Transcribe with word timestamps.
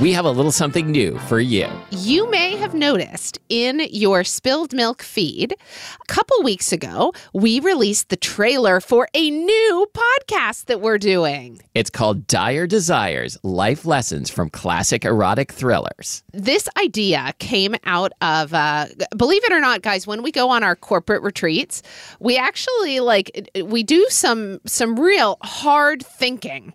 We 0.00 0.14
have 0.14 0.24
a 0.24 0.30
little 0.30 0.50
something 0.50 0.90
new 0.90 1.18
for 1.18 1.40
you. 1.40 1.68
You 1.90 2.30
may 2.30 2.56
have 2.56 2.72
noticed 2.72 3.38
in 3.50 3.82
your 3.90 4.24
spilled 4.24 4.72
milk 4.72 5.02
feed, 5.02 5.52
a 5.52 6.04
couple 6.06 6.42
weeks 6.42 6.72
ago, 6.72 7.12
we 7.34 7.60
released 7.60 8.08
the 8.08 8.16
trailer 8.16 8.80
for 8.80 9.08
a 9.12 9.30
new 9.30 9.86
podcast 9.92 10.66
that 10.66 10.80
we're 10.80 10.96
doing. 10.96 11.60
It's 11.74 11.90
called 11.90 12.26
Dire 12.26 12.66
Desires 12.66 13.36
Life 13.42 13.84
Lessons 13.84 14.30
from 14.30 14.48
Classic 14.48 15.04
Erotic 15.04 15.52
Thrillers. 15.52 16.22
This 16.32 16.66
idea 16.78 17.34
came 17.38 17.74
out 17.84 18.12
of, 18.22 18.54
uh, 18.54 18.86
believe 19.14 19.44
it 19.44 19.52
or 19.52 19.60
not, 19.60 19.82
guys, 19.82 20.06
when 20.06 20.22
we 20.22 20.32
go 20.32 20.48
on 20.48 20.62
our 20.62 20.76
corporate 20.76 21.22
retreats, 21.22 21.82
we 22.20 22.38
actually 22.38 23.00
like, 23.00 23.50
we 23.64 23.82
do 23.82 24.06
some, 24.08 24.60
some 24.64 24.98
real 24.98 25.36
hard 25.42 26.02
thinking. 26.06 26.72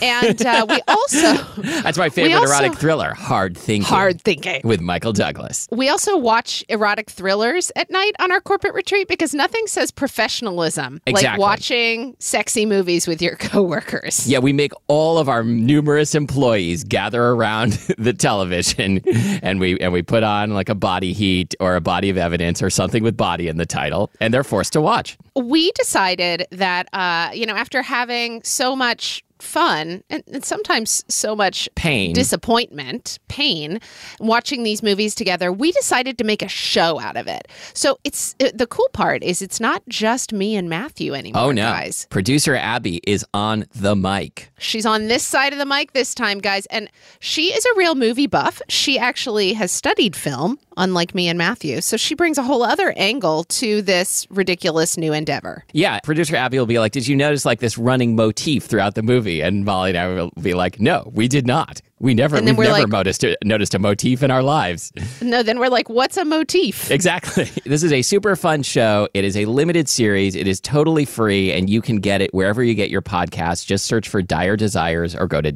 And 0.00 0.40
uh, 0.46 0.64
we 0.66 0.80
also, 0.88 1.34
That's 1.82 1.98
my 1.98 2.08
favorite 2.08 2.53
also- 2.54 2.64
erotic 2.64 2.78
thriller, 2.80 3.14
Hard 3.14 3.56
Thinking. 3.56 3.82
hard 3.88 4.20
thinking. 4.22 4.60
With 4.64 4.80
Michael 4.80 5.12
Douglas. 5.12 5.68
We 5.70 5.88
also 5.88 6.16
watch 6.16 6.64
erotic 6.68 7.10
thrillers 7.10 7.70
at 7.76 7.90
night 7.90 8.12
on 8.18 8.32
our 8.32 8.40
corporate 8.40 8.74
retreat 8.74 9.08
because 9.08 9.34
nothing 9.34 9.66
says 9.66 9.90
professionalism 9.90 11.00
like 11.10 11.38
watching 11.38 12.16
sexy 12.18 12.66
movies 12.66 13.06
with 13.06 13.20
your 13.20 13.36
coworkers. 13.36 14.26
Yeah, 14.28 14.38
we 14.38 14.52
make 14.52 14.72
all 14.88 15.18
of 15.18 15.28
our 15.28 15.42
numerous 15.44 16.14
employees 16.14 16.84
gather 16.84 17.22
around 17.22 17.72
the 17.98 18.12
television 18.12 19.00
and 19.42 19.60
we 19.60 19.78
and 19.80 19.92
we 19.92 20.02
put 20.02 20.22
on 20.22 20.50
like 20.54 20.68
a 20.68 20.74
body 20.74 21.12
heat 21.12 21.54
or 21.60 21.76
a 21.76 21.80
body 21.80 22.10
of 22.10 22.16
evidence 22.16 22.62
or 22.62 22.70
something 22.70 23.02
with 23.02 23.16
body 23.16 23.48
in 23.48 23.56
the 23.56 23.66
title 23.66 24.10
and 24.20 24.32
they're 24.32 24.44
forced 24.44 24.72
to 24.74 24.80
watch. 24.80 25.16
We 25.36 25.72
decided 25.72 26.46
that, 26.50 26.88
uh, 26.92 27.30
you 27.34 27.46
know, 27.46 27.54
after 27.54 27.82
having 27.82 28.42
so 28.44 28.74
much 28.76 29.22
fun 29.44 30.02
and, 30.10 30.22
and 30.26 30.44
sometimes 30.44 31.04
so 31.08 31.36
much 31.36 31.68
Pain. 31.74 32.14
disappointment, 32.14 33.18
pain, 33.28 33.80
watching 34.20 34.62
these 34.62 34.82
movies 34.82 35.14
together, 35.14 35.52
we 35.52 35.72
decided 35.72 36.18
to 36.18 36.24
make 36.24 36.42
a 36.42 36.48
show 36.48 37.00
out 37.00 37.16
of 37.16 37.26
it. 37.26 37.48
So 37.72 37.98
it's 38.04 38.34
it, 38.38 38.58
the 38.58 38.66
cool 38.66 38.88
part 38.92 39.22
is 39.22 39.42
it's 39.42 39.60
not 39.60 39.82
just 39.88 40.32
me 40.32 40.56
and 40.56 40.68
Matthew 40.68 41.14
anymore, 41.14 41.42
oh 41.42 41.50
no. 41.52 41.62
guys. 41.62 42.06
Producer 42.10 42.54
Abby 42.56 43.00
is 43.06 43.24
on 43.34 43.66
the 43.74 43.94
mic. 43.94 44.50
She's 44.58 44.86
on 44.86 45.08
this 45.08 45.22
side 45.22 45.52
of 45.52 45.58
the 45.58 45.66
mic 45.66 45.92
this 45.92 46.14
time, 46.14 46.38
guys. 46.38 46.66
And 46.66 46.90
she 47.20 47.52
is 47.52 47.64
a 47.64 47.74
real 47.76 47.94
movie 47.94 48.26
buff. 48.26 48.62
She 48.68 48.98
actually 48.98 49.52
has 49.54 49.70
studied 49.70 50.16
film, 50.16 50.58
unlike 50.76 51.14
me 51.14 51.28
and 51.28 51.36
Matthew. 51.38 51.80
So 51.80 51.96
she 51.96 52.14
brings 52.14 52.38
a 52.38 52.42
whole 52.42 52.62
other 52.62 52.94
angle 52.96 53.44
to 53.44 53.82
this 53.82 54.26
ridiculous 54.30 54.96
new 54.96 55.12
endeavor. 55.12 55.64
Yeah, 55.72 56.00
producer 56.00 56.36
Abby 56.36 56.58
will 56.58 56.66
be 56.66 56.78
like, 56.78 56.92
"Did 56.92 57.06
you 57.06 57.16
notice 57.16 57.44
like 57.44 57.60
this 57.60 57.76
running 57.76 58.16
motif 58.16 58.64
throughout 58.64 58.94
the 58.94 59.02
movie?" 59.02 59.33
And 59.42 59.64
Molly 59.64 59.90
and 59.90 59.98
I 59.98 60.08
will 60.08 60.30
be 60.40 60.54
like, 60.54 60.80
"No, 60.80 61.10
we 61.14 61.28
did 61.28 61.46
not. 61.46 61.80
We 62.00 62.12
never, 62.12 62.36
we've 62.36 62.44
never 62.44 62.64
like- 62.68 62.88
noticed 62.88 63.24
noticed 63.44 63.74
a 63.74 63.78
motif 63.78 64.22
in 64.22 64.30
our 64.30 64.42
lives." 64.42 64.92
No, 65.22 65.42
then 65.42 65.58
we're 65.58 65.68
like, 65.70 65.88
what's 65.88 66.16
a 66.18 66.24
motif? 66.24 66.90
Exactly. 66.90 67.48
This 67.64 67.82
is 67.82 67.92
a 67.92 68.02
super 68.02 68.36
fun 68.36 68.62
show. 68.62 69.08
It 69.14 69.24
is 69.24 69.36
a 69.36 69.46
limited 69.46 69.88
series. 69.88 70.34
It 70.36 70.46
is 70.46 70.60
totally 70.60 71.04
free, 71.06 71.50
and 71.50 71.70
you 71.70 71.80
can 71.80 71.96
get 71.96 72.20
it 72.20 72.32
wherever 72.34 72.62
you 72.62 72.74
get 72.74 72.90
your 72.90 73.00
podcasts. 73.02 73.64
Just 73.64 73.86
search 73.86 74.08
for 74.08 74.20
Dire 74.20 74.56
Desires 74.56 75.14
or 75.14 75.26
go 75.26 75.40
to 75.40 75.50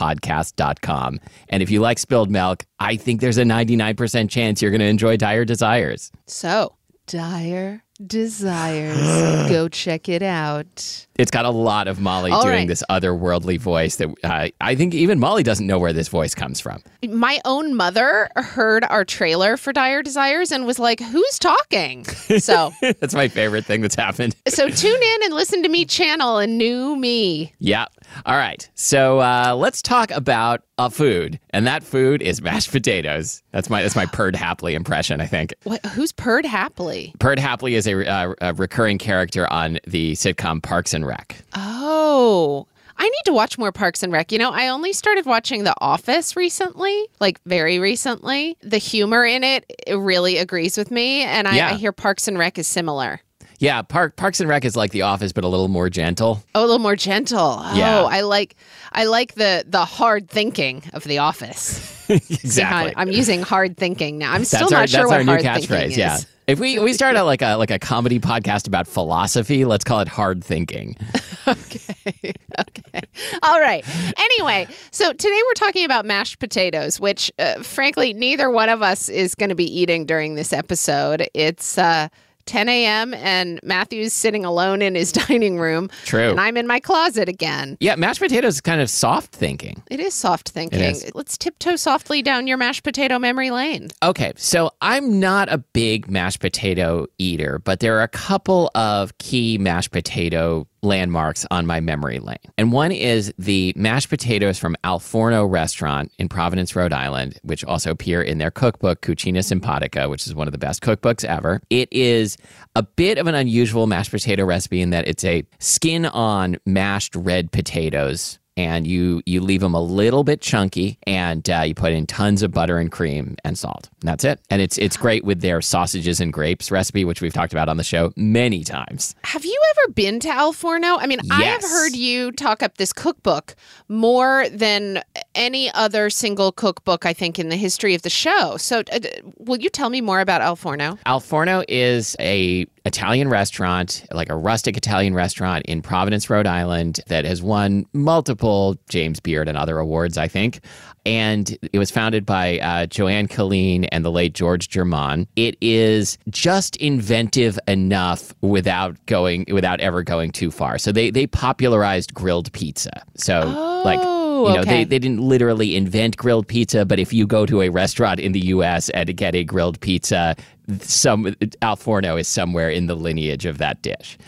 diredesirespodcast.com. 0.00 1.20
And 1.48 1.62
if 1.62 1.70
you 1.70 1.80
like 1.80 1.98
spilled 1.98 2.30
milk, 2.30 2.64
I 2.78 2.96
think 2.96 3.20
there's 3.20 3.38
a 3.38 3.42
99% 3.44 4.30
chance 4.30 4.62
you're 4.62 4.70
going 4.70 4.80
to 4.80 4.86
enjoy 4.86 5.16
Dire 5.16 5.44
Desires. 5.44 6.10
So, 6.26 6.74
Dire 7.06 7.82
Desires. 8.06 8.96
Go 9.50 9.68
check 9.68 10.08
it 10.08 10.22
out. 10.22 11.06
It's 11.20 11.30
got 11.30 11.44
a 11.44 11.50
lot 11.50 11.86
of 11.86 12.00
Molly 12.00 12.30
All 12.30 12.42
doing 12.42 12.54
right. 12.54 12.66
this 12.68 12.82
otherworldly 12.88 13.58
voice 13.58 13.96
that 13.96 14.08
uh, 14.24 14.48
I 14.58 14.74
think 14.74 14.94
even 14.94 15.18
Molly 15.18 15.42
doesn't 15.42 15.66
know 15.66 15.78
where 15.78 15.92
this 15.92 16.08
voice 16.08 16.34
comes 16.34 16.60
from. 16.60 16.82
My 17.06 17.42
own 17.44 17.74
mother 17.74 18.30
heard 18.36 18.84
our 18.84 19.04
trailer 19.04 19.58
for 19.58 19.70
Dire 19.70 20.02
Desires 20.02 20.50
and 20.50 20.64
was 20.64 20.78
like, 20.78 20.98
who's 20.98 21.38
talking? 21.38 22.06
So, 22.06 22.72
That's 22.80 23.12
my 23.14 23.28
favorite 23.28 23.66
thing 23.66 23.82
that's 23.82 23.94
happened. 23.94 24.34
so 24.48 24.70
tune 24.70 25.02
in 25.02 25.22
and 25.24 25.34
listen 25.34 25.62
to 25.62 25.68
me 25.68 25.84
channel 25.84 26.38
a 26.38 26.46
new 26.46 26.96
me. 26.96 27.52
Yeah. 27.58 27.84
All 28.24 28.36
right. 28.36 28.66
So 28.74 29.18
uh, 29.20 29.54
let's 29.58 29.82
talk 29.82 30.10
about 30.12 30.62
a 30.78 30.88
food, 30.90 31.38
and 31.50 31.66
that 31.66 31.82
food 31.82 32.22
is 32.22 32.40
mashed 32.40 32.70
potatoes. 32.72 33.42
That's 33.52 33.68
my 33.68 33.82
that's 33.82 33.94
my 33.96 34.06
Perd 34.06 34.34
Hapley 34.34 34.72
impression. 34.72 35.20
I 35.20 35.26
think 35.26 35.54
What, 35.64 35.84
who's 35.86 36.12
purred 36.12 36.46
happily? 36.46 37.14
Perd 37.18 37.38
Hapley 37.38 37.72
is 37.72 37.86
a, 37.86 38.08
uh, 38.08 38.34
a 38.40 38.54
recurring 38.54 38.96
character 38.98 39.50
on 39.52 39.78
the 39.86 40.12
sitcom 40.12 40.62
Parks 40.62 40.94
and 40.94 41.06
Rec. 41.10 41.36
Oh, 41.54 42.66
I 42.96 43.04
need 43.04 43.22
to 43.26 43.32
watch 43.32 43.58
more 43.58 43.72
Parks 43.72 44.02
and 44.02 44.12
Rec. 44.12 44.30
You 44.32 44.38
know, 44.38 44.50
I 44.50 44.68
only 44.68 44.92
started 44.92 45.26
watching 45.26 45.64
The 45.64 45.74
Office 45.80 46.36
recently, 46.36 47.06
like 47.20 47.40
very 47.46 47.78
recently. 47.78 48.56
The 48.62 48.78
humor 48.78 49.24
in 49.24 49.42
it, 49.44 49.64
it 49.86 49.94
really 49.96 50.36
agrees 50.38 50.76
with 50.76 50.90
me, 50.90 51.22
and 51.22 51.48
I, 51.48 51.56
Yeah. 51.56 51.70
I 51.70 51.74
hear 51.74 51.92
Parks 51.92 52.28
and 52.28 52.38
Rec 52.38 52.58
is 52.58 52.68
similar. 52.68 53.20
Yeah, 53.58 53.82
Park 53.82 54.16
Parks 54.16 54.40
and 54.40 54.48
Rec 54.48 54.64
is 54.64 54.74
like 54.76 54.90
The 54.90 55.02
Office, 55.02 55.32
but 55.32 55.44
a 55.44 55.48
little 55.48 55.68
more 55.68 55.90
gentle. 55.90 56.42
Oh, 56.54 56.60
a 56.60 56.64
little 56.64 56.78
more 56.78 56.96
gentle. 56.96 57.58
Oh, 57.60 57.74
Yeah. 57.74 58.02
I 58.04 58.22
like 58.22 58.56
I 58.92 59.04
like 59.04 59.34
the 59.34 59.64
the 59.68 59.84
hard 59.84 60.30
thinking 60.30 60.82
of 60.94 61.04
The 61.04 61.18
Office. 61.18 61.58
See 62.06 62.14
exactly. 62.16 62.94
I'm 62.96 63.10
using 63.10 63.42
hard 63.42 63.76
thinking 63.76 64.16
now. 64.18 64.32
I'm 64.32 64.44
still 64.44 64.70
not 64.70 64.88
sure 64.88 65.00
that's 65.00 65.10
what 65.10 65.18
our 65.18 65.24
new 65.24 65.32
hard 65.32 65.42
thinking 65.42 65.76
catchphrase. 65.76 65.90
is. 65.90 65.96
Yeah. 65.98 66.16
If 66.50 66.58
we 66.58 66.80
we 66.80 66.92
start 66.94 67.14
out 67.14 67.26
like 67.26 67.42
a 67.42 67.54
like 67.54 67.70
a 67.70 67.78
comedy 67.78 68.18
podcast 68.18 68.66
about 68.66 68.88
philosophy, 68.88 69.64
let's 69.64 69.84
call 69.84 70.00
it 70.00 70.08
hard 70.08 70.42
thinking. 70.42 70.96
okay. 71.46 72.34
Okay. 72.58 73.02
All 73.44 73.60
right. 73.60 73.84
Anyway, 74.18 74.66
so 74.90 75.12
today 75.12 75.40
we're 75.46 75.54
talking 75.54 75.84
about 75.84 76.04
mashed 76.04 76.40
potatoes, 76.40 76.98
which, 76.98 77.30
uh, 77.38 77.62
frankly, 77.62 78.12
neither 78.14 78.50
one 78.50 78.68
of 78.68 78.82
us 78.82 79.08
is 79.08 79.36
going 79.36 79.50
to 79.50 79.54
be 79.54 79.64
eating 79.64 80.06
during 80.06 80.34
this 80.34 80.52
episode. 80.52 81.28
It's 81.34 81.78
uh, 81.78 82.08
10 82.50 82.68
a.m. 82.68 83.14
and 83.14 83.60
Matthew's 83.62 84.12
sitting 84.12 84.44
alone 84.44 84.82
in 84.82 84.96
his 84.96 85.12
dining 85.28 85.60
room. 85.60 85.88
True. 86.04 86.30
And 86.30 86.40
I'm 86.40 86.56
in 86.56 86.66
my 86.66 86.80
closet 86.80 87.28
again. 87.28 87.76
Yeah, 87.78 87.94
mashed 87.94 88.20
potatoes 88.20 88.54
is 88.54 88.60
kind 88.60 88.80
of 88.80 88.90
soft 88.90 89.32
thinking. 89.32 89.80
It 89.88 90.00
is 90.00 90.14
soft 90.14 90.48
thinking. 90.48 90.80
is. 90.80 91.08
Let's 91.14 91.38
tiptoe 91.38 91.76
softly 91.76 92.22
down 92.22 92.48
your 92.48 92.56
mashed 92.56 92.82
potato 92.82 93.20
memory 93.20 93.52
lane. 93.52 93.90
Okay, 94.02 94.32
so 94.34 94.72
I'm 94.80 95.20
not 95.20 95.48
a 95.48 95.58
big 95.58 96.10
mashed 96.10 96.40
potato 96.40 97.06
eater, 97.18 97.60
but 97.60 97.78
there 97.78 97.96
are 97.98 98.02
a 98.02 98.08
couple 98.08 98.68
of 98.74 99.16
key 99.18 99.56
mashed 99.56 99.92
potato 99.92 100.66
landmarks 100.82 101.46
on 101.50 101.66
my 101.66 101.80
memory 101.80 102.18
lane. 102.18 102.38
And 102.58 102.72
one 102.72 102.90
is 102.92 103.32
the 103.38 103.72
mashed 103.76 104.08
potatoes 104.08 104.58
from 104.58 104.76
Al 104.82 104.98
Forno 104.98 105.44
restaurant 105.44 106.10
in 106.18 106.28
Providence, 106.28 106.74
Rhode 106.74 106.92
Island, 106.92 107.38
which 107.42 107.64
also 107.64 107.90
appear 107.90 108.22
in 108.22 108.38
their 108.38 108.50
cookbook, 108.50 109.02
Cucina 109.02 109.38
Simpatica, 109.38 110.10
which 110.10 110.26
is 110.26 110.34
one 110.34 110.48
of 110.48 110.52
the 110.52 110.58
best 110.58 110.82
cookbooks 110.82 111.24
ever. 111.24 111.60
It 111.70 111.92
is 111.92 112.36
a 112.74 112.82
bit 112.82 113.18
of 113.18 113.26
an 113.26 113.34
unusual 113.34 113.86
mashed 113.86 114.10
potato 114.10 114.44
recipe 114.44 114.80
in 114.80 114.90
that 114.90 115.06
it's 115.06 115.24
a 115.24 115.44
skin 115.58 116.06
on 116.06 116.56
mashed 116.66 117.14
red 117.14 117.52
potatoes 117.52 118.39
and 118.60 118.86
you 118.86 119.22
you 119.24 119.40
leave 119.40 119.60
them 119.62 119.74
a 119.74 119.80
little 119.80 120.22
bit 120.22 120.42
chunky, 120.42 120.98
and 121.06 121.48
uh, 121.48 121.62
you 121.62 121.74
put 121.74 121.92
in 121.92 122.06
tons 122.06 122.42
of 122.42 122.52
butter 122.52 122.78
and 122.78 122.92
cream 122.92 123.36
and 123.42 123.58
salt. 123.58 123.88
And 124.00 124.08
that's 124.08 124.24
it. 124.24 124.38
And 124.50 124.60
it's 124.60 124.76
it's 124.76 124.96
great 124.96 125.24
with 125.24 125.40
their 125.40 125.62
sausages 125.62 126.20
and 126.20 126.32
grapes 126.32 126.70
recipe, 126.70 127.04
which 127.04 127.22
we've 127.22 127.32
talked 127.32 127.52
about 127.52 127.68
on 127.68 127.78
the 127.78 127.84
show 127.84 128.12
many 128.16 128.62
times. 128.62 129.14
Have 129.24 129.44
you 129.44 129.58
ever 129.70 129.92
been 129.92 130.20
to 130.20 130.28
Al 130.28 130.52
Forno? 130.52 130.96
I 130.98 131.06
mean, 131.06 131.20
I 131.30 131.44
have 131.44 131.62
heard 131.62 131.96
you 131.96 132.32
talk 132.32 132.62
up 132.62 132.76
this 132.76 132.92
cookbook 132.92 133.56
more 133.88 134.48
than 134.50 135.02
any 135.34 135.72
other 135.72 136.10
single 136.10 136.52
cookbook 136.52 137.06
I 137.06 137.12
think 137.12 137.38
in 137.38 137.48
the 137.48 137.56
history 137.56 137.94
of 137.94 138.02
the 138.02 138.10
show. 138.10 138.56
So, 138.56 138.82
uh, 138.92 139.00
will 139.38 139.58
you 139.58 139.70
tell 139.70 139.90
me 139.90 140.00
more 140.00 140.20
about 140.20 140.40
Al 140.40 140.56
Forno? 140.56 140.98
Al 141.06 141.20
Forno 141.20 141.62
is 141.68 142.16
a 142.18 142.66
Italian 142.84 143.28
restaurant, 143.28 144.04
like 144.10 144.30
a 144.30 144.36
rustic 144.36 144.76
Italian 144.76 145.14
restaurant 145.14 145.64
in 145.66 145.82
Providence, 145.82 146.30
Rhode 146.30 146.46
Island, 146.46 147.00
that 147.08 147.24
has 147.24 147.42
won 147.42 147.86
multiple 147.92 148.76
James 148.88 149.20
Beard 149.20 149.48
and 149.48 149.58
other 149.58 149.78
awards, 149.78 150.16
I 150.16 150.28
think. 150.28 150.60
And 151.06 151.56
it 151.72 151.78
was 151.78 151.90
founded 151.90 152.26
by 152.26 152.58
uh, 152.58 152.86
Johanne 152.86 153.28
Killeen 153.28 153.88
and 153.90 154.04
the 154.04 154.10
late 154.10 154.34
George 154.34 154.68
Germon. 154.68 155.26
It 155.36 155.56
is 155.60 156.18
just 156.28 156.76
inventive 156.76 157.58
enough 157.68 158.34
without 158.42 158.96
going 159.06 159.46
without 159.50 159.80
ever 159.80 160.02
going 160.02 160.30
too 160.30 160.50
far. 160.50 160.78
So 160.78 160.92
they 160.92 161.10
they 161.10 161.26
popularized 161.26 162.12
grilled 162.12 162.52
pizza. 162.52 163.02
So 163.16 163.40
like 163.84 164.00
Oh, 164.46 164.48
you 164.48 164.54
know 164.54 164.60
okay. 164.62 164.70
they, 164.70 164.84
they 164.84 164.98
didn't 164.98 165.20
literally 165.20 165.76
invent 165.76 166.16
grilled 166.16 166.48
pizza, 166.48 166.84
but 166.84 166.98
if 166.98 167.12
you 167.12 167.26
go 167.26 167.46
to 167.46 167.62
a 167.62 167.68
restaurant 167.68 168.20
in 168.20 168.32
the 168.32 168.40
U.S. 168.46 168.88
and 168.90 169.14
get 169.16 169.34
a 169.34 169.44
grilled 169.44 169.80
pizza, 169.80 170.36
some 170.80 171.34
Al 171.62 171.76
Forno 171.76 172.16
is 172.16 172.28
somewhere 172.28 172.70
in 172.70 172.86
the 172.86 172.94
lineage 172.94 173.46
of 173.46 173.58
that 173.58 173.82
dish. 173.82 174.18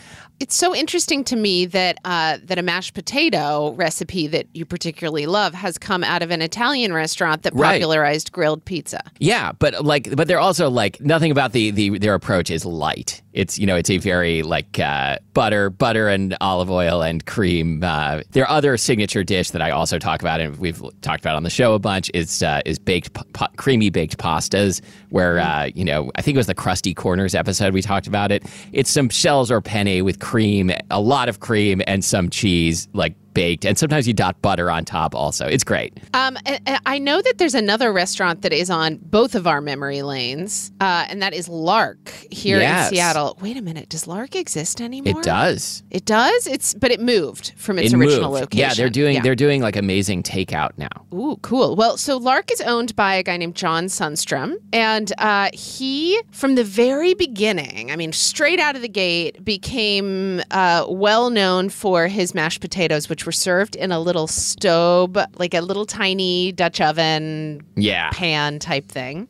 It's 0.43 0.57
so 0.57 0.75
interesting 0.75 1.23
to 1.23 1.37
me 1.37 1.65
that 1.67 1.99
uh, 2.03 2.37
that 2.43 2.59
a 2.59 2.61
mashed 2.61 2.93
potato 2.93 3.71
recipe 3.75 4.27
that 4.27 4.45
you 4.53 4.65
particularly 4.65 5.25
love 5.25 5.53
has 5.53 5.77
come 5.77 6.03
out 6.03 6.21
of 6.21 6.31
an 6.31 6.41
Italian 6.41 6.91
restaurant 6.91 7.43
that 7.43 7.53
Right. 7.55 7.75
popularized 7.79 8.33
grilled 8.33 8.65
pizza. 8.65 9.01
Yeah, 9.19 9.53
but 9.57 9.85
like, 9.85 10.13
but 10.17 10.27
they're 10.27 10.41
also 10.41 10.69
like 10.69 10.99
nothing 10.99 11.31
about 11.31 11.53
the 11.53 11.71
the 11.71 11.97
their 11.97 12.13
approach 12.13 12.51
is 12.51 12.65
light. 12.65 13.21
It's 13.31 13.57
you 13.57 13.65
know 13.65 13.77
it's 13.77 13.89
a 13.89 13.99
very 13.99 14.43
like 14.43 14.77
uh, 14.79 15.17
butter, 15.33 15.69
butter 15.69 16.09
and 16.09 16.35
olive 16.41 16.69
oil 16.69 17.01
and 17.01 17.25
cream. 17.25 17.81
Uh, 17.81 18.23
their 18.31 18.47
other 18.49 18.75
signature 18.75 19.23
dish 19.23 19.51
that 19.51 19.61
I 19.61 19.71
also 19.71 19.97
talk 19.97 20.21
about 20.21 20.41
and 20.41 20.57
we've 20.57 20.83
talked 20.99 21.21
about 21.23 21.37
on 21.37 21.43
the 21.43 21.49
show 21.49 21.73
a 21.73 21.79
bunch 21.79 22.11
is 22.13 22.43
uh, 22.43 22.61
is 22.65 22.77
baked 22.79 23.13
pa- 23.31 23.47
creamy 23.55 23.89
baked 23.91 24.17
pastas. 24.17 24.81
Where 25.09 25.39
uh, 25.39 25.69
you 25.73 25.85
know 25.85 26.11
I 26.15 26.21
think 26.21 26.35
it 26.35 26.39
was 26.39 26.47
the 26.47 26.53
crusty 26.53 26.93
corners 26.93 27.33
episode 27.33 27.73
we 27.73 27.81
talked 27.81 28.07
about 28.07 28.29
it. 28.33 28.43
It's 28.73 28.91
some 28.91 29.07
shells 29.07 29.49
or 29.49 29.61
penne 29.61 30.03
with 30.03 30.19
cream, 30.33 30.71
a 30.89 30.99
lot 30.99 31.29
of 31.29 31.41
cream 31.41 31.79
and 31.85 32.03
some 32.03 32.27
cheese 32.27 32.87
like 32.93 33.13
baked, 33.33 33.65
and 33.65 33.77
sometimes 33.77 34.07
you 34.07 34.13
dot 34.13 34.41
butter 34.41 34.69
on 34.69 34.85
top. 34.85 35.15
Also, 35.15 35.45
it's 35.47 35.63
great. 35.63 35.97
Um, 36.13 36.37
I 36.85 36.99
know 36.99 37.21
that 37.21 37.37
there's 37.37 37.55
another 37.55 37.91
restaurant 37.91 38.41
that 38.43 38.53
is 38.53 38.69
on 38.69 38.97
both 39.01 39.35
of 39.35 39.47
our 39.47 39.61
memory 39.61 40.01
lanes, 40.01 40.71
uh, 40.81 41.05
and 41.09 41.21
that 41.21 41.33
is 41.33 41.47
Lark 41.49 42.09
here 42.31 42.59
Yes. 42.59 42.89
in 42.89 42.95
Seattle. 42.95 43.37
Wait 43.41 43.57
a 43.57 43.61
minute, 43.61 43.89
does 43.89 44.07
Lark 44.07 44.35
exist 44.35 44.81
anymore? 44.81 45.19
It 45.19 45.23
does. 45.23 45.83
It 45.91 46.05
does. 46.05 46.47
It's 46.47 46.73
but 46.73 46.91
it 46.91 46.99
moved 46.99 47.53
from 47.57 47.79
its 47.79 47.93
It 47.93 47.97
original 47.97 48.31
moved. 48.31 48.41
location. 48.41 48.59
Yeah, 48.59 48.73
they're 48.73 48.89
doing 48.89 49.15
Yeah. 49.15 49.21
they're 49.21 49.35
doing 49.35 49.61
like 49.61 49.75
amazing 49.75 50.23
takeout 50.23 50.71
now. 50.77 50.87
Ooh, 51.13 51.37
cool. 51.41 51.75
Well, 51.75 51.97
so 51.97 52.17
Lark 52.17 52.51
is 52.51 52.61
owned 52.61 52.95
by 52.95 53.15
a 53.15 53.23
guy 53.23 53.37
named 53.37 53.55
John 53.55 53.85
Sundstrom, 53.85 54.55
and 54.71 55.11
uh, 55.17 55.49
he, 55.53 56.19
from 56.31 56.55
the 56.55 56.63
very 56.63 57.13
beginning, 57.13 57.91
I 57.91 57.95
mean, 57.95 58.11
straight 58.13 58.59
out 58.59 58.75
of 58.75 58.81
the 58.81 58.89
gate, 58.89 59.43
became 59.43 60.41
uh, 60.51 60.85
well 60.89 61.29
known 61.29 61.69
for 61.69 62.07
his 62.07 62.33
mashed 62.35 62.61
potatoes, 62.61 63.09
which 63.09 63.22
were 63.25 63.31
served 63.31 63.75
in 63.75 63.91
a 63.91 63.99
little 63.99 64.27
stove, 64.27 65.17
like 65.37 65.53
a 65.53 65.61
little 65.61 65.85
tiny 65.85 66.51
Dutch 66.51 66.81
oven 66.81 67.61
Yeah. 67.75 68.09
pan 68.11 68.59
type 68.59 68.87
thing. 68.89 69.27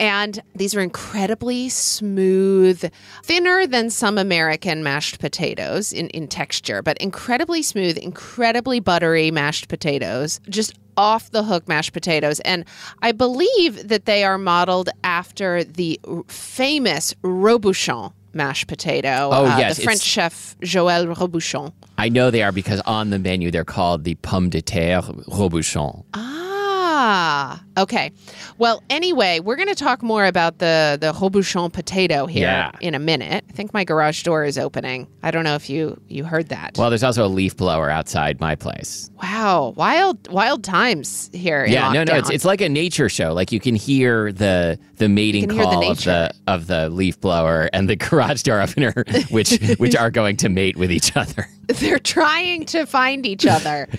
And 0.00 0.42
these 0.56 0.74
were 0.74 0.82
incredibly 0.82 1.68
smooth, 1.68 2.90
thinner 3.22 3.64
than 3.66 3.90
some 3.90 4.18
American 4.18 4.82
mashed 4.82 5.20
potatoes 5.20 5.92
in, 5.92 6.08
in 6.08 6.26
texture, 6.26 6.82
but 6.82 6.98
incredibly 6.98 7.62
smooth, 7.62 7.96
incredibly 7.98 8.80
buttery 8.80 9.30
mashed 9.30 9.68
potatoes, 9.68 10.40
just 10.48 10.74
off 10.96 11.30
the 11.30 11.44
hook 11.44 11.68
mashed 11.68 11.92
potatoes. 11.92 12.40
And 12.40 12.64
I 13.02 13.12
believe 13.12 13.88
that 13.88 14.04
they 14.04 14.24
are 14.24 14.36
modeled 14.38 14.88
after 15.04 15.62
the 15.62 16.00
famous 16.26 17.14
Robuchon 17.22 18.12
mashed 18.34 18.66
potato. 18.68 19.30
Oh, 19.32 19.46
uh, 19.46 19.58
yes, 19.58 19.76
The 19.76 19.82
French 19.84 19.98
it's- 20.00 20.06
chef 20.08 20.56
Joël 20.60 21.14
Robuchon. 21.14 21.72
I 21.96 22.08
know 22.08 22.30
they 22.30 22.42
are 22.42 22.52
because 22.52 22.80
on 22.86 23.10
the 23.10 23.18
menu 23.18 23.50
they're 23.50 23.64
called 23.64 24.04
the 24.04 24.14
pomme 24.16 24.50
de 24.50 24.60
terre 24.62 25.02
robuchon. 25.02 26.04
Ah, 26.14 27.62
okay. 27.76 28.12
Well, 28.58 28.82
anyway, 28.90 29.40
we're 29.40 29.56
going 29.56 29.68
to 29.68 29.74
talk 29.74 30.02
more 30.02 30.24
about 30.26 30.58
the 30.58 30.98
the 31.00 31.12
Robuchon 31.12 31.72
potato 31.72 32.26
here 32.26 32.42
Yeah. 32.48 32.70
in 32.80 32.94
a 32.94 32.98
minute. 32.98 33.44
I 33.48 33.52
think 33.52 33.72
my 33.74 33.84
garage 33.84 34.22
door 34.22 34.44
is 34.44 34.58
opening. 34.58 35.06
I 35.22 35.30
don't 35.30 35.44
know 35.44 35.54
if 35.54 35.68
you 35.70 36.00
you 36.08 36.24
heard 36.24 36.48
that. 36.48 36.76
Well, 36.76 36.90
there's 36.90 37.02
also 37.04 37.24
a 37.24 37.28
leaf 37.28 37.56
blower 37.56 37.90
outside 37.90 38.40
my 38.40 38.54
place. 38.54 39.10
wow, 39.22 39.72
wild 39.76 40.28
wild 40.30 40.64
times 40.64 41.30
here. 41.32 41.64
In 41.64 41.72
yeah, 41.72 41.92
no, 41.92 42.04
no, 42.04 42.14
it's 42.14 42.30
it's 42.30 42.44
like 42.44 42.60
a 42.60 42.68
nature 42.68 43.08
show. 43.08 43.32
Like 43.32 43.52
you 43.52 43.60
can 43.60 43.74
hear 43.74 44.32
the 44.32 44.78
the 44.96 45.08
mating 45.08 45.50
hear 45.50 45.64
the 45.64 45.70
call 45.70 45.90
of 45.90 46.04
the 46.04 46.30
of 46.46 46.66
the 46.66 46.88
leaf 46.90 47.20
blower 47.20 47.68
and 47.72 47.88
the 47.88 47.96
garage 48.08 48.42
door 48.42 48.60
opener, 48.60 48.92
which 49.30 49.58
which 49.78 49.96
are 49.96 50.10
going 50.10 50.36
to 50.38 50.48
mate 50.48 50.76
with 50.76 50.92
each 50.92 51.16
other. 51.16 51.48
they're 51.66 51.98
trying 51.98 52.66
to 52.66 52.84
find 52.86 53.24
each 53.26 53.46
other. 53.46 53.88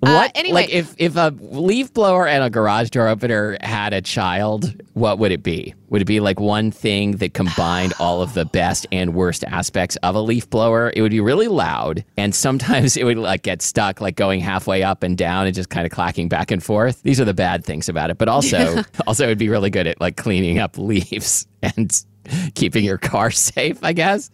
What? 0.00 0.30
Uh, 0.30 0.32
anyway, 0.34 0.62
like 0.62 0.70
if 0.70 0.94
if 0.98 1.16
a 1.16 1.32
leaf 1.40 1.92
blower 1.92 2.26
and 2.26 2.42
a 2.42 2.50
garage 2.50 2.90
door 2.90 3.08
opener 3.12 3.56
had 3.60 3.92
a 3.92 4.00
child, 4.00 4.74
what 4.94 5.18
would 5.18 5.30
it 5.30 5.42
be? 5.42 5.74
Would 5.90 6.02
it 6.02 6.06
be 6.06 6.20
like 6.20 6.40
one 6.40 6.70
thing 6.70 7.12
that 7.18 7.34
combined 7.34 7.92
all 8.00 8.22
of 8.22 8.32
the 8.34 8.46
best 8.46 8.86
and 8.90 9.14
worst 9.14 9.44
aspects 9.44 9.96
of 9.96 10.14
a 10.14 10.20
leaf 10.20 10.48
blower? 10.48 10.90
It 10.96 11.02
would 11.02 11.10
be 11.10 11.20
really 11.20 11.48
loud, 11.48 12.04
and 12.16 12.34
sometimes 12.34 12.96
it 13.00 13.04
would 13.04 13.18
like 13.18 13.42
get 13.42 13.60
stuck, 13.62 14.00
like 14.00 14.16
going 14.16 14.40
halfway 14.40 14.82
up 14.82 15.02
and 15.02 15.16
down 15.16 15.46
and 15.46 15.54
just 15.54 15.68
kind 15.68 15.84
of 15.86 15.92
clacking 15.92 16.28
back 16.28 16.50
and 16.50 16.62
forth. 16.62 17.02
These 17.02 17.20
are 17.20 17.24
the 17.26 17.34
bad 17.34 17.64
things 17.64 17.88
about 17.88 18.10
it, 18.10 18.18
but 18.18 18.28
also 18.28 18.82
also 19.06 19.24
it 19.24 19.28
would 19.28 19.38
be 19.38 19.50
really 19.50 19.70
good 19.70 19.86
at 19.86 20.00
like 20.00 20.16
cleaning 20.16 20.58
up 20.58 20.78
leaves 20.78 21.46
and 21.62 22.04
keeping 22.54 22.84
your 22.84 22.98
car 22.98 23.30
safe. 23.30 23.78
I 23.84 23.92
guess. 23.92 24.30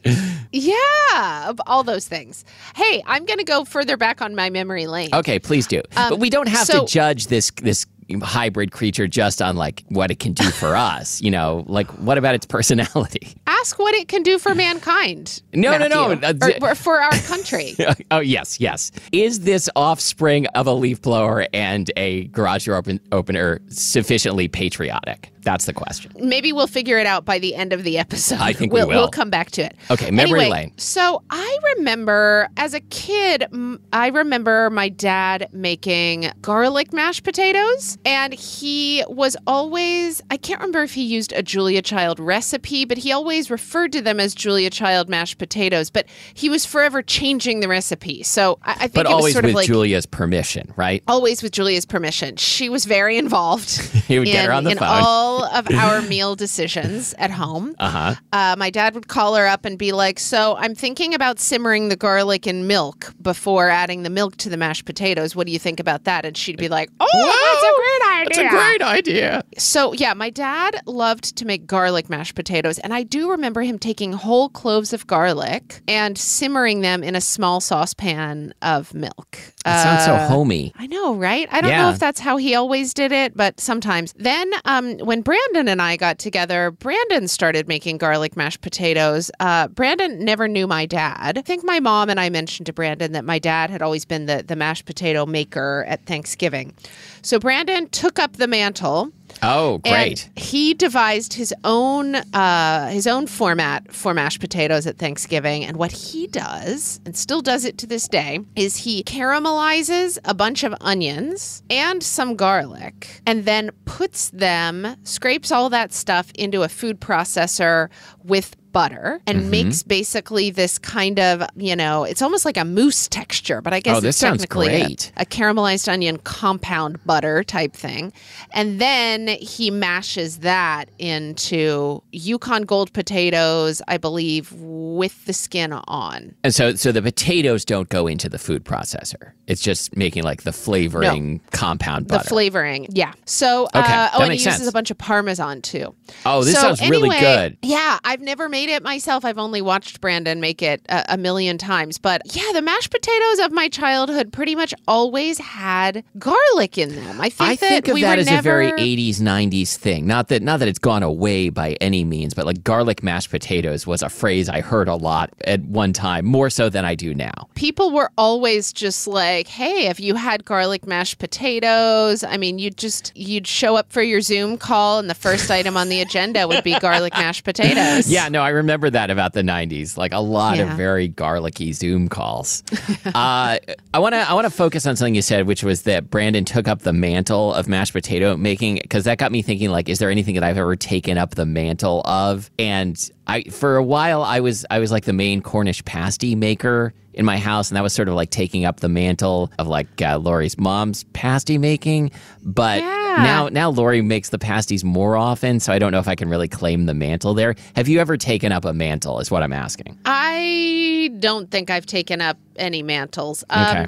yeah, 0.52 1.52
all 1.66 1.82
those 1.82 2.06
things. 2.06 2.44
Hey, 2.76 3.02
I'm 3.04 3.24
going 3.24 3.38
to 3.38 3.44
go 3.44 3.64
further 3.64 3.96
back 3.96 4.22
on 4.22 4.36
my 4.36 4.50
memory 4.50 4.86
lane. 4.86 5.10
Okay, 5.12 5.38
please 5.40 5.66
do. 5.66 5.82
but 5.94 6.12
um, 6.12 6.20
we 6.20 6.30
don't 6.30 6.48
have 6.48 6.66
so- 6.66 6.86
to 6.86 6.92
judge 6.92 7.26
this 7.26 7.50
this 7.60 7.84
hybrid 8.22 8.72
creature 8.72 9.06
just 9.06 9.40
on 9.42 9.56
like 9.56 9.84
what 9.88 10.10
it 10.10 10.18
can 10.18 10.32
do 10.32 10.48
for 10.50 10.74
us. 10.92 11.20
You 11.20 11.30
know, 11.30 11.64
like 11.66 11.88
what 11.98 12.18
about 12.18 12.34
its 12.34 12.46
personality? 12.46 13.34
Ask 13.46 13.78
what 13.78 13.94
it 13.94 14.08
can 14.08 14.22
do 14.22 14.38
for 14.38 14.54
mankind. 14.54 15.42
No, 15.54 15.76
no, 15.76 15.88
no, 15.88 16.14
Matthew. 16.14 16.54
uh, 16.54 16.58
Or- 16.62 16.70
or 16.70 16.74
for 16.74 17.00
our 17.00 17.10
country. 17.22 17.74
oh 18.10 18.20
yes, 18.20 18.60
yes. 18.60 18.92
Is 19.12 19.40
this 19.40 19.68
offspring 19.74 20.46
of 20.48 20.66
a 20.66 20.72
leaf 20.72 21.02
blower 21.02 21.46
and 21.52 21.90
a 21.96 22.24
garage 22.28 22.66
door 22.66 22.76
open- 22.76 23.00
opener 23.12 23.60
sufficiently 23.68 24.46
patriotic? 24.48 25.30
That's 25.48 25.64
the 25.64 25.72
question. 25.72 26.12
Maybe 26.20 26.52
we'll 26.52 26.66
figure 26.66 26.98
it 26.98 27.06
out 27.06 27.24
by 27.24 27.38
the 27.38 27.54
end 27.54 27.72
of 27.72 27.82
the 27.82 27.96
episode. 27.96 28.38
I 28.38 28.52
think 28.52 28.70
we 28.70 28.80
we'll. 28.80 28.88
We'll 28.88 29.08
come 29.08 29.30
back 29.30 29.50
to 29.52 29.62
it. 29.62 29.74
Okay, 29.90 30.10
memory 30.10 30.40
Anyway, 30.40 30.50
lane. 30.50 30.72
So 30.76 31.22
I 31.30 31.58
remember 31.76 32.50
as 32.58 32.74
a 32.74 32.80
kid, 32.80 33.46
I 33.90 34.08
remember 34.08 34.68
my 34.68 34.90
dad 34.90 35.48
making 35.52 36.30
garlic 36.42 36.92
mashed 36.92 37.24
potatoes, 37.24 37.96
and 38.04 38.34
he 38.34 39.02
was 39.08 39.38
always, 39.46 40.20
I 40.30 40.36
can't 40.36 40.60
remember 40.60 40.82
if 40.82 40.92
he 40.92 41.02
used 41.02 41.32
a 41.32 41.42
Julia 41.42 41.80
Child 41.80 42.20
recipe, 42.20 42.84
but 42.84 42.98
he 42.98 43.10
always 43.10 43.50
referred 43.50 43.92
to 43.92 44.02
them 44.02 44.20
as 44.20 44.34
Julia 44.34 44.68
Child 44.68 45.08
mashed 45.08 45.38
potatoes, 45.38 45.88
but 45.88 46.04
he 46.34 46.50
was 46.50 46.66
forever 46.66 47.00
changing 47.00 47.60
the 47.60 47.68
recipe. 47.68 48.22
So 48.22 48.58
I, 48.64 48.72
I 48.72 48.74
think 48.80 48.92
But 48.94 49.06
it 49.06 49.08
was 49.08 49.14
always 49.14 49.32
sort 49.32 49.44
with 49.44 49.52
of 49.52 49.56
like. 49.56 49.66
Julia's 49.66 50.04
permission, 50.04 50.74
right? 50.76 51.02
Always 51.06 51.42
with 51.42 51.52
Julia's 51.52 51.86
permission. 51.86 52.36
She 52.36 52.68
was 52.68 52.84
very 52.84 53.16
involved 53.16 53.70
He 54.08 54.18
would 54.18 54.28
in, 54.28 54.34
get 54.34 54.46
her 54.46 54.52
on 54.52 54.64
the 54.64 54.74
phone. 54.74 54.88
all 54.88 55.37
of 55.44 55.70
our 55.74 56.02
meal 56.02 56.36
decisions 56.36 57.14
at 57.18 57.30
home. 57.30 57.74
Uh-huh. 57.78 58.14
Uh, 58.32 58.56
my 58.58 58.70
dad 58.70 58.94
would 58.94 59.08
call 59.08 59.34
her 59.34 59.46
up 59.46 59.64
and 59.64 59.78
be 59.78 59.92
like, 59.92 60.18
So 60.18 60.56
I'm 60.56 60.74
thinking 60.74 61.14
about 61.14 61.38
simmering 61.38 61.88
the 61.88 61.96
garlic 61.96 62.46
in 62.46 62.66
milk 62.66 63.12
before 63.20 63.68
adding 63.68 64.02
the 64.02 64.10
milk 64.10 64.36
to 64.38 64.48
the 64.48 64.56
mashed 64.56 64.84
potatoes. 64.84 65.34
What 65.34 65.46
do 65.46 65.52
you 65.52 65.58
think 65.58 65.80
about 65.80 66.04
that? 66.04 66.24
And 66.24 66.36
she'd 66.36 66.58
be 66.58 66.68
like, 66.68 66.90
Oh, 67.00 67.08
that's 67.10 67.64
a 67.64 67.76
great 67.76 68.20
idea. 68.20 68.28
It's 68.30 68.38
a 68.38 68.56
great 68.56 68.82
idea. 68.82 69.44
So, 69.58 69.92
yeah, 69.92 70.14
my 70.14 70.30
dad 70.30 70.80
loved 70.86 71.36
to 71.36 71.44
make 71.44 71.66
garlic 71.66 72.08
mashed 72.08 72.34
potatoes. 72.34 72.78
And 72.78 72.92
I 72.94 73.02
do 73.02 73.30
remember 73.30 73.62
him 73.62 73.78
taking 73.78 74.12
whole 74.12 74.48
cloves 74.48 74.92
of 74.92 75.06
garlic 75.06 75.82
and 75.88 76.16
simmering 76.18 76.80
them 76.80 77.02
in 77.02 77.14
a 77.14 77.20
small 77.20 77.60
saucepan 77.60 78.54
of 78.62 78.94
milk. 78.94 79.38
It 79.68 79.82
sounds 79.82 80.04
so 80.04 80.14
Uh, 80.14 80.28
homey. 80.28 80.72
I 80.76 80.86
know, 80.86 81.14
right? 81.14 81.48
I 81.50 81.60
don't 81.60 81.70
know 81.70 81.90
if 81.90 81.98
that's 81.98 82.20
how 82.20 82.36
he 82.36 82.54
always 82.54 82.92
did 82.94 83.12
it, 83.12 83.36
but 83.36 83.60
sometimes. 83.60 84.14
Then, 84.16 84.50
um, 84.64 84.98
when 84.98 85.22
Brandon 85.22 85.68
and 85.68 85.80
I 85.82 85.96
got 85.96 86.18
together, 86.18 86.70
Brandon 86.70 87.28
started 87.28 87.68
making 87.68 87.98
garlic 87.98 88.36
mashed 88.36 88.60
potatoes. 88.60 89.30
Uh, 89.40 89.68
Brandon 89.68 90.24
never 90.24 90.48
knew 90.48 90.66
my 90.66 90.86
dad. 90.86 91.38
I 91.38 91.42
think 91.42 91.64
my 91.64 91.80
mom 91.80 92.10
and 92.10 92.18
I 92.18 92.30
mentioned 92.30 92.66
to 92.66 92.72
Brandon 92.72 93.12
that 93.12 93.24
my 93.24 93.38
dad 93.38 93.70
had 93.70 93.82
always 93.82 94.04
been 94.04 94.26
the, 94.26 94.42
the 94.46 94.56
mashed 94.56 94.86
potato 94.86 95.26
maker 95.26 95.84
at 95.88 96.04
Thanksgiving. 96.06 96.74
So 97.22 97.38
Brandon 97.38 97.88
took 97.90 98.18
up 98.18 98.34
the 98.36 98.46
mantle. 98.46 99.12
Oh, 99.42 99.78
great. 99.78 100.28
And 100.34 100.38
he 100.38 100.74
devised 100.74 101.34
his 101.34 101.54
own 101.64 102.16
uh, 102.16 102.88
his 102.88 103.06
own 103.06 103.26
format 103.26 103.92
for 103.92 104.14
mashed 104.14 104.40
potatoes 104.40 104.86
at 104.86 104.98
Thanksgiving. 104.98 105.64
And 105.64 105.76
what 105.76 105.92
he 105.92 106.26
does, 106.26 107.00
and 107.04 107.16
still 107.16 107.40
does 107.40 107.64
it 107.64 107.78
to 107.78 107.86
this 107.86 108.08
day, 108.08 108.40
is 108.56 108.76
he 108.76 109.02
caramelizes 109.04 110.18
a 110.24 110.34
bunch 110.34 110.64
of 110.64 110.74
onions 110.80 111.62
and 111.70 112.02
some 112.02 112.36
garlic, 112.36 113.22
and 113.26 113.44
then 113.44 113.70
puts 113.84 114.30
them, 114.30 114.96
scrapes 115.04 115.52
all 115.52 115.70
that 115.70 115.92
stuff 115.92 116.30
into 116.34 116.62
a 116.62 116.68
food 116.68 117.00
processor 117.00 117.88
with 118.24 118.56
butter 118.72 119.20
and 119.26 119.38
Mm-hmm. 119.38 119.50
makes 119.50 119.82
basically 119.82 120.50
this 120.50 120.78
kind 120.78 121.18
of 121.20 121.42
you 121.56 121.74
know 121.76 122.04
it's 122.04 122.20
almost 122.22 122.44
like 122.44 122.56
a 122.56 122.64
mousse 122.64 123.06
texture 123.08 123.60
but 123.62 123.72
i 123.72 123.80
guess 123.80 123.96
Oh, 123.96 124.00
this 124.00 124.10
it's 124.16 124.18
sounds 124.18 124.40
technically 124.42 124.74
a- 124.74 124.84
great. 124.86 125.12
a 125.16 125.24
caramelized 125.24 125.88
onion 125.90 126.18
compound 126.18 127.04
butter 127.04 127.42
type 127.44 127.72
thing. 127.74 128.12
And 128.52 128.80
then 128.80 129.28
he 129.28 129.70
mashes 129.70 130.38
that 130.38 130.90
into 130.98 132.02
Yukon 132.12 132.62
Gold 132.62 132.92
potatoes, 132.92 133.80
I 133.88 133.96
believe, 133.98 134.52
with 134.52 135.24
the 135.26 135.32
skin 135.32 135.72
on. 135.72 136.34
And 136.44 136.54
so, 136.54 136.74
so 136.74 136.92
the 136.92 137.02
potatoes 137.02 137.64
don't 137.64 137.88
go 137.88 138.06
into 138.06 138.28
the 138.28 138.38
food 138.38 138.64
processor. 138.64 139.32
It's 139.46 139.60
just 139.62 139.96
making 139.96 140.22
like 140.24 140.42
the 140.42 140.52
flavoring 140.52 141.40
compound 141.52 142.08
butter. 142.08 142.22
The 142.24 142.28
flavoring, 142.28 142.88
yeah. 142.90 143.12
So, 143.26 143.64
Okay, 143.74 143.80
uh, 143.80 144.10
oh, 144.14 144.22
and 144.22 144.32
he 144.32 144.38
uses 144.38 144.56
sense. 144.56 144.68
a 144.68 144.72
bunch 144.72 144.90
of 144.90 144.98
Parmesan 144.98 145.62
too. 145.62 145.94
oh, 146.26 146.44
this 146.44 146.54
So 146.54 146.60
sounds 146.60 146.80
really 146.82 147.16
anyway, 147.16 147.20
good. 147.20 147.58
Yeah, 147.62 147.98
I've 148.04 148.20
never 148.20 148.48
made 148.48 148.57
it 148.66 148.82
myself. 148.82 149.24
I've 149.24 149.38
only 149.38 149.62
watched 149.62 150.00
Brandon 150.00 150.40
make 150.40 150.60
it 150.62 150.82
a, 150.88 151.14
a 151.14 151.16
million 151.16 151.58
times. 151.58 151.98
But 151.98 152.22
yeah, 152.34 152.50
the 152.52 152.62
mashed 152.62 152.90
potatoes 152.90 153.38
of 153.38 153.52
my 153.52 153.68
childhood 153.68 154.32
pretty 154.32 154.54
much 154.56 154.74
always 154.88 155.38
had 155.38 156.02
garlic 156.18 156.76
in 156.78 156.94
them. 156.94 157.20
I 157.20 157.28
think 157.30 157.50
I 157.50 157.54
that 157.54 157.68
think 157.68 157.88
of 157.88 157.94
we 157.94 158.02
that 158.02 158.18
as 158.18 158.26
never... 158.26 158.60
a 158.60 158.70
very 158.70 158.72
80s 158.72 159.20
90s 159.20 159.76
thing. 159.76 160.06
Not 160.06 160.28
that 160.28 160.42
not 160.42 160.58
that 160.58 160.68
it's 160.68 160.78
gone 160.78 161.02
away 161.02 161.50
by 161.50 161.76
any 161.80 162.02
means, 162.04 162.34
but 162.34 162.46
like 162.46 162.64
garlic 162.64 163.02
mashed 163.02 163.30
potatoes 163.30 163.86
was 163.86 164.02
a 164.02 164.08
phrase 164.08 164.48
I 164.48 164.60
heard 164.60 164.88
a 164.88 164.96
lot 164.96 165.30
at 165.44 165.60
one 165.62 165.92
time, 165.92 166.24
more 166.26 166.50
so 166.50 166.68
than 166.68 166.84
I 166.84 166.94
do 166.96 167.14
now. 167.14 167.48
people 167.54 167.92
were 167.92 168.10
always 168.18 168.72
just 168.72 169.06
like, 169.06 169.46
"Hey, 169.46 169.86
if 169.86 170.00
you 170.00 170.14
had 170.14 170.44
garlic 170.44 170.86
mashed 170.86 171.18
potatoes, 171.18 172.24
I 172.24 172.36
mean, 172.36 172.58
you'd 172.58 172.76
just 172.76 173.12
you'd 173.16 173.46
show 173.46 173.76
up 173.76 173.92
for 173.92 174.02
your 174.02 174.20
Zoom 174.20 174.56
call, 174.58 174.98
and 174.98 175.08
the 175.08 175.14
first 175.14 175.50
item 175.50 175.76
on 175.76 175.88
the 175.88 176.00
agenda 176.00 176.46
would 176.48 176.64
be 176.64 176.78
garlic 176.78 177.12
mashed 177.14 177.44
potatoes." 177.44 178.08
Yeah, 178.18 178.28
no, 178.28 178.42
I 178.48 178.52
remember 178.52 178.88
that 178.88 179.10
about 179.10 179.34
the 179.34 179.42
90s. 179.42 179.98
Like 179.98 180.12
a 180.12 180.20
lot 180.20 180.58
of 180.58 180.70
very 180.70 181.06
garlicky 181.06 181.74
Zoom 181.74 182.08
calls. 182.08 182.62
uh, 183.04 183.12
I 183.94 183.98
want 183.98 184.14
to 184.14 184.20
I 184.20 184.32
want 184.32 184.46
to 184.46 184.50
focus 184.50 184.86
on 184.86 184.96
something 184.96 185.14
you 185.14 185.20
said, 185.20 185.46
which 185.46 185.62
was 185.62 185.82
that 185.82 186.08
Brandon 186.08 186.46
took 186.46 186.66
up 186.66 186.80
the 186.80 186.94
mantle 186.94 187.52
of 187.52 187.68
mashed 187.68 187.92
potato 187.92 188.38
making 188.38 188.76
because 188.76 189.04
that 189.04 189.18
got 189.18 189.32
me 189.32 189.42
thinking 189.42 189.68
like 189.68 189.90
is 189.90 189.98
there 189.98 190.08
anything 190.08 190.34
that 190.36 190.44
I've 190.44 190.56
ever 190.56 190.76
taken 190.76 191.18
up 191.18 191.34
the 191.34 191.44
mantle 191.44 192.00
of? 192.06 192.50
And 192.58 192.98
I 193.26 193.42
for 193.42 193.76
a 193.76 193.82
while 193.82 194.22
I 194.22 194.40
was 194.40 194.64
I 194.70 194.78
was 194.78 194.90
like 194.90 195.04
the 195.04 195.12
main 195.12 195.42
Cornish 195.42 195.84
pasty 195.84 196.34
maker 196.34 196.94
in 197.18 197.24
my 197.26 197.36
house, 197.38 197.68
and 197.68 197.76
that 197.76 197.82
was 197.82 197.92
sort 197.92 198.08
of 198.08 198.14
like 198.14 198.30
taking 198.30 198.64
up 198.64 198.80
the 198.80 198.88
mantle 198.88 199.50
of 199.58 199.66
like 199.66 200.00
uh, 200.00 200.18
Lori's 200.18 200.56
mom's 200.56 201.04
pasty 201.12 201.58
making. 201.58 202.10
But 202.42 202.80
Yeah. 202.80 203.16
now 203.22 203.48
now 203.48 203.70
Lori 203.70 204.00
makes 204.00 204.30
the 204.30 204.38
pasties 204.38 204.84
more 204.84 205.16
often, 205.16 205.60
so 205.60 205.72
I 205.72 205.78
don't 205.78 205.92
know 205.92 205.98
if 205.98 206.08
I 206.08 206.14
can 206.14 206.28
really 206.30 206.48
claim 206.48 206.86
the 206.86 206.94
mantle 206.94 207.34
there. 207.34 207.54
Have 207.76 207.88
you 207.88 208.00
ever 208.00 208.16
taken 208.16 208.52
up 208.52 208.64
a 208.64 208.72
mantle? 208.72 209.18
Is 209.20 209.30
what 209.30 209.42
I'm 209.42 209.52
asking. 209.52 209.98
I 210.06 211.10
don't 211.18 211.50
think 211.50 211.70
I've 211.70 211.86
taken 211.86 212.20
up 212.20 212.38
any 212.56 212.82
mantles. 212.82 213.44
Um, 213.50 213.66
Okay. 213.66 213.86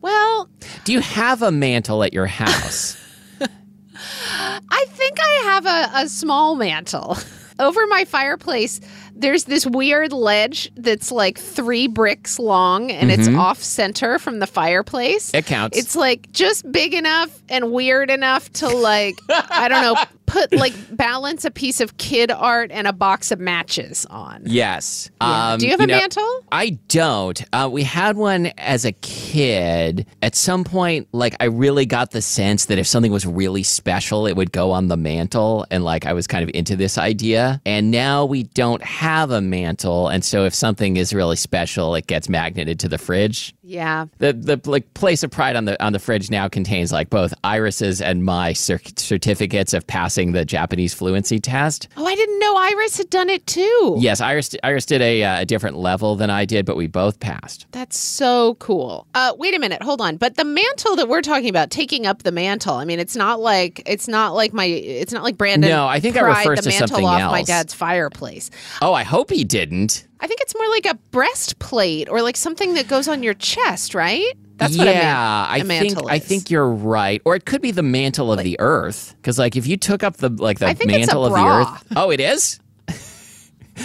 Well, 0.00 0.48
Do 0.84 0.92
you 0.92 1.00
have 1.00 1.42
a 1.42 1.52
mantle 1.52 2.02
at 2.02 2.12
your 2.12 2.26
house? 2.26 2.96
I 3.94 4.86
think 4.90 5.18
I 5.20 5.42
have 5.44 5.66
a, 5.66 6.04
a 6.04 6.08
small 6.08 6.56
mantle. 6.56 7.16
Over 7.58 7.86
my 7.86 8.04
fireplace, 8.06 8.80
there's 9.22 9.44
this 9.44 9.66
weird 9.66 10.12
ledge 10.12 10.70
that's 10.76 11.10
like 11.10 11.38
three 11.38 11.86
bricks 11.86 12.38
long 12.38 12.90
and 12.90 13.10
it's 13.10 13.28
off 13.28 13.62
center 13.62 14.18
from 14.18 14.38
the 14.40 14.46
fireplace. 14.46 15.28
Mm-hmm. 15.28 15.36
It 15.36 15.46
counts. 15.46 15.78
It's 15.78 15.96
like 15.96 16.30
just 16.32 16.70
big 16.70 16.92
enough 16.92 17.42
and 17.48 17.72
weird 17.72 18.10
enough 18.10 18.52
to 18.54 18.68
like, 18.68 19.14
I 19.30 19.68
don't 19.68 19.82
know, 19.82 19.96
put 20.26 20.52
like 20.54 20.72
balance 20.96 21.44
a 21.44 21.50
piece 21.50 21.80
of 21.80 21.98
kid 21.98 22.30
art 22.30 22.70
and 22.72 22.86
a 22.86 22.92
box 22.92 23.30
of 23.30 23.38
matches 23.38 24.06
on. 24.10 24.42
yes. 24.46 25.10
Yeah. 25.20 25.52
Um, 25.52 25.58
Do 25.58 25.66
you 25.66 25.72
have 25.72 25.80
a 25.80 25.86
know, 25.86 25.98
mantle? 25.98 26.40
I 26.50 26.78
don't. 26.88 27.42
Uh, 27.52 27.68
we 27.70 27.82
had 27.82 28.16
one 28.16 28.46
as 28.58 28.84
a 28.84 28.92
kid. 28.92 30.06
At 30.22 30.34
some 30.34 30.64
point, 30.64 31.08
like 31.12 31.36
I 31.40 31.44
really 31.44 31.86
got 31.86 32.10
the 32.12 32.22
sense 32.22 32.66
that 32.66 32.78
if 32.78 32.86
something 32.86 33.12
was 33.12 33.26
really 33.26 33.62
special, 33.62 34.26
it 34.26 34.34
would 34.36 34.52
go 34.52 34.70
on 34.72 34.88
the 34.88 34.96
mantle, 34.96 35.66
and 35.70 35.84
like 35.84 36.06
I 36.06 36.12
was 36.12 36.26
kind 36.26 36.42
of 36.42 36.50
into 36.54 36.76
this 36.76 36.96
idea. 36.98 37.60
And 37.66 37.90
now 37.90 38.24
we 38.24 38.44
don't 38.44 38.82
have 38.82 39.11
a 39.30 39.40
mantle, 39.40 40.08
and 40.08 40.24
so 40.24 40.44
if 40.44 40.54
something 40.54 40.96
is 40.96 41.12
really 41.12 41.36
special, 41.36 41.94
it 41.94 42.06
gets 42.06 42.28
magneted 42.28 42.80
to 42.80 42.88
the 42.88 42.98
fridge. 42.98 43.54
Yeah. 43.72 44.04
The 44.18 44.34
the 44.34 44.60
like 44.70 44.92
place 44.92 45.22
of 45.22 45.30
pride 45.30 45.56
on 45.56 45.64
the 45.64 45.82
on 45.82 45.94
the 45.94 45.98
fridge 45.98 46.30
now 46.30 46.46
contains 46.46 46.92
like 46.92 47.08
both 47.08 47.32
Iris's 47.42 48.02
and 48.02 48.22
my 48.22 48.52
cer- 48.52 48.78
certificates 48.96 49.72
of 49.72 49.86
passing 49.86 50.32
the 50.32 50.44
Japanese 50.44 50.92
fluency 50.92 51.38
test. 51.40 51.88
Oh, 51.96 52.04
I 52.04 52.14
didn't 52.14 52.38
know 52.38 52.54
Iris 52.54 52.98
had 52.98 53.08
done 53.08 53.30
it 53.30 53.46
too. 53.46 53.96
Yes, 53.98 54.20
Iris 54.20 54.54
Iris 54.62 54.84
did 54.84 55.00
a, 55.00 55.24
uh, 55.24 55.40
a 55.40 55.46
different 55.46 55.78
level 55.78 56.16
than 56.16 56.28
I 56.28 56.44
did, 56.44 56.66
but 56.66 56.76
we 56.76 56.86
both 56.86 57.18
passed. 57.18 57.66
That's 57.72 57.96
so 57.96 58.56
cool. 58.56 59.06
Uh, 59.14 59.32
wait 59.38 59.54
a 59.54 59.58
minute, 59.58 59.82
hold 59.82 60.02
on. 60.02 60.18
But 60.18 60.36
the 60.36 60.44
mantle 60.44 60.94
that 60.96 61.08
we're 61.08 61.22
talking 61.22 61.48
about, 61.48 61.70
taking 61.70 62.06
up 62.06 62.24
the 62.24 62.32
mantle. 62.32 62.74
I 62.74 62.84
mean, 62.84 63.00
it's 63.00 63.16
not 63.16 63.40
like 63.40 63.82
it's 63.86 64.06
not 64.06 64.34
like 64.34 64.52
my 64.52 64.66
it's 64.66 65.14
not 65.14 65.22
like 65.22 65.38
Brandon. 65.38 65.70
No, 65.70 65.86
I 65.86 65.98
think 65.98 66.18
I 66.18 66.20
refers 66.20 66.58
the 66.58 66.62
to 66.64 66.68
mantle 66.68 66.88
something 66.88 67.06
off 67.06 67.30
my 67.30 67.42
dad's 67.42 67.72
fireplace. 67.72 68.50
Oh, 68.82 68.92
I 68.92 69.04
hope 69.04 69.30
he 69.30 69.44
didn't. 69.44 70.06
I 70.22 70.26
think 70.28 70.40
it's 70.40 70.54
more 70.54 70.68
like 70.70 70.86
a 70.86 70.94
breastplate 71.10 72.08
or 72.08 72.22
like 72.22 72.36
something 72.36 72.74
that 72.74 72.86
goes 72.88 73.08
on 73.08 73.22
your 73.22 73.34
chest, 73.34 73.94
right? 73.94 74.24
That's 74.56 74.78
what 74.78 74.86
yeah, 74.86 74.92
a, 74.92 74.94
man- 74.94 75.46
a 75.46 75.50
I 75.50 75.58
think 75.58 75.68
mantle 75.94 76.08
I 76.08 76.14
is. 76.16 76.24
think 76.24 76.50
you're 76.50 76.68
right, 76.70 77.20
or 77.24 77.34
it 77.34 77.44
could 77.44 77.60
be 77.60 77.72
the 77.72 77.82
mantle 77.82 78.32
of 78.32 78.38
the 78.44 78.56
earth. 78.60 79.14
Because 79.16 79.36
like 79.38 79.56
if 79.56 79.66
you 79.66 79.76
took 79.76 80.02
up 80.04 80.18
the 80.18 80.28
like 80.28 80.60
the 80.60 80.66
I 80.68 80.74
think 80.74 80.90
it's 80.92 80.96
a 81.12 81.16
mantle 81.16 81.26
of 81.26 81.32
the 81.32 81.44
earth. 81.44 81.84
Oh, 81.96 82.10
it 82.10 82.20
is. 82.20 82.60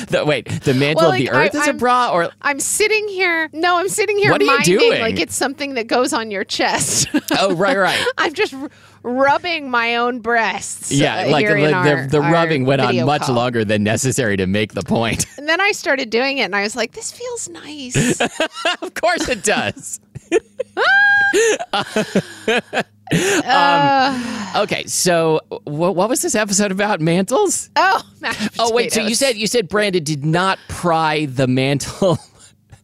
the, 0.09 0.25
wait, 0.25 0.47
the 0.61 0.73
mantle 0.73 1.03
Well, 1.03 1.11
of 1.13 1.17
the 1.17 1.25
like, 1.27 1.33
I- 1.33 1.45
earth 1.45 1.55
is 1.55 1.61
a 1.61 1.65
I'm- 1.67 1.77
bra, 1.77 2.11
or 2.13 2.29
I'm 2.41 2.59
sitting 2.59 3.07
here. 3.07 3.49
No, 3.53 3.77
I'm 3.79 3.89
sitting 3.89 4.17
here 4.17 4.29
What 4.31 4.41
are 4.41 4.43
you 4.43 4.51
minding 4.51 4.77
doing? 4.77 5.01
like 5.01 5.19
it's 5.19 5.35
something 5.35 5.73
that 5.75 5.87
goes 5.87 6.13
on 6.13 6.29
your 6.29 6.43
chest. 6.43 7.07
oh, 7.39 7.55
right, 7.55 7.77
right. 7.77 8.05
I'm 8.17 8.33
just 8.33 8.53
rubbing 9.03 9.69
my 9.69 9.97
own 9.97 10.19
breasts. 10.19 10.91
Yeah, 10.91 11.25
uh, 11.27 11.29
like 11.29 11.45
in 11.45 11.61
the, 11.61 11.73
our- 11.73 12.01
the, 12.03 12.07
the 12.11 12.21
rubbing 12.21 12.65
went 12.65 12.81
on 12.81 12.95
much 13.05 13.23
call. 13.23 13.35
longer 13.35 13.63
than 13.65 13.83
necessary 13.83 14.37
to 14.37 14.47
make 14.47 14.73
the 14.73 14.83
point. 14.83 15.25
And 15.37 15.47
then 15.47 15.61
I 15.61 15.71
started 15.71 16.09
doing 16.09 16.39
it, 16.39 16.43
and 16.43 16.55
I 16.55 16.63
was 16.63 16.75
like, 16.75 16.91
"This 16.91 17.11
feels 17.11 17.47
nice." 17.47 18.19
of 18.81 18.93
course 18.95 19.29
it 19.29 19.43
does. 19.43 19.99
Uh, 23.13 24.53
Okay, 24.57 24.85
so 24.87 25.39
what, 25.63 25.95
what 25.95 26.09
was 26.09 26.21
this 26.21 26.35
episode 26.35 26.71
about? 26.71 26.99
Mantles? 26.99 27.69
oh, 27.75 28.01
Oh 28.59 28.73
wait, 28.73 28.91
so 28.91 29.01
you 29.01 29.15
said 29.15 29.37
you 29.37 29.47
said 29.47 29.69
Brandon 29.69 30.03
did 30.03 30.25
not 30.25 30.59
pry 30.67 31.25
the 31.25 31.47
mantle 31.47 32.17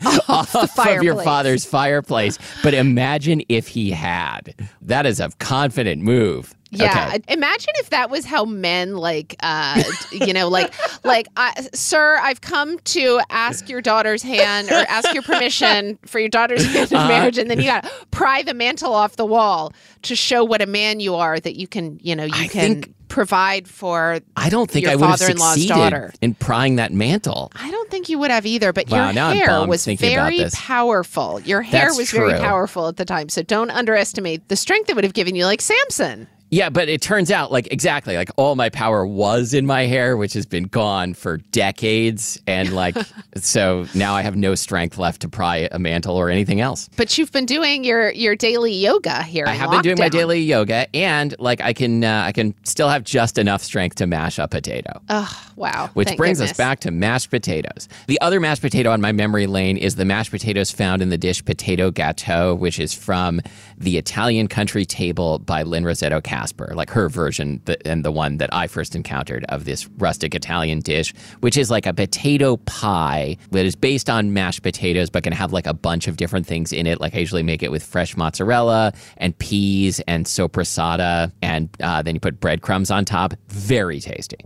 off 0.27 0.55
of 0.97 1.03
your 1.03 1.21
father's 1.23 1.65
fireplace, 1.65 2.37
but 2.61 2.73
imagine 2.73 3.41
if 3.49 3.67
he 3.67 3.91
had. 3.91 4.55
That 4.81 5.05
is 5.05 5.19
a 5.19 5.29
confident 5.39 6.01
move. 6.01 6.53
Yeah, 6.75 7.07
Okay. 7.15 7.21
imagine 7.27 7.73
if 7.77 7.89
that 7.91 8.09
was 8.09 8.25
how 8.25 8.45
men 8.45 8.95
like, 8.95 9.35
uh, 9.41 9.83
you 10.11 10.33
know, 10.33 10.47
like, 10.49 10.73
like, 11.03 11.27
I, 11.37 11.67
sir, 11.73 12.17
I've 12.21 12.41
come 12.41 12.79
to 12.79 13.21
ask 13.29 13.69
your 13.69 13.81
daughter's 13.81 14.23
hand 14.23 14.69
or 14.69 14.85
ask 14.89 15.13
your 15.13 15.23
permission 15.23 15.99
for 16.05 16.19
your 16.19 16.29
daughter's 16.29 16.65
hand 16.65 16.93
Uh-huh. 16.93 17.07
marriage, 17.07 17.37
and 17.37 17.49
then 17.49 17.59
you 17.59 17.65
got 17.65 17.83
to 17.83 17.91
pry 18.11 18.41
the 18.43 18.53
mantle 18.53 18.93
off 18.93 19.15
the 19.15 19.25
wall 19.25 19.73
to 20.03 20.15
show 20.15 20.43
what 20.43 20.61
a 20.61 20.65
man 20.67 20.99
you 20.99 21.15
are. 21.15 21.39
That 21.39 21.55
you 21.55 21.67
can, 21.67 21.99
you 22.01 22.15
know, 22.15 22.23
you 22.25 22.31
I 22.33 22.47
can 22.47 22.81
think- 22.81 22.93
provide 23.09 23.67
for. 23.67 24.19
I 24.35 24.49
don't 24.49 24.71
think 24.71 24.83
your 24.83 24.93
I 24.93 24.95
would 24.95 25.05
have 25.07 25.19
father-in-law's 25.19 25.53
succeeded 25.53 25.75
daughter. 25.75 26.13
in 26.21 26.33
prying 26.33 26.77
that 26.77 26.91
mantle. 26.91 27.51
I 27.55 27.69
don't 27.69 27.89
think 27.91 28.09
you 28.09 28.17
would 28.17 28.31
have 28.31 28.45
either, 28.47 28.73
but 28.73 28.89
Wow, 28.89 29.11
your 29.11 29.35
hair 29.35 29.67
was 29.67 29.85
very 29.85 30.43
powerful. 30.51 31.39
Your 31.41 31.61
hair 31.61 31.85
That's 31.87 31.97
was 31.97 32.11
very 32.11 32.33
powerful 32.39 32.87
at 32.87 32.97
the 32.97 33.05
time, 33.05 33.29
so 33.29 33.43
don't 33.43 33.69
underestimate 33.69 34.47
the 34.47 34.55
strength 34.55 34.89
it 34.89 34.95
would 34.95 35.03
have 35.03 35.13
given 35.13 35.35
you, 35.35 35.45
like 35.45 35.61
Samson. 35.61 36.27
Yeah, 36.53 36.69
but 36.69 36.87
it 36.87 37.01
turns 37.01 37.31
out, 37.31 37.51
like, 37.51 37.67
exactly, 37.73 38.15
like 38.15 38.29
all 38.37 38.55
my 38.55 38.69
power 38.69 39.07
was 39.07 39.55
in 39.55 39.65
my 39.65 39.87
hair, 39.87 40.15
which 40.15 40.33
has 40.33 40.45
been 40.45 40.65
gone 40.65 41.15
for 41.15 41.37
decades. 41.37 42.39
And, 42.45 42.73
like, 42.73 42.95
so 43.37 43.87
now 43.95 44.13
I 44.13 44.21
have 44.21 44.35
no 44.35 44.53
strength 44.53 44.99
left 44.99 45.21
to 45.21 45.29
pry 45.29 45.67
a 45.71 45.79
mantle 45.79 46.15
or 46.15 46.29
anything 46.29 46.61
else. 46.61 46.91
But 46.95 47.17
you've 47.17 47.31
been 47.31 47.47
doing 47.47 47.83
your 47.83 48.11
your 48.11 48.35
daily 48.35 48.71
yoga 48.71 49.23
here. 49.23 49.45
I 49.47 49.53
have 49.53 49.71
been 49.71 49.81
doing 49.81 49.97
my 49.97 50.09
daily 50.09 50.41
yoga, 50.41 50.95
and, 50.95 51.33
like, 51.39 51.59
I 51.59 51.73
can, 51.73 52.03
uh, 52.03 52.21
I 52.27 52.31
can 52.31 52.53
still 52.61 52.87
have 52.87 53.03
just 53.03 53.39
enough 53.39 53.63
strength 53.63 53.95
to 53.95 54.05
mash 54.05 54.37
a 54.37 54.47
potato. 54.47 55.01
Oh, 55.09 55.43
wow. 55.55 55.89
Which 55.95 56.09
Thank 56.09 56.19
brings 56.19 56.39
us 56.39 56.53
back 56.53 56.81
to 56.81 56.91
mashed 56.91 57.31
potatoes. 57.31 57.89
The 58.05 58.21
other 58.21 58.39
mashed 58.39 58.61
potato 58.61 58.91
on 58.91 59.01
my 59.01 59.11
memory 59.11 59.47
lane 59.47 59.75
is 59.75 59.95
the 59.95 60.05
mashed 60.05 60.29
potatoes 60.29 60.69
found 60.69 61.01
in 61.01 61.09
the 61.09 61.17
dish 61.17 61.43
potato 61.43 61.89
gâteau, 61.89 62.55
which 62.55 62.79
is 62.79 62.93
from 62.93 63.41
the 63.75 63.97
Italian 63.97 64.47
country 64.47 64.85
table 64.85 65.39
by 65.39 65.63
Lynne 65.63 65.83
Rossetto 65.83 66.21
Kasper, 66.43 66.73
like 66.75 66.89
her 66.89 67.07
version 67.07 67.61
and 67.85 68.03
the 68.03 68.11
one 68.11 68.37
that 68.37 68.53
I 68.53 68.67
first 68.67 68.95
encountered 68.95 69.45
of 69.47 69.63
this 69.63 69.87
rustic 69.97 70.35
Italian 70.35 70.79
dish, 70.79 71.13
which 71.39 71.55
is 71.55 71.71
like 71.71 71.85
a 71.85 71.93
potato 71.93 72.57
pie 72.57 73.37
that 73.51 73.65
is 73.65 73.77
based 73.77 74.09
on 74.09 74.33
mashed 74.33 74.61
potatoes 74.61 75.09
but 75.09 75.23
can 75.23 75.31
have 75.31 75.53
like 75.53 75.67
a 75.67 75.73
bunch 75.73 76.09
of 76.09 76.17
different 76.17 76.45
things 76.45 76.73
in 76.73 76.85
it. 76.85 76.99
Like 76.99 77.15
I 77.15 77.19
usually 77.19 77.43
make 77.43 77.63
it 77.63 77.71
with 77.71 77.81
fresh 77.81 78.17
mozzarella 78.17 78.91
and 79.15 79.37
peas 79.39 80.01
and 80.01 80.25
soppressata, 80.25 81.31
and 81.41 81.69
uh, 81.81 82.01
then 82.01 82.15
you 82.15 82.19
put 82.19 82.41
breadcrumbs 82.41 82.91
on 82.91 83.05
top. 83.05 83.35
Very 83.47 84.01
tasty. 84.01 84.39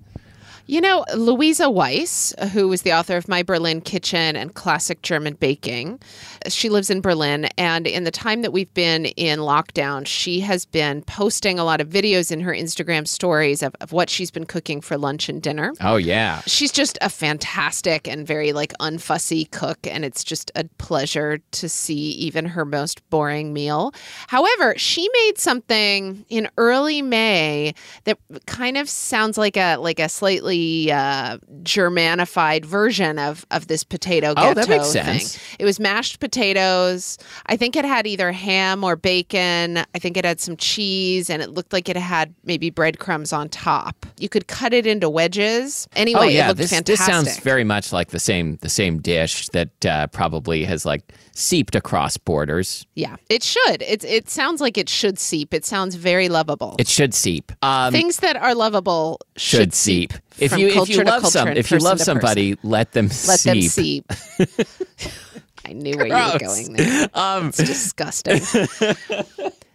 You 0.69 0.81
know, 0.81 1.05
Luisa 1.15 1.69
Weiss, 1.69 2.33
who 2.51 2.67
was 2.67 2.81
the 2.81 2.91
author 2.91 3.15
of 3.15 3.29
My 3.29 3.41
Berlin 3.41 3.79
Kitchen 3.79 4.36
and 4.36 4.53
Classic 4.53 5.01
German 5.01 5.36
Baking, 5.36 6.01
she 6.50 6.67
lives 6.67 6.89
in 6.89 7.00
Berlin. 7.00 7.45
And 7.57 7.88
in 7.88 8.03
the 8.03 8.12
time 8.12 8.41
that 8.41 8.51
we've 8.51 8.74
been 8.74 9.05
in 9.05 9.39
lockdown, 9.39 10.05
she 10.05 10.41
has 10.41 10.65
been 10.65 11.03
posting 11.03 11.57
a 11.57 11.63
lot 11.63 11.79
of 11.79 11.88
videos 11.88 12.33
in 12.33 12.41
her 12.41 12.51
Instagram 12.51 13.07
stories 13.07 13.63
of, 13.63 13.77
of 13.79 13.93
what 13.93 14.09
she's 14.09 14.29
been 14.29 14.45
cooking 14.45 14.81
for 14.81 14.97
lunch 14.97 15.29
and 15.29 15.41
dinner. 15.41 15.71
Oh, 15.79 15.95
yeah. 15.95 16.41
She's 16.45 16.74
just 16.74 16.97
a 17.00 17.07
fantastic 17.07 18.05
and 18.05 18.27
very 18.27 18.51
like 18.51 18.74
unfussy 18.81 19.50
cook, 19.50 19.79
and 19.88 20.03
it's 20.03 20.21
just 20.21 20.51
a 20.53 20.65
pleasure 20.79 21.38
to 21.51 21.69
see 21.69 22.12
even 22.12 22.43
her 22.43 22.65
most 22.65 23.09
boring 23.09 23.53
meal. 23.53 23.93
However, 24.27 24.74
she 24.77 25.07
made 25.13 25.38
something 25.38 26.25
in 26.27 26.50
early 26.57 27.01
May 27.01 27.74
that 28.03 28.17
kind 28.47 28.77
of 28.77 28.89
sounds 28.89 29.38
like 29.38 29.55
a 29.55 29.77
like 29.77 30.00
a 30.00 30.09
slightly 30.09 30.57
uh, 30.94 31.38
Germanified 31.64 32.66
version 32.66 33.20
of 33.20 33.46
of 33.52 33.68
this 33.68 33.84
potato 33.84 34.34
Oh, 34.38 34.54
that 34.54 34.68
makes 34.70 34.92
thing. 34.94 35.04
sense. 35.20 35.40
It 35.60 35.66
was 35.66 35.80
mashed 35.80 36.20
potatoes. 36.20 37.18
I 37.48 37.58
think 37.58 37.76
it 37.76 37.86
had 37.86 38.08
either 38.08 38.32
ham 38.32 38.84
or 38.84 38.96
bacon. 38.96 39.78
I 39.78 40.00
think 40.00 40.18
it 40.18 40.26
had 40.26 40.40
some 40.40 40.58
cheese, 40.58 41.30
and 41.30 41.42
it 41.42 41.50
looked 41.52 41.74
like 41.74 41.90
it 41.90 41.98
had 41.98 42.34
maybe 42.44 42.70
breadcrumbs 42.70 43.32
on 43.34 43.50
top. 43.50 44.06
You 44.20 44.30
could 44.30 44.48
cut 44.48 44.74
it 44.74 44.86
into 44.88 45.10
wedges. 45.10 45.88
Anyway, 45.96 46.20
oh 46.20 46.24
yeah, 46.24 46.46
it 46.46 46.48
looked 46.50 46.58
this 46.60 46.72
fantastic. 46.72 46.98
this 46.98 47.06
sounds 47.06 47.40
very 47.40 47.64
much 47.64 47.92
like 47.94 48.10
the 48.10 48.20
same 48.20 48.58
the 48.62 48.70
same 48.70 49.00
dish 49.02 49.50
that 49.50 49.86
uh, 49.86 50.08
probably 50.08 50.64
has 50.64 50.86
like 50.86 51.14
seeped 51.34 51.76
across 51.76 52.18
borders. 52.18 52.86
Yeah, 52.96 53.16
it 53.30 53.44
should. 53.44 53.82
It 53.82 54.04
it 54.04 54.30
sounds 54.30 54.62
like 54.62 54.78
it 54.78 54.90
should 54.90 55.20
seep. 55.20 55.54
It 55.54 55.66
sounds 55.66 55.96
very 55.96 56.30
lovable. 56.30 56.76
It 56.80 56.88
should 56.88 57.14
seep. 57.14 57.52
Um, 57.62 57.92
Things 57.92 58.18
that 58.18 58.36
are 58.36 58.56
lovable 58.56 59.20
should, 59.36 59.60
should 59.60 59.74
seep. 59.74 60.14
If 60.39 60.58
you 60.58 60.67
if 60.67 60.89
you 60.89 61.03
love 61.03 61.25
some 61.27 61.50
if 61.50 61.72
you 61.72 61.79
love 61.79 62.00
somebody, 62.00 62.58
let 62.63 62.91
them 62.91 63.08
person. 63.10 63.53
let 63.53 63.63
seep. 63.63 64.08
them 64.08 64.17
seep. 64.48 64.67
I 65.65 65.74
knew 65.74 65.98
where 65.98 66.08
you 66.08 66.34
were 66.34 66.39
going 66.39 66.74
there. 66.74 67.10
Um, 67.13 67.48
It's 67.50 67.58
disgusting. 67.58 68.41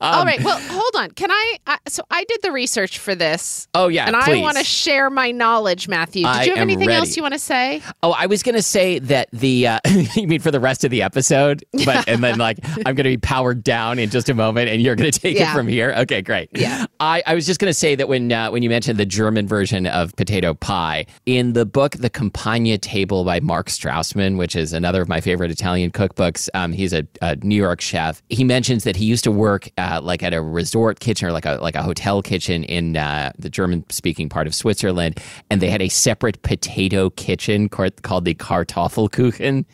All 0.00 0.24
right. 0.24 0.42
Well, 0.42 0.58
hold 0.60 0.96
on. 0.96 1.10
Can 1.12 1.30
I? 1.30 1.56
I 1.66 1.78
so 1.88 2.02
I 2.10 2.24
did 2.24 2.40
the 2.42 2.52
research 2.52 2.98
for 2.98 3.14
this. 3.14 3.68
oh 3.74 3.88
yeah, 3.88 4.06
and 4.06 4.16
I 4.16 4.40
want 4.40 4.58
to 4.58 4.64
share 4.64 5.10
my 5.10 5.30
knowledge, 5.30 5.88
Matthew. 5.88 6.22
Did 6.22 6.28
I 6.28 6.44
you 6.44 6.50
have 6.50 6.58
anything 6.58 6.90
else 6.90 7.16
you 7.16 7.22
want 7.22 7.34
to 7.34 7.38
say? 7.38 7.82
Oh, 8.02 8.12
I 8.12 8.26
was 8.26 8.42
gonna 8.42 8.62
say 8.62 8.98
that 9.00 9.28
the 9.32 9.66
uh, 9.68 9.78
you 10.14 10.26
mean 10.28 10.40
for 10.40 10.50
the 10.50 10.60
rest 10.60 10.84
of 10.84 10.90
the 10.90 11.02
episode, 11.02 11.64
but 11.84 12.08
and 12.08 12.22
then 12.22 12.38
like 12.38 12.58
I'm 12.86 12.94
gonna 12.94 13.08
be 13.10 13.16
powered 13.16 13.62
down 13.64 13.98
in 13.98 14.10
just 14.10 14.28
a 14.28 14.34
moment, 14.34 14.68
and 14.70 14.82
you're 14.82 14.96
gonna 14.96 15.10
take 15.12 15.36
Yeah. 15.36 15.50
it 15.50 15.54
from 15.54 15.68
here. 15.68 15.94
Okay, 15.98 16.22
great. 16.22 16.50
Yeah. 16.52 16.86
I, 17.00 17.22
I 17.26 17.34
was 17.34 17.46
just 17.46 17.60
gonna 17.60 17.74
say 17.74 17.94
that 17.94 18.08
when 18.08 18.30
uh, 18.32 18.50
when 18.50 18.62
you 18.62 18.68
mentioned 18.68 18.98
the 18.98 19.06
German 19.06 19.46
version 19.48 19.86
of 19.86 20.14
potato 20.16 20.54
pie 20.54 21.06
in 21.26 21.52
the 21.54 21.64
book 21.66 21.92
The 21.96 22.10
Campagna 22.10 22.78
Table 22.78 23.24
by 23.24 23.40
Mark 23.40 23.68
Strausman, 23.68 24.36
which 24.36 24.56
is 24.56 24.72
another 24.72 25.02
of 25.02 25.08
my 25.08 25.20
favorite 25.20 25.50
Italian 25.50 25.90
cookbooks. 25.90 26.48
Um, 26.54 26.72
he's 26.72 26.92
a, 26.92 27.06
a 27.22 27.36
New 27.36 27.56
York 27.56 27.80
chef. 27.80 28.22
He 28.28 28.44
mentions 28.44 28.84
that 28.84 28.96
he 28.96 29.04
used 29.04 29.24
to 29.24 29.30
work 29.30 29.53
uh, 29.78 30.00
like 30.02 30.22
at 30.22 30.32
a 30.32 30.42
resort 30.42 31.00
kitchen 31.00 31.28
or 31.28 31.32
like 31.32 31.46
a 31.46 31.58
like 31.60 31.74
a 31.74 31.82
hotel 31.82 32.22
kitchen 32.22 32.64
in 32.64 32.96
uh, 32.96 33.32
the 33.38 33.50
German 33.50 33.84
speaking 33.90 34.28
part 34.28 34.46
of 34.46 34.54
Switzerland, 34.54 35.20
and 35.50 35.60
they 35.60 35.70
had 35.70 35.82
a 35.82 35.88
separate 35.88 36.42
potato 36.42 37.10
kitchen 37.10 37.68
called 37.68 38.24
the 38.24 38.34
Kartoffelkuchen. 38.34 39.64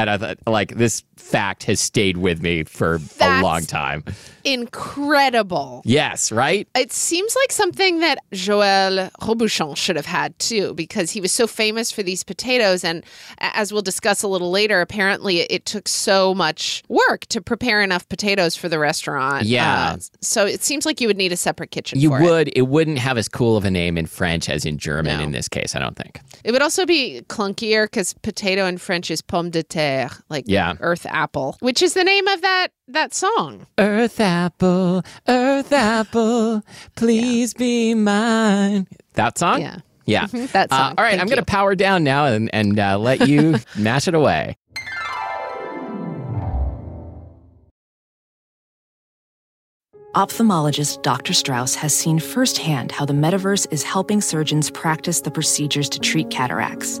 And 0.00 0.10
I 0.10 0.16
thought, 0.18 0.38
like, 0.46 0.76
this 0.76 1.02
fact 1.16 1.64
has 1.64 1.80
stayed 1.80 2.16
with 2.16 2.42
me 2.42 2.64
for 2.64 2.98
a 3.20 3.40
long 3.42 3.64
time. 3.66 4.04
Incredible. 4.44 5.82
Yes, 5.84 6.32
right? 6.32 6.66
It 6.74 6.92
seems 6.92 7.36
like 7.36 7.52
something 7.52 8.00
that 8.00 8.18
Joël 8.32 9.10
Robuchon 9.20 9.76
should 9.76 9.96
have 9.96 10.06
had 10.06 10.38
too, 10.38 10.72
because 10.74 11.10
he 11.10 11.20
was 11.20 11.32
so 11.32 11.46
famous 11.46 11.92
for 11.92 12.02
these 12.02 12.24
potatoes. 12.24 12.84
And 12.84 13.04
as 13.38 13.72
we'll 13.72 13.82
discuss 13.82 14.22
a 14.22 14.28
little 14.28 14.50
later, 14.50 14.80
apparently 14.80 15.40
it 15.40 15.66
took 15.66 15.88
so 15.88 16.34
much 16.34 16.82
work 16.88 17.26
to 17.26 17.42
prepare 17.42 17.82
enough 17.82 18.08
potatoes 18.08 18.56
for 18.56 18.68
the 18.70 18.78
restaurant. 18.78 19.44
Yeah. 19.44 19.92
Uh, 19.94 19.98
so 20.22 20.46
it 20.46 20.62
seems 20.62 20.86
like 20.86 21.00
you 21.00 21.08
would 21.08 21.18
need 21.18 21.32
a 21.32 21.36
separate 21.36 21.70
kitchen 21.70 22.00
You 22.00 22.10
for 22.10 22.20
it. 22.20 22.24
would. 22.24 22.52
It. 22.56 22.62
wouldn't 22.70 22.98
have 22.98 23.18
as 23.18 23.28
cool 23.28 23.56
of 23.56 23.64
a 23.64 23.70
name 23.70 23.98
in 23.98 24.06
French 24.06 24.48
as 24.48 24.64
in 24.64 24.78
German 24.78 25.18
No. 25.18 25.24
in 25.24 25.32
this 25.32 25.48
case, 25.48 25.74
I 25.74 25.80
don't 25.80 25.96
think. 25.96 26.20
It 26.44 26.52
would 26.52 26.62
also 26.62 26.86
be 26.86 27.20
clunkier 27.28 27.84
because 27.86 28.14
potato 28.22 28.64
in 28.66 28.78
French 28.78 29.10
is 29.10 29.20
pomme 29.20 29.50
de 29.50 29.62
terre, 29.64 29.89
like 30.28 30.44
Yeah. 30.46 30.74
earth 30.80 31.06
apple, 31.06 31.56
which 31.60 31.82
is 31.82 31.94
the 31.94 32.04
name 32.04 32.26
of 32.28 32.40
that 32.42 32.68
that 32.88 33.14
song. 33.14 33.66
Earth 33.78 34.20
apple, 34.20 35.02
earth 35.28 35.72
apple, 35.72 36.62
please 36.96 37.54
be 37.54 37.94
mine. 37.94 38.86
That 39.14 39.38
song? 39.38 39.60
Yeah. 39.60 39.78
Yeah. 40.06 40.26
That 40.52 40.72
Uh, 40.72 40.76
song. 40.76 40.94
all 40.98 41.04
right, 41.04 41.10
Thank 41.10 41.20
I'm 41.22 41.26
going 41.28 41.38
to 41.38 41.44
power 41.44 41.74
down 41.74 42.02
now 42.04 42.24
and, 42.26 42.48
and 42.52 42.78
uh, 42.78 42.98
let 42.98 43.28
you 43.28 43.58
mash 43.76 44.08
it 44.08 44.14
away. 44.14 44.56
Ophthalmologist 50.14 51.02
Dr. 51.02 51.32
Strauss 51.32 51.74
has 51.76 51.96
seen 51.96 52.18
firsthand 52.18 52.90
how 52.90 53.04
the 53.04 53.12
metaverse 53.12 53.66
is 53.72 53.82
helping 53.84 54.20
surgeons 54.20 54.70
practice 54.70 55.20
the 55.20 55.30
procedures 55.30 55.88
to 55.90 56.00
treat 56.00 56.30
cataracts. 56.30 57.00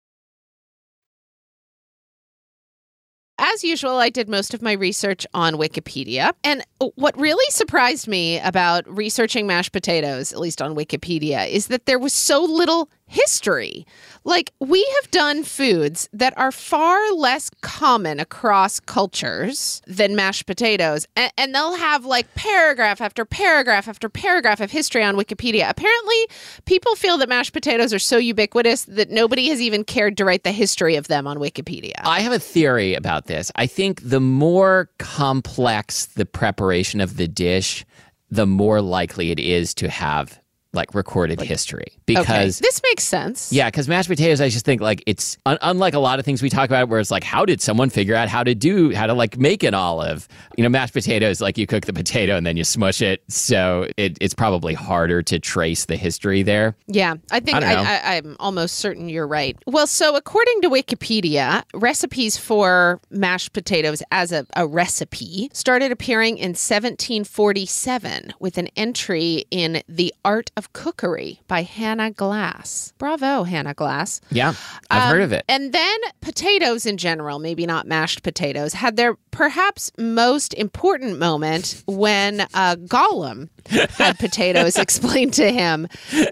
As 3.43 3.63
usual, 3.63 3.97
I 3.97 4.11
did 4.11 4.29
most 4.29 4.53
of 4.53 4.61
my 4.61 4.73
research 4.73 5.25
on 5.33 5.55
Wikipedia. 5.55 6.33
And 6.43 6.63
what 6.93 7.19
really 7.19 7.43
surprised 7.49 8.07
me 8.07 8.39
about 8.39 8.87
researching 8.87 9.47
mashed 9.47 9.71
potatoes, 9.71 10.31
at 10.31 10.39
least 10.39 10.61
on 10.61 10.75
Wikipedia, 10.75 11.49
is 11.49 11.65
that 11.67 11.87
there 11.87 11.97
was 11.97 12.13
so 12.13 12.43
little 12.43 12.87
history. 13.11 13.85
Like, 14.23 14.53
we 14.59 14.87
have 15.01 15.11
done 15.11 15.43
foods 15.43 16.07
that 16.13 16.33
are 16.37 16.51
far 16.51 17.11
less 17.11 17.49
common 17.61 18.19
across 18.19 18.79
cultures 18.79 19.81
than 19.85 20.15
mashed 20.15 20.45
potatoes. 20.45 21.07
And, 21.15 21.31
and, 21.37 21.51
they'll 21.53 21.75
have 21.75 22.05
like 22.05 22.33
paragraph 22.35 23.01
after 23.01 23.25
paragraph 23.25 23.89
after 23.89 24.07
paragraph 24.07 24.61
of 24.61 24.71
history 24.71 25.03
on 25.03 25.15
Wikipedia. 25.15 25.69
Apparently, 25.69 26.27
people 26.65 26.95
feel 26.95 27.17
that 27.17 27.27
mashed 27.27 27.51
potatoes 27.51 27.93
are 27.93 27.99
so 27.99 28.17
ubiquitous 28.17 28.85
that 28.85 29.11
nobody 29.11 29.49
has 29.49 29.59
even 29.59 29.83
cared 29.83 30.15
to 30.17 30.23
write 30.23 30.43
the 30.43 30.53
history 30.53 30.95
of 30.95 31.07
them 31.07 31.27
on 31.27 31.37
Wikipedia. 31.37 31.99
I 32.03 32.21
have 32.21 32.31
a 32.31 32.39
theory 32.39 32.95
about 32.95 33.25
this. 33.25 33.51
I 33.55 33.67
think 33.67 34.01
the 34.01 34.21
more 34.21 34.89
complex 34.97 36.05
the 36.05 36.25
preparation 36.25 37.01
of 37.01 37.17
the 37.17 37.27
dish, 37.27 37.85
the 38.29 38.45
more 38.45 38.81
likely 38.81 39.31
it 39.31 39.39
is 39.39 39.73
to 39.75 39.89
have 39.89 40.40
like 40.73 40.93
recorded 40.93 41.39
like, 41.39 41.47
history 41.47 41.99
because 42.05 42.29
okay. 42.29 42.67
this 42.67 42.81
makes 42.83 43.03
sense. 43.03 43.51
Yeah, 43.51 43.67
because 43.69 43.87
mashed 43.87 44.09
potatoes, 44.09 44.39
I 44.39 44.49
just 44.49 44.65
think 44.65 44.81
like 44.81 45.03
it's 45.05 45.37
un- 45.45 45.57
unlike 45.61 45.93
a 45.93 45.99
lot 45.99 46.19
of 46.19 46.25
things 46.25 46.41
we 46.41 46.49
talk 46.49 46.69
about, 46.69 46.89
where 46.89 46.99
it's 46.99 47.11
like, 47.11 47.23
how 47.23 47.45
did 47.45 47.61
someone 47.61 47.89
figure 47.89 48.15
out 48.15 48.29
how 48.29 48.43
to 48.43 48.55
do 48.55 48.93
how 48.93 49.07
to 49.07 49.13
like 49.13 49.37
make 49.37 49.63
an 49.63 49.73
olive? 49.73 50.27
You 50.57 50.63
know, 50.63 50.69
mashed 50.69 50.93
potatoes, 50.93 51.41
like 51.41 51.57
you 51.57 51.67
cook 51.67 51.85
the 51.85 51.93
potato 51.93 52.37
and 52.37 52.45
then 52.45 52.57
you 52.57 52.63
smush 52.63 53.01
it, 53.01 53.23
so 53.27 53.87
it, 53.97 54.17
it's 54.21 54.33
probably 54.33 54.73
harder 54.73 55.21
to 55.23 55.39
trace 55.39 55.85
the 55.85 55.97
history 55.97 56.43
there. 56.43 56.75
Yeah, 56.87 57.15
I 57.31 57.39
think 57.39 57.57
I 57.57 58.15
am 58.15 58.37
almost 58.39 58.75
certain 58.75 59.09
you're 59.09 59.27
right. 59.27 59.57
Well, 59.65 59.87
so 59.87 60.15
according 60.15 60.61
to 60.61 60.69
Wikipedia, 60.69 61.63
recipes 61.73 62.37
for 62.37 62.99
mashed 63.09 63.53
potatoes 63.53 64.03
as 64.11 64.31
a, 64.31 64.45
a 64.55 64.65
recipe 64.65 65.49
started 65.53 65.91
appearing 65.91 66.37
in 66.37 66.51
1747 66.51 68.33
with 68.39 68.57
an 68.57 68.67
entry 68.75 69.45
in 69.51 69.81
the 69.87 70.13
Art 70.23 70.51
of 70.55 70.60
of 70.61 70.73
Cookery 70.73 71.41
by 71.47 71.63
Hannah 71.63 72.11
Glasse. 72.11 72.93
Bravo, 72.99 73.41
Hannah 73.41 73.73
Glasse. 73.73 74.21
Yeah, 74.29 74.53
I've 74.91 75.01
um, 75.01 75.09
heard 75.09 75.21
of 75.23 75.33
it. 75.33 75.43
And 75.49 75.73
then 75.73 75.97
potatoes 76.21 76.85
in 76.85 76.97
general, 76.97 77.39
maybe 77.39 77.65
not 77.65 77.87
mashed 77.87 78.21
potatoes, 78.21 78.73
had 78.73 78.95
their 78.95 79.15
perhaps 79.31 79.91
most 79.97 80.53
important 80.53 81.17
moment 81.17 81.83
when 81.87 82.41
uh, 82.53 82.75
Gollum 82.75 83.49
had 83.69 84.19
potatoes 84.19 84.75
explained 84.77 85.33
to 85.33 85.51
him 85.51 85.87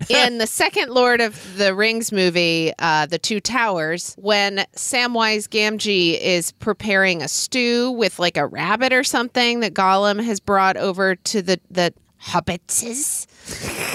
in 0.10 0.38
the 0.38 0.46
second 0.46 0.92
Lord 0.92 1.22
of 1.22 1.58
the 1.58 1.74
Rings 1.74 2.12
movie, 2.12 2.72
uh, 2.78 3.08
The 3.08 3.18
Two 3.18 3.40
Towers, 3.40 4.14
when 4.20 4.58
Samwise 4.76 5.48
Gamgee 5.48 6.20
is 6.20 6.52
preparing 6.52 7.24
a 7.24 7.28
stew 7.28 7.90
with 7.90 8.20
like 8.20 8.38
a 8.38 8.46
rabbit 8.46 8.94
or 8.94 9.04
something 9.04 9.62
that 9.62 9.74
Gollum 9.74 10.24
has 10.24 10.40
brought 10.40 10.78
over 10.78 11.16
to 11.16 11.42
the, 11.42 11.60
the 11.72 11.96
hobbitses 12.22 13.26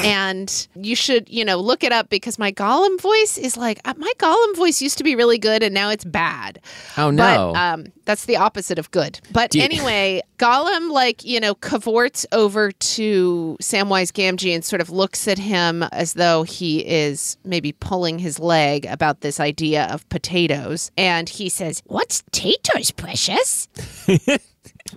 and 0.05 0.69
you 0.75 0.95
should, 0.97 1.29
you 1.29 1.45
know, 1.45 1.59
look 1.59 1.83
it 1.85 1.93
up 1.93 2.09
because 2.09 2.39
my 2.39 2.53
Gollum 2.53 3.01
voice 3.01 3.39
is 3.39 3.57
like 3.57 3.81
uh, 3.85 3.95
my 3.97 4.13
Gollum 4.19 4.57
voice 4.57 4.83
used 4.83 4.99
to 4.99 5.05
be 5.05 5.15
really 5.17 5.39
good 5.39 5.63
and 5.63 5.75
now 5.75 5.91
it's 5.91 6.05
bad. 6.05 6.61
Oh 6.97 7.11
no. 7.11 7.53
But, 7.55 7.61
um, 7.61 7.87
that's 8.05 8.27
the 8.27 8.37
opposite 8.37 8.79
of 8.79 8.91
good. 8.91 9.19
But 9.33 9.57
anyway, 9.57 10.21
Gollum 10.39 10.91
like, 10.91 11.25
you 11.25 11.41
know, 11.41 11.55
cavorts 11.55 12.27
over 12.33 12.71
to 12.71 13.57
Samwise 13.63 14.13
Gamgee 14.13 14.55
and 14.55 14.65
sort 14.65 14.83
of 14.83 14.91
looks 14.91 15.27
at 15.27 15.39
him 15.39 15.83
as 15.85 16.15
though 16.15 16.43
he 16.43 16.81
is 16.87 17.37
maybe 17.45 17.73
pulling 17.73 18.19
his 18.19 18.39
leg 18.39 18.85
about 18.87 19.21
this 19.23 19.41
idea 19.41 19.85
of 19.87 20.07
potatoes. 20.11 20.91
And 20.99 21.29
he 21.29 21.49
says, 21.49 21.83
What's 21.87 22.23
potatoes, 22.23 22.91
precious? 22.91 23.69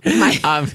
My- 0.04 0.38
um, 0.44 0.70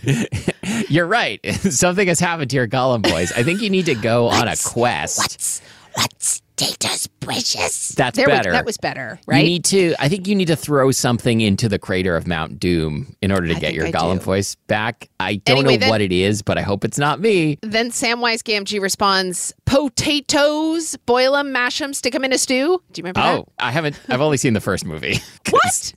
you're 0.89 1.07
right. 1.07 1.39
Something 1.53 2.07
has 2.07 2.19
happened 2.19 2.49
to 2.51 2.55
your 2.55 2.67
Gollum 2.67 3.07
voice. 3.07 3.31
I 3.31 3.43
think 3.43 3.61
you 3.61 3.69
need 3.69 3.85
to 3.85 3.95
go 3.95 4.27
on 4.27 4.47
a 4.47 4.55
quest. 4.55 5.17
What's 5.19 5.61
what's 5.93 6.41
Data's 6.55 7.07
precious? 7.07 7.89
That's 7.89 8.15
there 8.15 8.27
better. 8.27 8.49
Was, 8.49 8.57
that 8.57 8.65
was 8.65 8.77
better, 8.77 9.19
right? 9.25 9.39
You 9.39 9.43
need 9.43 9.65
to. 9.65 9.95
I 9.99 10.07
think 10.07 10.27
you 10.27 10.35
need 10.35 10.47
to 10.47 10.55
throw 10.55 10.91
something 10.91 11.41
into 11.41 11.67
the 11.67 11.79
crater 11.79 12.15
of 12.15 12.27
Mount 12.27 12.59
Doom 12.59 13.15
in 13.21 13.31
order 13.31 13.47
to 13.47 13.55
I 13.55 13.59
get 13.59 13.73
your 13.73 13.87
I 13.87 13.91
Gollum 13.91 14.19
do. 14.19 14.25
voice 14.25 14.55
back. 14.67 15.09
I 15.19 15.35
don't 15.35 15.59
anyway, 15.59 15.73
know 15.73 15.79
then, 15.79 15.89
what 15.89 16.01
it 16.01 16.11
is, 16.11 16.41
but 16.41 16.57
I 16.57 16.61
hope 16.61 16.85
it's 16.85 16.99
not 16.99 17.19
me. 17.19 17.57
Then 17.61 17.89
Samwise 17.89 18.43
Gamgee 18.43 18.79
responds, 18.79 19.53
"Potatoes, 19.65 20.95
boil 21.05 21.33
them, 21.33 21.51
mash 21.51 21.79
them, 21.79 21.93
stick 21.93 22.13
them 22.13 22.23
in 22.23 22.31
a 22.31 22.37
stew." 22.37 22.81
Do 22.91 22.99
you 22.99 23.03
remember 23.03 23.21
oh, 23.21 23.37
that? 23.57 23.65
I 23.65 23.71
haven't. 23.71 23.99
I've 24.09 24.21
only 24.21 24.37
seen 24.37 24.53
the 24.53 24.61
first 24.61 24.85
movie. 24.85 25.19
what? 25.49 25.93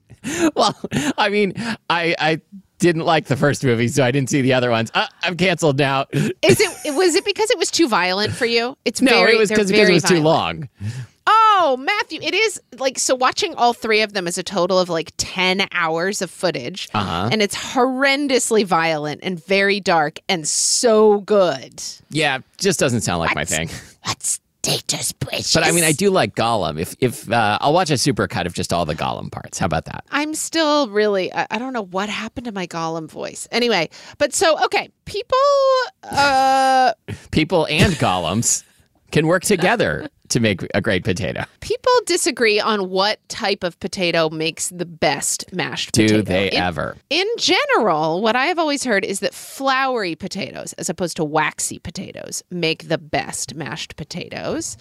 Well, 0.57 0.77
I 1.19 1.29
mean, 1.29 1.53
I 1.91 2.17
I 2.19 2.41
didn't 2.87 3.05
like 3.05 3.27
the 3.27 3.37
first 3.37 3.65
movie, 3.65 3.89
so 3.89 4.05
I 4.05 4.13
didn't 4.13 4.31
see 4.31 4.43
the 4.43 4.53
other 4.53 4.71
ones. 4.71 4.93
Uh, 4.95 5.07
I'm 5.23 5.37
canceled 5.37 5.79
now. 5.79 6.07
Is 6.13 6.61
it? 6.61 6.95
Was 6.95 7.17
it 7.17 7.25
because 7.25 7.51
it 7.51 7.59
was 7.59 7.71
too 7.71 7.89
violent 7.89 8.33
for 8.33 8.47
you? 8.47 8.77
It's 8.85 9.03
no, 9.03 9.11
very, 9.11 9.35
it 9.35 9.39
was 9.39 9.51
because 9.51 9.71
it 9.71 9.93
was 9.93 10.05
violent. 10.05 10.07
too 10.07 10.23
long. 10.23 10.69
Oh, 11.29 11.77
Matthew, 11.81 12.21
it 12.23 12.35
is 12.35 12.61
like 12.79 13.01
so. 13.01 13.17
Watching 13.17 13.55
all 13.57 13.73
three 13.73 14.01
of 14.03 14.13
them 14.13 14.29
is 14.29 14.39
a 14.39 14.45
total 14.45 14.79
of 14.79 14.89
like 14.89 15.13
ten 15.17 15.67
hours 15.73 16.23
of 16.23 16.31
footage, 16.31 16.89
uh-huh. 16.95 17.31
and 17.33 17.43
it's 17.43 17.57
horrendously 17.57 18.65
violent 18.65 19.21
and 19.25 19.45
very 19.45 19.81
dark 19.81 20.21
and 20.29 20.47
so 20.47 21.23
good. 21.23 21.83
Yeah, 22.11 22.39
just 22.59 22.79
doesn't 22.79 23.01
sound 23.01 23.19
like 23.19 23.35
my 23.35 23.45
thing. 23.45 23.69
What's 24.05 24.39
Data's 24.67 25.13
precious? 25.13 25.55
But 25.55 25.65
I 25.65 25.71
mean, 25.71 25.85
I 25.85 25.93
do 25.93 26.11
like 26.11 26.35
Gollum. 26.35 26.81
If 26.81 26.97
if 26.99 27.31
uh, 27.31 27.57
I'll 27.61 27.73
watch 27.73 27.91
a 27.91 27.95
supercut 27.95 28.47
of 28.47 28.53
just 28.53 28.73
all 28.73 28.85
the 28.85 28.97
Gollum 28.97 29.31
parts. 29.31 29.59
How 29.61 29.67
about 29.67 29.85
that? 29.85 30.05
I'm 30.11 30.35
still 30.35 30.89
really. 30.89 31.33
I, 31.33 31.47
I 31.53 31.59
don't 31.59 31.73
know 31.73 31.85
what 31.85 32.09
happened 32.09 32.47
to 32.47 32.53
my 32.53 32.67
Gollum 32.67 33.09
voice. 33.09 33.47
Anyway, 33.53 33.89
but 34.19 34.35
so 34.35 34.63
okay, 34.65 34.91
people. 35.05 35.39
uh 36.03 36.93
People 37.31 37.67
and 37.71 37.93
Gollums 37.95 38.65
can 39.13 39.29
work 39.29 39.45
together 39.45 40.09
to 40.29 40.41
make 40.41 40.67
a 40.75 40.81
great 40.81 41.05
potato. 41.05 41.45
People 41.61 41.93
disagree 42.07 42.61
on 42.61 42.91
what 42.91 43.27
type 43.29 43.63
of 43.63 43.79
potato 43.81 44.29
makes 44.31 44.69
the 44.69 44.87
best 44.87 45.53
mashed 45.53 45.93
potato. 45.93 46.17
Do 46.17 46.23
they 46.23 46.51
in, 46.51 46.63
ever? 46.63 46.97
In 47.11 47.27
general, 47.39 48.21
what 48.21 48.37
I 48.37 48.47
have 48.47 48.59
always 48.59 48.85
heard 48.85 49.05
is 49.05 49.21
that 49.21 49.35
floury 49.35 50.15
potatoes, 50.15 50.73
as 50.75 50.89
opposed 50.89 51.17
to 51.17 51.25
waxy 51.25 51.79
potatoes, 51.79 52.43
make 52.51 52.89
the 52.89 52.99
best 52.99 53.55
mashed 53.55 53.97
potatoes. 53.97 54.77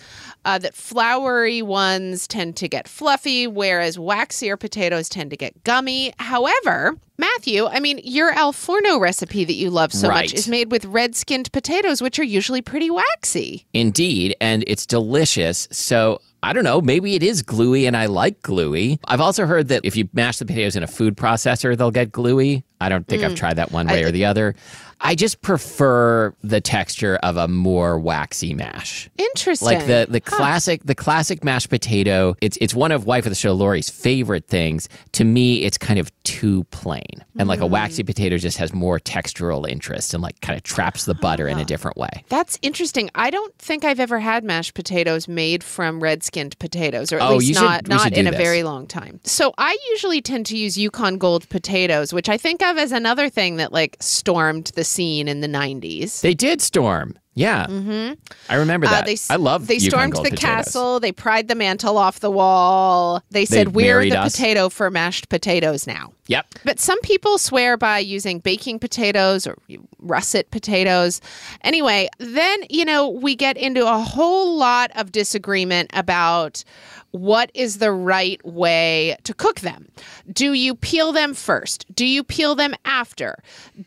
Uh, 0.45 0.57
that 0.59 0.73
floury 0.73 1.61
ones 1.61 2.27
tend 2.27 2.55
to 2.57 2.67
get 2.67 2.87
fluffy, 2.87 3.47
whereas 3.47 3.97
waxier 3.97 4.59
potatoes 4.59 5.09
tend 5.09 5.29
to 5.31 5.37
get 5.37 5.63
gummy. 5.63 6.13
However, 6.19 6.95
Matthew, 7.17 7.65
I 7.65 7.79
mean, 7.79 8.01
your 8.03 8.31
Al 8.31 8.51
Forno 8.51 8.99
recipe 8.99 9.45
that 9.45 9.53
you 9.53 9.69
love 9.69 9.93
so 9.93 10.09
right. 10.09 10.23
much 10.23 10.33
is 10.33 10.49
made 10.49 10.69
with 10.71 10.83
red 10.85 11.15
skinned 11.15 11.51
potatoes, 11.53 12.01
which 12.01 12.19
are 12.19 12.23
usually 12.23 12.61
pretty 12.61 12.89
waxy. 12.89 13.65
Indeed, 13.73 14.35
and 14.41 14.63
it's 14.67 14.85
delicious. 15.35 15.67
So 15.71 16.21
I 16.43 16.53
don't 16.53 16.63
know, 16.63 16.81
maybe 16.81 17.15
it 17.15 17.23
is 17.23 17.41
gluey 17.41 17.85
and 17.85 17.97
I 17.97 18.05
like 18.05 18.41
gluey. 18.41 18.99
I've 19.07 19.21
also 19.21 19.45
heard 19.45 19.69
that 19.69 19.81
if 19.83 19.95
you 19.95 20.07
mash 20.13 20.37
the 20.37 20.45
potatoes 20.45 20.75
in 20.75 20.83
a 20.83 20.87
food 20.87 21.17
processor, 21.17 21.75
they'll 21.75 21.91
get 21.91 22.11
gluey. 22.11 22.63
I 22.79 22.89
don't 22.89 23.07
think 23.07 23.21
mm. 23.21 23.25
I've 23.25 23.35
tried 23.35 23.55
that 23.55 23.71
one 23.71 23.87
way 23.87 24.03
I, 24.03 24.07
or 24.07 24.11
the 24.11 24.25
other. 24.25 24.55
I 25.01 25.15
just 25.15 25.41
prefer 25.41 26.33
the 26.43 26.61
texture 26.61 27.17
of 27.17 27.37
a 27.37 27.47
more 27.47 27.99
waxy 27.99 28.53
mash. 28.53 29.09
Interesting. 29.17 29.65
Like 29.65 29.87
the 29.87 30.07
the 30.09 30.21
huh. 30.25 30.37
classic 30.37 30.83
the 30.83 30.95
classic 30.95 31.43
mashed 31.43 31.69
potato. 31.69 32.35
It's 32.41 32.57
it's 32.61 32.73
one 32.73 32.91
of 32.91 33.05
wife 33.05 33.25
of 33.25 33.31
the 33.31 33.35
show 33.35 33.53
Lori's 33.53 33.89
favorite 33.89 34.47
things. 34.47 34.87
To 35.13 35.23
me, 35.23 35.63
it's 35.63 35.77
kind 35.77 35.99
of 35.99 36.11
too 36.25 36.65
plain, 36.71 37.23
and 37.37 37.47
like 37.47 37.61
a 37.61 37.65
waxy 37.65 38.03
Mm. 38.03 38.07
potato 38.07 38.37
just 38.37 38.57
has 38.57 38.73
more 38.73 38.99
textural 38.99 39.67
interest 39.69 40.13
and 40.13 40.21
like 40.21 40.41
kind 40.41 40.57
of 40.57 40.63
traps 40.63 41.05
the 41.05 41.13
butter 41.13 41.47
in 41.47 41.57
a 41.59 41.63
different 41.65 41.95
way. 41.95 42.23
That's 42.29 42.57
interesting. 42.61 43.09
I 43.15 43.29
don't 43.29 43.57
think 43.57 43.85
I've 43.85 43.99
ever 43.99 44.19
had 44.19 44.43
mashed 44.43 44.73
potatoes 44.73 45.27
made 45.27 45.63
from 45.63 46.01
red 46.01 46.23
skinned 46.23 46.57
potatoes, 46.59 47.13
or 47.13 47.19
at 47.19 47.29
oh, 47.29 47.35
least 47.37 47.59
should, 47.59 47.63
not 47.63 47.87
not 47.87 48.11
in 48.11 48.27
a 48.27 48.31
this. 48.31 48.37
very 48.41 48.63
long 48.63 48.87
time. 48.87 49.19
So 49.23 49.53
I 49.57 49.77
usually 49.91 50.21
tend 50.21 50.45
to 50.47 50.57
use 50.57 50.77
Yukon 50.77 51.17
Gold 51.17 51.47
potatoes, 51.49 52.11
which 52.13 52.27
I 52.27 52.37
think 52.37 52.61
of 52.61 52.77
as 52.77 52.91
another 52.91 53.29
thing 53.29 53.55
that 53.57 53.71
like 53.71 53.95
stormed 54.01 54.71
the 54.75 54.83
scene 54.83 55.27
in 55.27 55.41
the 55.41 55.47
90s. 55.47 56.21
They 56.21 56.33
did 56.33 56.61
storm. 56.61 57.17
Yeah, 57.37 57.67
mm-hmm. 57.67 58.13
I 58.49 58.55
remember 58.55 58.87
that. 58.87 59.03
Uh, 59.03 59.07
they, 59.07 59.17
I 59.29 59.35
love. 59.35 59.67
They 59.67 59.79
stormed 59.79 60.13
the 60.13 60.21
potatoes. 60.21 60.39
castle. 60.39 60.99
They 61.01 61.11
pried 61.11 61.49
the 61.49 61.55
mantle 61.55 61.97
off 61.97 62.21
the 62.21 62.31
wall. 62.31 63.21
They 63.29 63.43
said, 63.45 63.67
They 63.67 63.71
"We're 63.71 64.03
the 64.03 64.19
us." 64.19 64.31
potato 64.31 64.69
for 64.69 64.89
mashed 64.89 65.27
potatoes 65.27 65.85
now." 65.85 66.13
Yep. 66.27 66.55
But 66.63 66.79
some 66.79 66.99
people 67.01 67.37
swear 67.37 67.77
by 67.77 67.99
using 67.99 68.39
baking 68.39 68.79
potatoes 68.79 69.45
or 69.45 69.57
russet 69.99 70.49
potatoes. 70.49 71.21
Anyway, 71.61 72.07
then, 72.19 72.63
you 72.69 72.83
know, 72.85 73.09
we 73.09 73.35
get 73.35 73.57
into 73.57 73.85
a 73.85 73.99
whole 73.99 74.57
lot 74.57 74.91
of 74.95 75.11
disagreement 75.11 75.91
about 75.93 76.63
what 77.15 77.49
is 77.53 77.77
the 77.77 77.91
right 77.91 78.43
way 78.45 79.15
to 79.23 79.33
cook 79.33 79.61
them. 79.61 79.87
Do 80.31 80.53
you 80.53 80.75
peel 80.75 81.11
them 81.11 81.33
first? 81.33 81.85
Do 81.95 82.05
you 82.05 82.23
peel 82.23 82.55
them 82.55 82.75
after? 82.83 83.37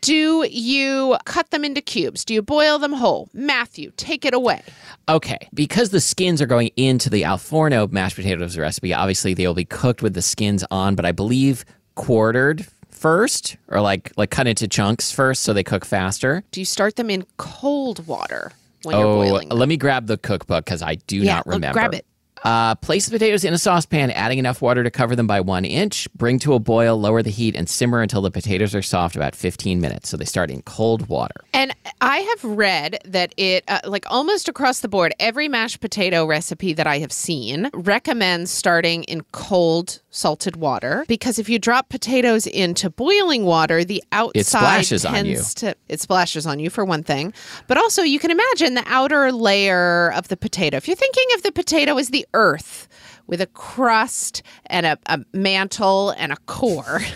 Do 0.01 0.45
you 0.49 1.17
cut 1.25 1.51
them 1.51 1.63
into 1.63 1.81
cubes? 1.81 2.25
Do 2.25 2.33
you 2.33 2.41
boil 2.41 2.79
them 2.79 2.93
whole? 2.93 3.29
Matthew, 3.33 3.91
take 3.97 4.25
it 4.25 4.33
away. 4.33 4.63
Okay, 5.07 5.47
because 5.53 5.91
the 5.91 5.99
skins 5.99 6.41
are 6.41 6.47
going 6.47 6.71
into 6.75 7.09
the 7.09 7.23
Al 7.23 7.37
Forno 7.37 7.87
mashed 7.87 8.15
potatoes 8.15 8.57
recipe, 8.57 8.93
obviously 8.93 9.33
they 9.33 9.45
will 9.45 9.53
be 9.53 9.65
cooked 9.65 10.01
with 10.01 10.13
the 10.15 10.21
skins 10.21 10.63
on, 10.71 10.95
but 10.95 11.05
I 11.05 11.11
believe 11.11 11.65
quartered 11.95 12.65
first 12.89 13.57
or 13.67 13.79
like 13.79 14.11
like 14.17 14.29
cut 14.29 14.47
into 14.47 14.67
chunks 14.67 15.11
first 15.11 15.43
so 15.43 15.53
they 15.53 15.63
cook 15.63 15.85
faster. 15.85 16.43
Do 16.51 16.59
you 16.59 16.65
start 16.65 16.95
them 16.95 17.09
in 17.09 17.25
cold 17.37 18.05
water 18.07 18.51
when 18.83 18.95
oh, 18.95 18.99
you're 18.99 19.25
boiling 19.25 19.49
them? 19.49 19.57
let 19.57 19.69
me 19.69 19.77
grab 19.77 20.07
the 20.07 20.17
cookbook 20.17 20.65
because 20.65 20.81
I 20.81 20.95
do 20.95 21.17
yeah, 21.17 21.35
not 21.35 21.43
oh, 21.45 21.49
look, 21.51 21.55
remember. 21.55 21.73
grab 21.73 21.93
it. 21.93 22.05
Uh, 22.43 22.75
place 22.75 23.05
the 23.05 23.11
potatoes 23.11 23.43
in 23.43 23.53
a 23.53 23.57
saucepan, 23.57 24.11
adding 24.11 24.39
enough 24.39 24.61
water 24.61 24.83
to 24.83 24.91
cover 24.91 25.15
them 25.15 25.27
by 25.27 25.41
one 25.41 25.65
inch. 25.65 26.11
Bring 26.13 26.39
to 26.39 26.53
a 26.53 26.59
boil, 26.59 26.97
lower 26.99 27.21
the 27.21 27.29
heat, 27.29 27.55
and 27.55 27.69
simmer 27.69 28.01
until 28.01 28.21
the 28.21 28.31
potatoes 28.31 28.73
are 28.73 28.81
soft 28.81 29.15
about 29.15 29.35
15 29.35 29.81
minutes. 29.81 30.09
So 30.09 30.17
they 30.17 30.25
start 30.25 30.49
in 30.49 30.61
cold 30.63 31.07
water. 31.07 31.35
And 31.53 31.75
I 32.01 32.19
have 32.19 32.43
read 32.43 32.99
that 33.05 33.33
it, 33.37 33.63
uh, 33.67 33.79
like 33.85 34.05
almost 34.09 34.47
across 34.47 34.79
the 34.79 34.87
board, 34.87 35.13
every 35.19 35.47
mashed 35.47 35.81
potato 35.81 36.25
recipe 36.25 36.73
that 36.73 36.87
I 36.87 36.99
have 36.99 37.11
seen 37.11 37.69
recommends 37.73 38.51
starting 38.51 39.03
in 39.03 39.21
cold 39.31 40.01
salted 40.11 40.55
water 40.55 41.05
because 41.07 41.37
if 41.37 41.49
you 41.49 41.59
drop 41.59 41.89
potatoes 41.89 42.47
into 42.47 42.89
boiling 42.89 43.45
water, 43.45 43.83
the 43.83 44.03
outside 44.11 44.39
it 44.39 44.45
splashes 44.45 45.05
on 45.05 45.25
you. 45.25 45.41
to 45.55 45.75
it 45.87 46.01
splashes 46.01 46.47
on 46.47 46.59
you 46.59 46.69
for 46.69 46.83
one 46.83 47.03
thing, 47.03 47.33
but 47.67 47.77
also 47.77 48.01
you 48.01 48.19
can 48.19 48.31
imagine 48.31 48.73
the 48.73 48.83
outer 48.87 49.31
layer 49.31 50.11
of 50.13 50.27
the 50.27 50.37
potato. 50.37 50.77
If 50.77 50.87
you're 50.87 50.95
thinking 50.95 51.25
of 51.35 51.43
the 51.43 51.51
potato 51.51 51.97
as 51.97 52.09
the 52.09 52.25
earth. 52.33 52.87
With 53.27 53.41
a 53.41 53.45
crust 53.47 54.41
and 54.65 54.87
a, 54.87 54.97
a 55.05 55.19
mantle 55.33 56.09
and 56.17 56.31
a 56.31 56.37
core. 56.47 57.01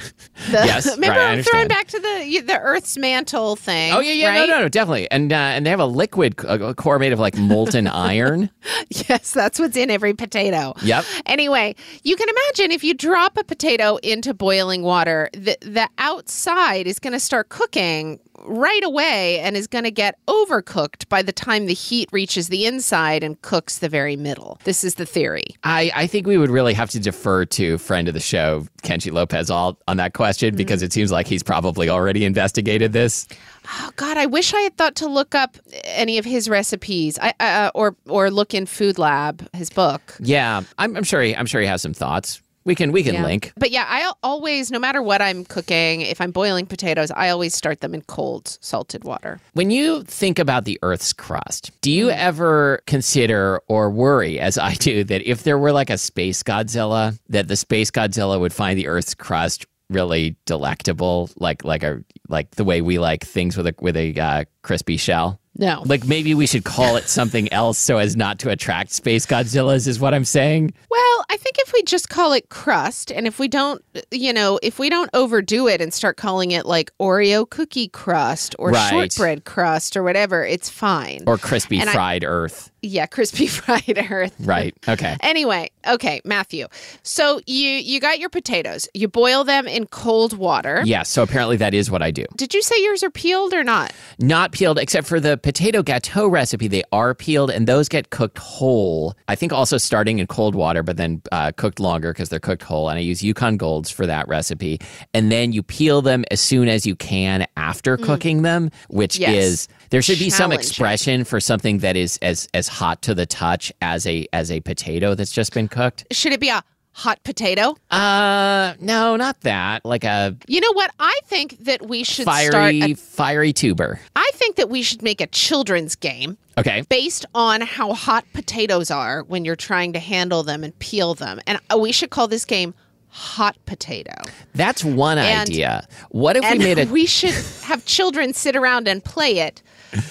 The- 0.52 0.64
Yes, 0.66 0.86
remember 0.96 1.20
right, 1.20 1.30
I 1.30 1.32
I'm 1.34 1.44
throwing 1.44 1.68
back 1.68 1.88
to 1.88 2.00
the 2.00 2.42
the 2.46 2.60
Earth's 2.60 2.98
mantle 2.98 3.56
thing. 3.56 3.94
Oh, 3.94 4.00
yeah, 4.00 4.12
yeah. 4.14 4.28
right? 4.30 4.48
No, 4.48 4.56
no, 4.56 4.62
no, 4.64 4.70
definitely. 4.70 5.10
And, 5.10 5.32
uh, 5.32 5.36
and 5.36 5.66
they 5.66 5.70
have 5.70 5.80
a 5.80 5.86
liquid 5.86 6.36
c- 6.40 6.48
a 6.48 6.74
core 6.76 7.00
made 7.00 7.14
of 7.14 7.20
like 7.20 7.36
molten 7.38 7.88
iron. 8.12 8.50
Yes, 8.90 9.32
that's 9.32 9.58
what's 9.60 9.78
in 9.78 9.90
every 9.90 10.14
potato. 10.14 10.74
Yep. 10.84 11.06
Anyway, 11.28 11.76
you 12.04 12.16
can 12.16 12.28
imagine 12.30 12.72
if 12.72 12.84
you 12.84 12.94
drop 12.94 13.38
a 13.38 13.44
potato 13.44 13.98
into 13.98 14.34
boiling 14.34 14.82
water, 14.84 15.30
the, 15.34 15.58
the 15.62 15.88
outside 15.98 16.86
is 16.88 17.00
going 17.00 17.14
to 17.14 17.20
start 17.20 17.50
cooking 17.50 18.20
right 18.46 18.84
away 18.84 19.40
and 19.40 19.56
is 19.56 19.68
going 19.68 19.84
to 19.84 19.92
get 19.92 20.18
overcooked 20.28 21.08
by 21.10 21.22
the 21.22 21.32
time 21.32 21.66
the 21.66 21.74
heat 21.74 22.10
reaches 22.12 22.50
the 22.50 22.66
inside 22.66 23.24
and 23.24 23.42
cooks 23.42 23.80
the 23.80 23.90
very 23.90 24.16
middle. 24.16 24.60
This 24.64 24.84
is 24.84 24.96
the 24.96 25.06
theory. 25.06 25.56
I, 25.64 25.92
I 25.96 26.08
think 26.08 26.28
we 26.28 26.38
would 26.38 26.50
really 26.50 26.74
have 26.74 26.90
to 26.92 27.00
defer 27.00 27.46
to 27.46 27.78
friend 27.78 28.08
of 28.08 28.14
the 28.14 28.20
show, 28.20 28.66
Kenji 28.84 29.12
Lopez-Alt 29.12 29.82
on 29.88 29.98
that 29.98 30.14
question 30.14 30.56
because 30.56 30.82
it 30.82 30.94
seems 30.94 31.12
like 31.12 31.28
he's 31.28 31.44
probably 31.44 31.90
already 31.90 32.26
investigated 32.26 32.94
this. 32.94 33.28
Oh 33.66 33.92
God, 33.96 34.18
I 34.18 34.26
wish 34.26 34.54
I 34.54 34.62
had 34.62 34.76
thought 34.76 34.96
to 34.96 35.08
look 35.08 35.34
up 35.34 35.58
any 35.86 36.18
of 36.18 36.26
his 36.26 36.50
recipes, 36.50 37.18
I, 37.22 37.34
uh, 37.40 37.72
or 37.74 37.96
or 38.10 38.30
look 38.30 38.54
in 38.54 38.66
Food 38.66 39.00
Lab, 39.00 39.48
his 39.54 39.70
book. 39.70 40.18
Yeah, 40.20 40.64
I'm, 40.78 40.98
I'm 40.98 41.04
sure. 41.04 41.22
He, 41.22 41.34
I'm 41.34 41.46
sure 41.46 41.62
he 41.62 41.68
has 41.68 41.82
some 41.82 41.94
thoughts. 41.94 42.42
We 42.66 42.76
can 42.76 42.92
we 42.92 43.04
can 43.04 43.16
Yeah. 43.16 43.24
link. 43.26 43.52
But 43.58 43.72
yeah, 43.72 43.86
I 43.88 44.12
always, 44.24 44.72
no 44.72 44.80
matter 44.80 45.02
what 45.02 45.22
I'm 45.22 45.44
cooking, 45.46 46.02
if 46.02 46.22
I'm 46.22 46.32
boiling 46.32 46.66
potatoes, 46.66 47.12
I 47.12 47.30
always 47.30 47.54
start 47.54 47.82
them 47.82 47.94
in 47.94 48.02
cold 48.04 48.58
salted 48.62 49.04
water. 49.04 49.40
When 49.54 49.70
you 49.70 50.04
think 50.04 50.40
about 50.40 50.66
the 50.66 50.80
Earth's 50.82 51.12
crust, 51.14 51.72
do 51.82 51.92
you 51.92 52.08
Mm. 52.08 52.18
ever 52.18 52.82
consider 52.88 53.62
or 53.68 53.90
worry, 53.90 54.40
as 54.40 54.58
I 54.58 54.76
do, 54.76 55.04
that 55.06 55.30
if 55.30 55.44
there 55.44 55.58
were 55.58 55.72
like 55.72 55.90
a 55.90 55.98
space 55.98 56.42
Godzilla, 56.44 57.18
that 57.30 57.48
the 57.48 57.56
space 57.58 57.92
Godzilla 57.92 58.40
would 58.40 58.54
find 58.54 58.80
the 58.80 58.88
Earth's 58.88 59.14
crust 59.14 59.66
really 59.90 60.36
delectable, 60.46 61.30
like 61.38 61.64
like 61.66 61.84
a 61.84 62.00
like 62.30 62.52
the 62.52 62.64
way 62.64 62.82
we 62.82 62.98
like 62.98 63.24
things 63.26 63.58
with 63.58 63.68
a 63.68 63.76
with 63.82 63.98
a 63.98 64.18
uh, 64.20 64.44
crispy 64.62 64.96
shell? 64.98 65.40
No. 65.56 65.84
Like 65.86 66.06
maybe 66.06 66.34
we 66.34 66.48
should 66.48 66.64
call 66.64 66.96
it 66.96 67.08
something 67.10 67.52
else 67.54 67.78
so 67.78 67.98
as 67.98 68.16
not 68.16 68.40
to 68.40 68.50
attract 68.50 68.92
space 68.92 69.26
Godzillas, 69.26 69.88
is 69.88 70.00
what 70.00 70.14
I'm 70.14 70.26
saying. 70.26 70.74
Well, 70.90 71.26
I 71.30 71.38
think 71.38 71.58
if 71.60 71.72
we 71.74 71.84
just 71.84 72.10
call 72.10 72.34
it 72.34 72.50
crust, 72.50 73.12
and 73.12 73.28
if 73.28 73.38
we 73.38 73.48
don't, 73.48 73.84
you 74.12 74.34
know, 74.34 74.60
if 74.64 74.80
we 74.80 74.90
don't 74.90 75.10
overdo 75.14 75.68
it 75.68 75.80
and 75.80 75.94
start 75.94 76.18
calling 76.18 76.52
it 76.52 76.66
like 76.66 76.92
Oreo 77.00 77.48
cookie 77.50 77.88
crust 77.88 78.56
or 78.58 78.72
Right. 78.72 78.90
shortbread 78.90 79.46
crust 79.46 79.96
or 79.96 80.02
whatever, 80.04 80.44
it's 80.44 80.70
fine. 80.70 81.24
Or 81.28 81.38
crispy 81.38 81.80
And 81.80 81.90
I- 81.90 81.94
fried 81.94 82.24
Earth. 82.24 82.72
Yeah, 82.84 83.08
crispy 83.08 83.48
fried 83.48 83.98
earth. 84.12 84.36
Right. 84.40 84.76
Okay. 84.88 85.18
Anyway, 85.22 85.72
okay, 85.88 86.22
Matthew. 86.26 86.68
So 87.02 87.40
you 87.48 87.70
you 87.70 88.00
got 88.00 88.20
your 88.20 88.30
potatoes. 88.30 88.88
You 88.94 89.08
boil 89.08 89.44
them 89.44 89.68
in 89.68 89.88
cold 89.88 90.38
water. 90.38 90.82
Yes. 90.86 91.10
So 91.10 91.24
apparently 91.24 91.58
that 91.58 91.74
is 91.74 91.90
what 91.90 92.02
I 92.04 92.12
do. 92.12 92.26
Did 92.36 92.54
you 92.54 92.62
say 92.62 92.76
yours 92.84 93.02
are 93.04 93.10
peeled 93.10 93.54
or 93.54 93.64
not? 93.64 93.92
Not 94.20 94.52
peeled, 94.52 94.78
except 94.78 95.08
for 95.08 95.20
the 95.20 95.38
potato 95.38 95.82
gâteau 95.82 96.30
recipe. 96.30 96.68
They 96.68 96.84
are 96.92 97.16
peeled, 97.16 97.50
and 97.50 97.68
those 97.68 97.90
get 97.90 98.10
cooked 98.12 98.38
whole. 98.38 99.16
I 99.28 99.36
think 99.36 99.54
also 99.54 99.78
starting 99.78 100.20
in 100.20 100.28
cold 100.28 100.54
water, 100.54 100.84
but 100.84 100.98
then 100.98 101.22
uh, 101.32 101.52
cooked 101.56 101.80
longer 101.80 102.12
because 102.14 102.30
they're 102.30 102.40
cooked 102.40 102.64
whole. 102.64 102.90
And 102.90 102.98
I 102.98 103.02
use 103.02 103.24
Yukon 103.24 103.58
Golds 103.58 103.90
for 103.90 104.06
that 104.06 104.28
recipe. 104.28 104.80
And 105.14 105.32
then 105.32 105.52
you 105.54 105.64
peel 105.64 106.02
them 106.02 106.26
as 106.30 106.42
soon 106.42 106.68
as 106.68 106.86
you 106.86 106.96
can 106.96 107.48
after 107.58 107.96
cooking 107.98 108.42
them, 108.42 108.70
which 108.90 109.14
Mm. 109.14 109.20
Yes. 109.20 109.44
is 109.46 109.68
there 109.94 110.02
should 110.02 110.18
be 110.18 110.32
some 110.32 110.52
expression 110.52 111.24
for 111.24 111.40
something 111.40 111.78
that 111.80 111.96
is 111.96 112.18
as 112.24 112.50
as 112.56 112.68
hot 112.68 113.04
to 113.04 113.14
the 113.14 113.28
touch 113.28 113.72
as 113.82 114.08
a 114.08 114.28
as 114.34 114.50
a 114.52 114.60
potato 114.62 115.14
that's 115.14 115.32
just 115.32 115.54
been 115.54 115.68
cooked. 115.68 116.04
Should 116.12 116.34
it 116.34 116.40
be 116.40 116.50
a 116.50 116.64
hot 116.94 117.24
potato? 117.24 117.76
Uh, 117.92 118.74
no, 118.80 119.16
not 119.16 119.40
that. 119.42 119.86
Like 119.86 120.04
a 120.04 120.36
You 120.48 120.62
know 120.62 120.74
what? 120.74 120.92
I 121.00 121.18
think 121.26 121.58
that 121.66 121.88
we 121.88 122.04
should 122.04 122.24
start. 122.24 122.52
fiery 122.54 122.82
A, 122.82 122.94
fiery 122.96 123.54
tuber. 123.54 124.00
I 124.16 124.30
think 124.34 124.56
that 124.56 124.70
we 124.70 124.82
should 124.82 125.04
make 125.04 125.22
a 125.22 125.28
children's 125.28 125.96
game 125.96 126.38
Okay. 126.58 126.82
based 126.90 127.26
on 127.36 127.62
how 127.62 127.94
hot 127.94 128.26
potatoes 128.34 128.90
are 128.92 129.24
when 129.24 129.46
you're 129.46 129.56
trying 129.56 129.94
to 129.94 130.00
handle 130.00 130.42
them 130.44 130.64
and 130.64 130.78
peel 130.80 131.14
them, 131.16 131.40
and 131.48 131.60
uh, 131.74 131.78
we 131.78 131.92
should 131.92 132.10
call 132.10 132.28
this 132.28 132.46
game 132.46 132.74
hot 133.10 133.56
potato. 133.68 134.14
That's 134.56 134.84
one 134.84 135.20
And- 135.20 135.50
idea. 135.50 135.88
What 136.10 136.36
if 136.36 136.44
And 136.44 136.58
we 136.60 136.66
made 136.66 136.80
a 136.80 136.86
we 136.92 137.06
should 137.06 137.34
have 137.64 137.86
children 137.86 138.34
sit 138.34 138.56
around 138.56 138.88
and 138.88 139.04
play 139.04 139.40
it, 139.40 139.62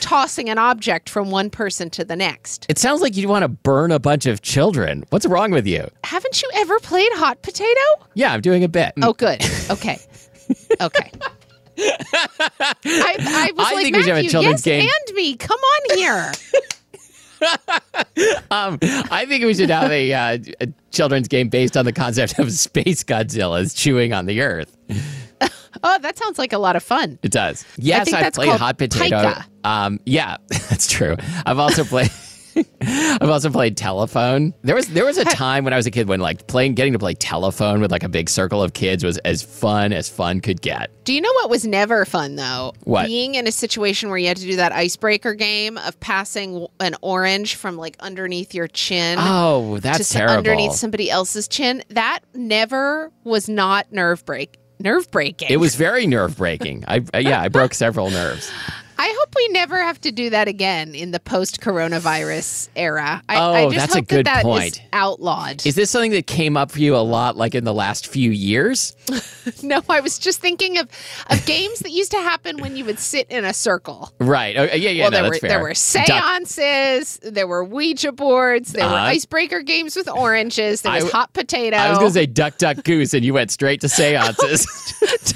tossing 0.00 0.48
an 0.48 0.58
object 0.58 1.08
from 1.08 1.30
one 1.30 1.50
person 1.50 1.90
to 1.90 2.04
the 2.04 2.16
next. 2.16 2.66
It 2.68 2.78
sounds 2.78 3.00
like 3.00 3.16
you 3.16 3.28
want 3.28 3.42
to 3.42 3.48
burn 3.48 3.90
a 3.92 3.98
bunch 3.98 4.26
of 4.26 4.42
children. 4.42 5.04
What's 5.10 5.26
wrong 5.26 5.50
with 5.50 5.66
you? 5.66 5.88
Haven't 6.04 6.42
you 6.42 6.50
ever 6.54 6.78
played 6.80 7.10
hot 7.14 7.42
potato? 7.42 7.80
Yeah, 8.14 8.32
I'm 8.32 8.40
doing 8.40 8.64
a 8.64 8.68
bit. 8.68 8.92
Oh, 9.02 9.12
good. 9.12 9.42
Okay. 9.70 9.98
Okay. 10.80 11.10
I, 11.78 12.74
I 12.84 13.52
was 13.56 13.66
I 13.66 13.74
like, 13.74 13.84
think 13.84 13.96
we 13.96 14.02
should 14.02 14.08
have 14.08 14.18
a 14.18 14.22
Matthew, 14.22 14.30
children's 14.30 14.66
yes, 14.66 14.82
game." 14.82 14.88
and 15.08 15.16
me. 15.16 15.36
Come 15.36 15.58
on 15.58 15.98
here. 15.98 16.32
Um, 18.52 18.78
I 18.82 19.24
think 19.26 19.44
we 19.44 19.54
should 19.54 19.70
have 19.70 19.90
a, 19.90 20.12
uh, 20.12 20.38
a 20.60 20.68
children's 20.92 21.26
game 21.26 21.48
based 21.48 21.76
on 21.76 21.84
the 21.84 21.92
concept 21.92 22.38
of 22.38 22.52
space 22.52 23.02
Godzillas 23.02 23.76
chewing 23.76 24.12
on 24.12 24.26
the 24.26 24.42
Earth. 24.42 24.76
Oh, 25.82 25.98
that 26.00 26.18
sounds 26.18 26.38
like 26.38 26.52
a 26.52 26.58
lot 26.58 26.76
of 26.76 26.82
fun. 26.82 27.18
It 27.22 27.32
does. 27.32 27.64
Yes, 27.76 28.12
I've 28.12 28.20
that's 28.20 28.38
played 28.38 28.50
hot 28.50 28.78
potato. 28.78 29.16
Taika. 29.16 29.44
Um, 29.64 30.00
yeah, 30.06 30.36
that's 30.48 30.90
true. 30.90 31.16
I've 31.46 31.58
also 31.58 31.84
played. 31.84 32.10
I've 32.82 33.30
also 33.30 33.48
played 33.48 33.78
telephone. 33.78 34.52
There 34.62 34.74
was 34.74 34.86
there 34.88 35.06
was 35.06 35.16
a 35.16 35.24
time 35.24 35.64
when 35.64 35.72
I 35.72 35.76
was 35.76 35.86
a 35.86 35.90
kid 35.90 36.06
when 36.06 36.20
like 36.20 36.46
playing 36.48 36.74
getting 36.74 36.92
to 36.92 36.98
play 36.98 37.14
telephone 37.14 37.80
with 37.80 37.90
like 37.90 38.02
a 38.02 38.10
big 38.10 38.28
circle 38.28 38.62
of 38.62 38.74
kids 38.74 39.02
was 39.02 39.16
as 39.18 39.42
fun 39.42 39.94
as 39.94 40.08
fun 40.10 40.40
could 40.40 40.60
get. 40.60 40.90
Do 41.04 41.14
you 41.14 41.22
know 41.22 41.32
what 41.32 41.48
was 41.48 41.66
never 41.66 42.04
fun 42.04 42.36
though? 42.36 42.74
What? 42.84 43.06
Being 43.06 43.36
in 43.36 43.46
a 43.46 43.52
situation 43.52 44.10
where 44.10 44.18
you 44.18 44.28
had 44.28 44.36
to 44.36 44.44
do 44.46 44.56
that 44.56 44.72
icebreaker 44.72 45.32
game 45.32 45.78
of 45.78 45.98
passing 46.00 46.66
an 46.78 46.94
orange 47.00 47.54
from 47.54 47.78
like 47.78 47.96
underneath 48.00 48.52
your 48.54 48.68
chin. 48.68 49.16
Oh, 49.18 49.78
that's 49.78 50.00
s- 50.00 50.10
terrible. 50.10 50.36
underneath 50.36 50.72
somebody 50.74 51.10
else's 51.10 51.48
chin. 51.48 51.82
That 51.88 52.20
never 52.34 53.10
was 53.24 53.48
not 53.48 53.90
nerve 53.92 54.26
break 54.26 54.58
nerve 54.82 55.10
breaking. 55.10 55.48
It 55.50 55.58
was 55.58 55.74
very 55.74 56.06
nerve 56.06 56.36
breaking. 56.36 56.84
I 56.86 57.02
yeah, 57.18 57.40
I 57.40 57.48
broke 57.48 57.74
several 57.74 58.10
nerves. 58.10 58.50
I 58.98 59.14
hope 59.18 59.34
we 59.34 59.41
never 59.52 59.78
have 59.82 60.00
to 60.02 60.12
do 60.12 60.30
that 60.30 60.48
again 60.48 60.94
in 60.94 61.10
the 61.10 61.20
post 61.20 61.60
coronavirus 61.60 62.68
era. 62.76 63.22
I, 63.28 63.36
Oh, 63.38 63.52
I 63.52 63.64
just 63.66 63.76
that's 63.76 63.94
a 63.96 64.02
good 64.02 64.26
that 64.26 64.44
that 64.44 64.48
is 64.48 64.78
point. 64.78 64.82
outlawed. 64.92 65.66
Is 65.66 65.74
this 65.74 65.90
something 65.90 66.12
that 66.12 66.26
came 66.26 66.56
up 66.56 66.70
for 66.70 66.78
you 66.80 66.96
a 66.96 66.98
lot, 66.98 67.36
like 67.36 67.54
in 67.54 67.64
the 67.64 67.74
last 67.74 68.06
few 68.06 68.30
years? 68.30 68.94
no, 69.62 69.82
I 69.88 70.00
was 70.00 70.18
just 70.18 70.40
thinking 70.40 70.78
of 70.78 70.88
of 71.30 71.44
games 71.46 71.80
that 71.80 71.90
used 71.90 72.10
to 72.12 72.18
happen 72.18 72.58
when 72.60 72.76
you 72.76 72.84
would 72.84 72.98
sit 72.98 73.26
in 73.30 73.44
a 73.44 73.54
circle. 73.54 74.12
Right. 74.18 74.56
Oh, 74.56 74.64
yeah, 74.64 74.74
yeah. 74.90 75.02
well, 75.04 75.10
no, 75.10 75.16
there 75.16 75.22
that's 75.30 75.36
were 75.36 75.40
fair. 75.40 75.50
there 75.50 75.62
were 75.62 75.74
seances, 75.74 77.18
there 77.22 77.46
were 77.46 77.64
Ouija 77.64 78.12
boards, 78.12 78.72
there 78.72 78.86
were 78.86 78.92
Uh-huh. 78.94 79.04
icebreaker 79.06 79.62
games 79.62 79.96
with 79.96 80.08
oranges, 80.08 80.82
there 80.82 80.92
was 80.92 81.04
w- 81.04 81.12
hot 81.12 81.32
potato. 81.32 81.76
I 81.76 81.90
was 81.90 81.98
going 81.98 82.10
to 82.10 82.14
say 82.14 82.26
duck, 82.26 82.58
duck, 82.58 82.82
goose, 82.84 83.14
and 83.14 83.24
you 83.24 83.34
went 83.34 83.50
straight 83.50 83.80
to 83.82 83.88
seances. 83.88 84.66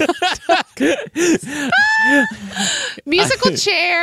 musical 3.05 3.51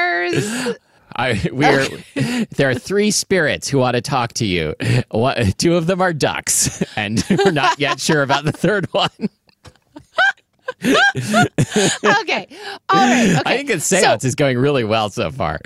I, 1.16 1.48
we're 1.52 1.86
there 2.56 2.70
are 2.70 2.74
three 2.74 3.10
spirits 3.12 3.68
who 3.68 3.78
want 3.78 3.94
to 3.94 4.00
talk 4.00 4.32
to 4.34 4.44
you. 4.44 4.74
One, 5.10 5.52
two 5.58 5.76
of 5.76 5.86
them 5.86 6.00
are 6.00 6.12
ducks, 6.12 6.82
and 6.96 7.24
we're 7.30 7.52
not 7.52 7.78
yet 7.78 8.00
sure 8.00 8.22
about 8.22 8.44
the 8.44 8.52
third 8.52 8.86
one. 8.92 9.10
okay, 10.84 12.48
all 12.88 12.98
right. 12.98 13.30
Okay, 13.30 13.42
I 13.46 13.56
think 13.56 13.68
the 13.68 13.80
So- 13.80 14.16
is 14.22 14.34
going 14.34 14.58
really 14.58 14.84
well 14.84 15.08
so 15.08 15.30
far. 15.30 15.60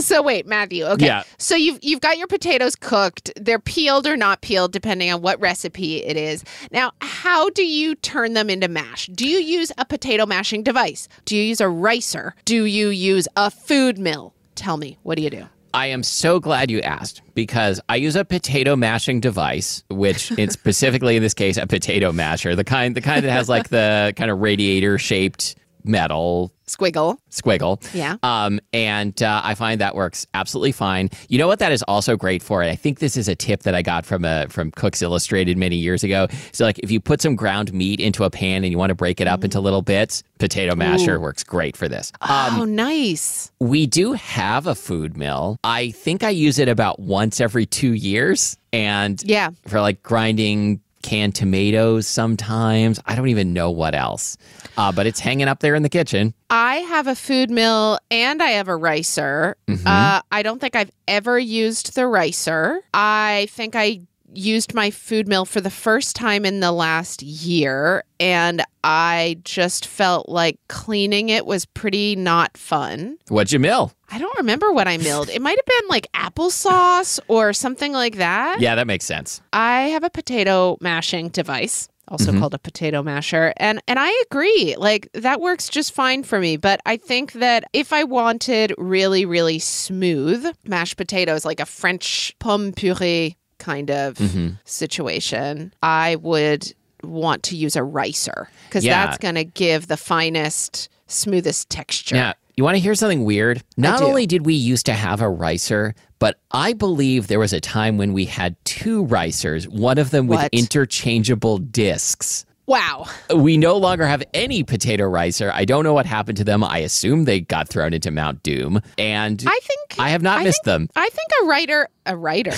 So 0.00 0.22
wait, 0.22 0.46
Matthew. 0.46 0.84
Okay. 0.84 1.06
Yeah. 1.06 1.22
So 1.38 1.56
you've 1.56 1.78
you've 1.82 2.00
got 2.00 2.18
your 2.18 2.26
potatoes 2.26 2.76
cooked. 2.76 3.30
They're 3.36 3.58
peeled 3.58 4.06
or 4.06 4.16
not 4.16 4.40
peeled, 4.40 4.72
depending 4.72 5.12
on 5.12 5.22
what 5.22 5.40
recipe 5.40 6.04
it 6.04 6.16
is. 6.16 6.44
Now, 6.70 6.92
how 7.00 7.50
do 7.50 7.64
you 7.64 7.94
turn 7.96 8.34
them 8.34 8.50
into 8.50 8.68
mash? 8.68 9.06
Do 9.06 9.26
you 9.26 9.38
use 9.38 9.72
a 9.78 9.84
potato 9.84 10.26
mashing 10.26 10.62
device? 10.62 11.08
Do 11.24 11.36
you 11.36 11.42
use 11.42 11.60
a 11.60 11.68
ricer? 11.68 12.34
Do 12.44 12.64
you 12.64 12.88
use 12.88 13.26
a 13.36 13.50
food 13.50 13.98
mill? 13.98 14.34
Tell 14.54 14.76
me, 14.76 14.98
what 15.02 15.16
do 15.16 15.22
you 15.22 15.30
do? 15.30 15.46
I 15.74 15.88
am 15.88 16.02
so 16.02 16.40
glad 16.40 16.70
you 16.70 16.80
asked 16.80 17.20
because 17.34 17.82
I 17.90 17.96
use 17.96 18.16
a 18.16 18.24
potato 18.24 18.76
mashing 18.76 19.20
device, 19.20 19.84
which 19.90 20.32
it's 20.38 20.54
specifically 20.54 21.16
in 21.16 21.22
this 21.22 21.34
case 21.34 21.58
a 21.58 21.66
potato 21.66 22.12
masher, 22.12 22.56
the 22.56 22.64
kind 22.64 22.94
the 22.94 23.02
kind 23.02 23.24
that 23.24 23.30
has 23.30 23.48
like 23.48 23.68
the 23.68 24.14
kind 24.16 24.30
of 24.30 24.40
radiator 24.40 24.96
shaped 24.96 25.54
metal 25.86 26.52
Squiggle. 26.66 27.16
squiggle. 27.30 27.80
Yeah. 27.94 28.16
Um, 28.24 28.58
and 28.72 29.22
uh, 29.22 29.40
I 29.44 29.54
find 29.54 29.80
that 29.80 29.94
works 29.94 30.26
absolutely 30.34 30.72
fine. 30.72 31.10
You 31.28 31.38
know 31.38 31.46
what 31.46 31.60
that 31.60 31.70
is 31.70 31.82
also 31.84 32.16
great 32.16 32.42
for? 32.42 32.60
And 32.60 32.68
I 32.68 32.74
think 32.74 32.98
this 32.98 33.16
is 33.16 33.28
a 33.28 33.36
tip 33.36 33.62
that 33.62 33.74
I 33.76 33.82
got 33.82 34.04
from 34.04 34.24
a 34.24 34.48
from 34.48 34.72
Cooks 34.72 35.00
Illustrated 35.00 35.56
many 35.56 35.76
years 35.76 36.02
ago. 36.02 36.26
So 36.50 36.64
like 36.64 36.80
if 36.80 36.90
you 36.90 36.98
put 36.98 37.22
some 37.22 37.36
ground 37.36 37.72
meat 37.72 38.00
into 38.00 38.24
a 38.24 38.30
pan 38.30 38.64
and 38.64 38.72
you 38.72 38.78
want 38.78 38.90
to 38.90 38.96
break 38.96 39.20
it 39.20 39.28
up 39.28 39.44
into 39.44 39.60
little 39.60 39.82
bits, 39.82 40.24
potato 40.40 40.74
masher 40.74 41.20
works 41.20 41.44
great 41.44 41.76
for 41.76 41.86
this. 41.88 42.10
oh, 42.20 42.64
nice. 42.68 43.52
We 43.60 43.86
do 43.86 44.14
have 44.14 44.66
a 44.66 44.74
food 44.74 45.16
mill. 45.16 45.58
I 45.62 45.92
think 45.92 46.24
I 46.24 46.30
use 46.30 46.58
it 46.58 46.68
about 46.68 46.98
once 46.98 47.40
every 47.40 47.66
two 47.66 47.92
years. 47.92 48.56
And 48.72 49.22
Yeah. 49.24 49.50
for 49.68 49.80
like 49.80 50.02
grinding 50.02 50.80
canned 51.02 51.34
tomatoes 51.34 52.06
sometimes. 52.06 53.00
I 53.06 53.14
don't 53.14 53.28
even 53.28 53.52
know 53.52 53.70
what 53.70 53.94
else. 53.94 54.36
Uh, 54.76 54.92
but 54.92 55.06
it's 55.06 55.20
hanging 55.20 55.48
up 55.48 55.60
there 55.60 55.74
in 55.74 55.82
the 55.82 55.88
kitchen. 55.88 56.34
I 56.50 56.76
have 56.76 57.06
a 57.06 57.14
food 57.14 57.50
mill 57.50 57.98
and 58.10 58.42
I 58.42 58.50
have 58.50 58.68
a 58.68 58.76
ricer. 58.76 59.56
Mm-hmm. 59.68 59.86
Uh, 59.86 60.20
I 60.30 60.42
don't 60.42 60.60
think 60.60 60.76
I've 60.76 60.90
ever 61.08 61.38
used 61.38 61.94
the 61.94 62.06
ricer. 62.06 62.80
I 62.92 63.46
think 63.50 63.74
I 63.76 64.02
used 64.34 64.74
my 64.74 64.90
food 64.90 65.28
mill 65.28 65.44
for 65.44 65.60
the 65.60 65.70
first 65.70 66.16
time 66.16 66.44
in 66.44 66.60
the 66.60 66.72
last 66.72 67.22
year 67.22 68.04
and 68.20 68.62
I 68.84 69.38
just 69.44 69.86
felt 69.86 70.28
like 70.28 70.58
cleaning 70.68 71.28
it 71.28 71.46
was 71.46 71.64
pretty 71.66 72.16
not 72.16 72.56
fun. 72.56 73.18
What'd 73.28 73.52
you 73.52 73.58
mill? 73.58 73.92
I 74.10 74.18
don't 74.18 74.36
remember 74.38 74.72
what 74.72 74.86
I 74.88 74.96
milled. 74.98 75.28
It 75.28 75.42
might 75.42 75.58
have 75.58 75.64
been 75.80 75.88
like 75.88 76.06
applesauce 76.12 77.18
or 77.28 77.52
something 77.52 77.92
like 77.92 78.16
that. 78.16 78.60
Yeah, 78.60 78.74
that 78.74 78.86
makes 78.86 79.04
sense. 79.04 79.40
I 79.52 79.82
have 79.88 80.04
a 80.04 80.10
potato 80.10 80.76
mashing 80.80 81.28
device, 81.30 81.88
also 82.08 82.30
Mm-hmm. 82.30 82.38
called 82.40 82.54
a 82.54 82.58
potato 82.58 83.02
masher, 83.02 83.52
and 83.56 83.80
and 83.88 83.98
I 83.98 84.12
agree. 84.30 84.76
Like 84.78 85.08
that 85.14 85.40
works 85.40 85.68
just 85.68 85.92
fine 85.92 86.22
for 86.22 86.38
me, 86.38 86.56
but 86.56 86.80
I 86.86 86.96
think 86.96 87.32
that 87.32 87.64
if 87.72 87.92
I 87.92 88.04
wanted 88.04 88.72
really 88.78 89.24
really 89.24 89.58
smooth 89.58 90.46
mashed 90.66 90.96
potatoes 90.96 91.44
like 91.44 91.58
a 91.60 91.66
French 91.66 92.34
pomme 92.38 92.72
puree 92.72 93.36
kind 93.70 93.90
of 93.90 94.14
Mm-hmm. 94.16 94.48
situation, 94.64 95.72
I 95.82 96.16
would 96.16 96.72
want 97.02 97.42
to 97.44 97.56
use 97.56 97.74
a 97.76 97.82
ricer 97.82 98.48
cuz 98.70 98.84
Yeah. 98.84 99.06
that's 99.06 99.18
going 99.18 99.34
to 99.34 99.44
give 99.44 99.86
the 99.88 99.96
finest 99.96 100.88
smoothest 101.08 101.68
texture. 101.68 102.16
Yeah. 102.16 102.32
You 102.56 102.64
want 102.64 102.76
to 102.76 102.80
hear 102.80 102.94
something 102.94 103.24
weird? 103.24 103.62
Not 103.76 104.00
only 104.02 104.24
did 104.26 104.46
we 104.46 104.54
used 104.54 104.86
to 104.86 104.94
have 104.94 105.20
a 105.20 105.28
ricer, 105.28 105.94
but 106.18 106.38
I 106.52 106.72
believe 106.72 107.26
there 107.26 107.38
was 107.38 107.52
a 107.52 107.60
time 107.60 107.98
when 107.98 108.14
we 108.14 108.24
had 108.24 108.56
two 108.64 109.04
ricers, 109.06 109.68
one 109.68 109.98
of 109.98 110.08
them 110.10 110.26
with 110.26 110.38
What? 110.40 110.54
interchangeable 110.54 111.58
discs. 111.58 112.45
Wow. 112.66 113.06
We 113.34 113.56
no 113.56 113.76
longer 113.76 114.06
have 114.06 114.22
any 114.34 114.62
potato 114.64 115.04
ricer. 115.06 115.50
I 115.54 115.64
don't 115.64 115.84
know 115.84 115.94
what 115.94 116.04
happened 116.06 116.38
to 116.38 116.44
them. 116.44 116.64
I 116.64 116.78
assume 116.78 117.24
they 117.24 117.40
got 117.40 117.68
thrown 117.68 117.92
into 117.92 118.10
Mount 118.10 118.42
Doom. 118.42 118.80
And 118.98 119.42
I 119.46 119.60
think 119.62 119.80
I 120.00 120.08
have 120.10 120.22
not 120.22 120.40
I 120.40 120.44
missed 120.44 120.64
think- 120.64 120.90
I 120.96 121.08
think 121.08 121.28
a 121.42 121.46
writer 121.46 121.88
a 122.08 122.16
writer 122.16 122.52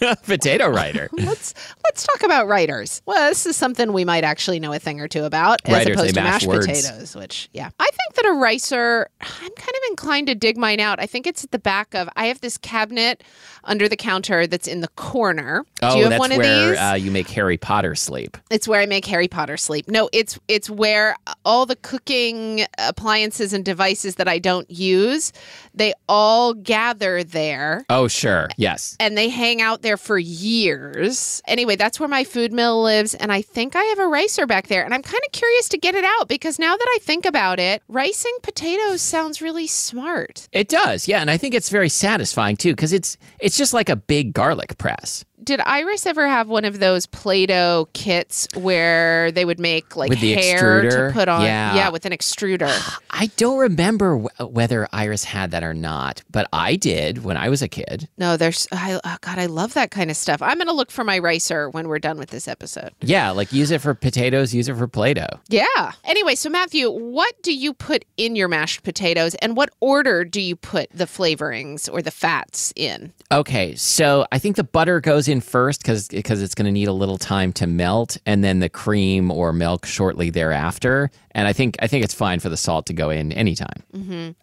them. 0.00 0.16
potato 0.24 0.68
writer. 0.68 1.08
let's 1.12 1.54
let's 1.84 2.04
talk 2.06 2.22
about 2.22 2.48
writers. 2.48 3.02
Well, 3.06 3.28
this 3.28 3.44
is 3.46 3.56
something 3.56 3.92
we 3.92 4.04
might 4.04 4.24
actually 4.24 4.58
know 4.58 4.72
a 4.72 4.78
thing 4.78 5.00
or 5.00 5.08
two 5.08 5.24
about, 5.24 5.60
as 5.66 5.72
Writers, 5.74 5.96
opposed 5.96 6.08
they 6.08 6.12
to 6.20 6.20
mash 6.22 6.32
mashed 6.32 6.46
words. 6.46 6.66
potatoes. 6.66 7.14
Which, 7.16 7.48
yeah, 7.52 7.68
I 7.78 7.84
think 7.84 8.14
that 8.14 8.26
a 8.26 8.32
ricer. 8.32 9.08
I'm 9.20 9.26
kind 9.54 9.68
of 9.68 9.80
inclined 9.90 10.26
to 10.28 10.34
dig 10.34 10.56
mine 10.56 10.80
out. 10.80 10.98
I 10.98 11.06
think 11.06 11.26
it's 11.26 11.44
at 11.44 11.50
the 11.50 11.58
back 11.58 11.94
of. 11.94 12.08
I 12.16 12.26
have 12.26 12.40
this 12.40 12.56
cabinet 12.56 13.22
under 13.66 13.88
the 13.88 13.96
counter 13.96 14.46
that's 14.46 14.66
in 14.66 14.80
the 14.80 14.88
corner. 14.96 15.64
Oh, 15.82 15.92
Do 15.92 15.98
you 15.98 16.04
have 16.04 16.10
that's 16.10 16.20
one 16.20 16.32
of 16.32 16.38
where 16.38 16.70
these? 16.70 16.78
Uh, 16.78 16.94
you 16.94 17.10
make 17.10 17.28
Harry 17.30 17.56
Potter 17.58 17.94
sleep. 17.94 18.36
it's 18.50 18.66
where 18.66 18.80
I 18.80 18.86
make 18.86 19.04
Harry 19.06 19.28
Potter 19.28 19.56
sleep. 19.56 19.88
No, 19.88 20.08
it's 20.12 20.38
it's 20.48 20.70
where 20.70 21.16
all 21.44 21.66
the 21.66 21.76
cooking 21.76 22.64
appliances 22.78 23.52
and 23.52 23.64
devices 23.64 24.14
that 24.16 24.28
I 24.28 24.38
don't 24.38 24.70
use, 24.70 25.32
they 25.74 25.92
all 26.08 26.54
gather 26.54 27.22
there 27.24 27.84
Oh, 27.90 28.08
sure. 28.08 28.48
Yes. 28.56 28.96
and 29.00 29.16
they 29.18 29.28
hang 29.28 29.60
out 29.60 29.82
there 29.82 29.96
for 29.96 30.18
years. 30.18 31.42
Anyway, 31.46 31.76
that's 31.76 31.98
where 32.00 32.08
my 32.08 32.24
food 32.24 32.52
mill 32.52 32.82
lives, 32.82 33.14
and 33.14 33.32
I 33.32 33.42
think 33.42 33.76
I 33.76 33.82
have 33.84 33.98
a 33.98 34.06
ricer 34.08 34.46
back 34.46 34.68
there. 34.68 34.84
And 34.84 34.94
I'm 34.94 35.02
kind 35.02 35.22
of 35.26 35.32
curious 35.32 35.68
to 35.70 35.78
get 35.78 35.94
it 35.94 36.04
out 36.04 36.28
because 36.28 36.58
now 36.58 36.76
that 36.76 36.86
I 36.94 36.98
think 37.02 37.24
about 37.26 37.58
it, 37.58 37.82
ricing 37.88 38.36
potatoes 38.42 39.02
sounds 39.02 39.40
really 39.42 39.66
smart. 39.66 40.48
It 40.52 40.68
does. 40.68 41.08
Yeah, 41.08 41.20
and 41.20 41.30
I 41.30 41.36
think 41.36 41.54
it's 41.54 41.68
very 41.70 41.88
satisfying 41.88 42.56
too 42.56 42.74
cuz 42.76 42.92
it's 42.92 43.16
it's 43.38 43.55
just 43.58 43.74
like 43.74 43.90
a 43.90 43.96
big 43.96 44.32
garlic 44.32 44.78
press. 44.78 45.25
Did 45.46 45.60
Iris 45.60 46.06
ever 46.06 46.26
have 46.26 46.48
one 46.48 46.64
of 46.64 46.80
those 46.80 47.06
Play-Doh 47.06 47.88
kits 47.92 48.48
where 48.56 49.30
they 49.30 49.44
would 49.44 49.60
make 49.60 49.94
like 49.94 50.10
With 50.10 50.20
the 50.20 50.34
hair 50.34 50.82
extruder? 50.82 51.08
to 51.08 51.12
put 51.14 51.28
on? 51.28 51.42
Yeah. 51.42 51.88
with 51.90 52.04
an 52.04 52.12
extruder. 52.12 52.68
I 53.10 53.26
don't 53.36 53.58
remember 53.58 54.18
w- 54.18 54.52
whether 54.52 54.88
Iris 54.92 55.22
had 55.22 55.52
that 55.52 55.62
or 55.62 55.72
not, 55.72 56.24
but 56.30 56.48
I 56.52 56.74
did 56.74 57.22
when 57.24 57.36
I 57.36 57.48
was 57.48 57.62
a 57.62 57.68
kid. 57.68 58.08
No, 58.18 58.36
there's 58.36 58.66
I, 58.72 59.00
oh 59.02 59.16
God, 59.20 59.38
I 59.38 59.46
love 59.46 59.74
that 59.74 59.92
kind 59.92 60.10
of 60.10 60.16
stuff. 60.16 60.42
I'm 60.42 60.58
gonna 60.58 60.72
look 60.72 60.90
for 60.90 61.04
my 61.04 61.18
ricer 61.20 61.70
when 61.70 61.86
we're 61.86 62.00
done 62.00 62.18
with 62.18 62.30
this 62.30 62.48
episode. 62.48 62.90
Yeah, 63.00 63.30
like 63.30 63.52
use 63.52 63.70
it 63.70 63.80
for 63.80 63.94
potatoes, 63.94 64.52
use 64.52 64.68
it 64.68 64.76
for 64.76 64.88
Play-Doh. 64.88 65.28
Yeah. 65.48 65.92
Anyway, 66.04 66.34
so 66.34 66.50
Matthew, 66.50 66.90
what 66.90 67.40
do 67.42 67.54
you 67.54 67.72
put 67.72 68.04
in 68.16 68.34
your 68.34 68.48
mashed 68.48 68.82
potatoes 68.82 69.36
and 69.36 69.56
what 69.56 69.70
order 69.80 70.24
do 70.24 70.40
you 70.40 70.56
put 70.56 70.90
the 70.90 71.04
flavorings 71.04 71.88
or 71.90 72.02
the 72.02 72.10
fats 72.10 72.72
in? 72.74 73.12
Okay, 73.30 73.76
so 73.76 74.26
I 74.32 74.38
think 74.40 74.56
the 74.56 74.64
butter 74.64 75.00
goes 75.00 75.28
in 75.28 75.35
first 75.40 75.82
because 75.82 76.08
because 76.08 76.42
it's 76.42 76.54
going 76.54 76.66
to 76.66 76.72
need 76.72 76.88
a 76.88 76.92
little 76.92 77.18
time 77.18 77.52
to 77.54 77.66
melt, 77.66 78.16
and 78.26 78.42
then 78.42 78.60
the 78.60 78.68
cream 78.68 79.30
or 79.30 79.52
milk 79.52 79.86
shortly 79.86 80.30
thereafter. 80.30 81.10
And 81.36 81.46
I 81.46 81.52
think 81.52 81.76
I 81.80 81.86
think 81.86 82.02
it's 82.02 82.14
fine 82.14 82.40
for 82.40 82.48
the 82.48 82.56
salt 82.56 82.86
to 82.86 82.94
go 82.94 83.10
in 83.10 83.30
anytime. 83.30 83.82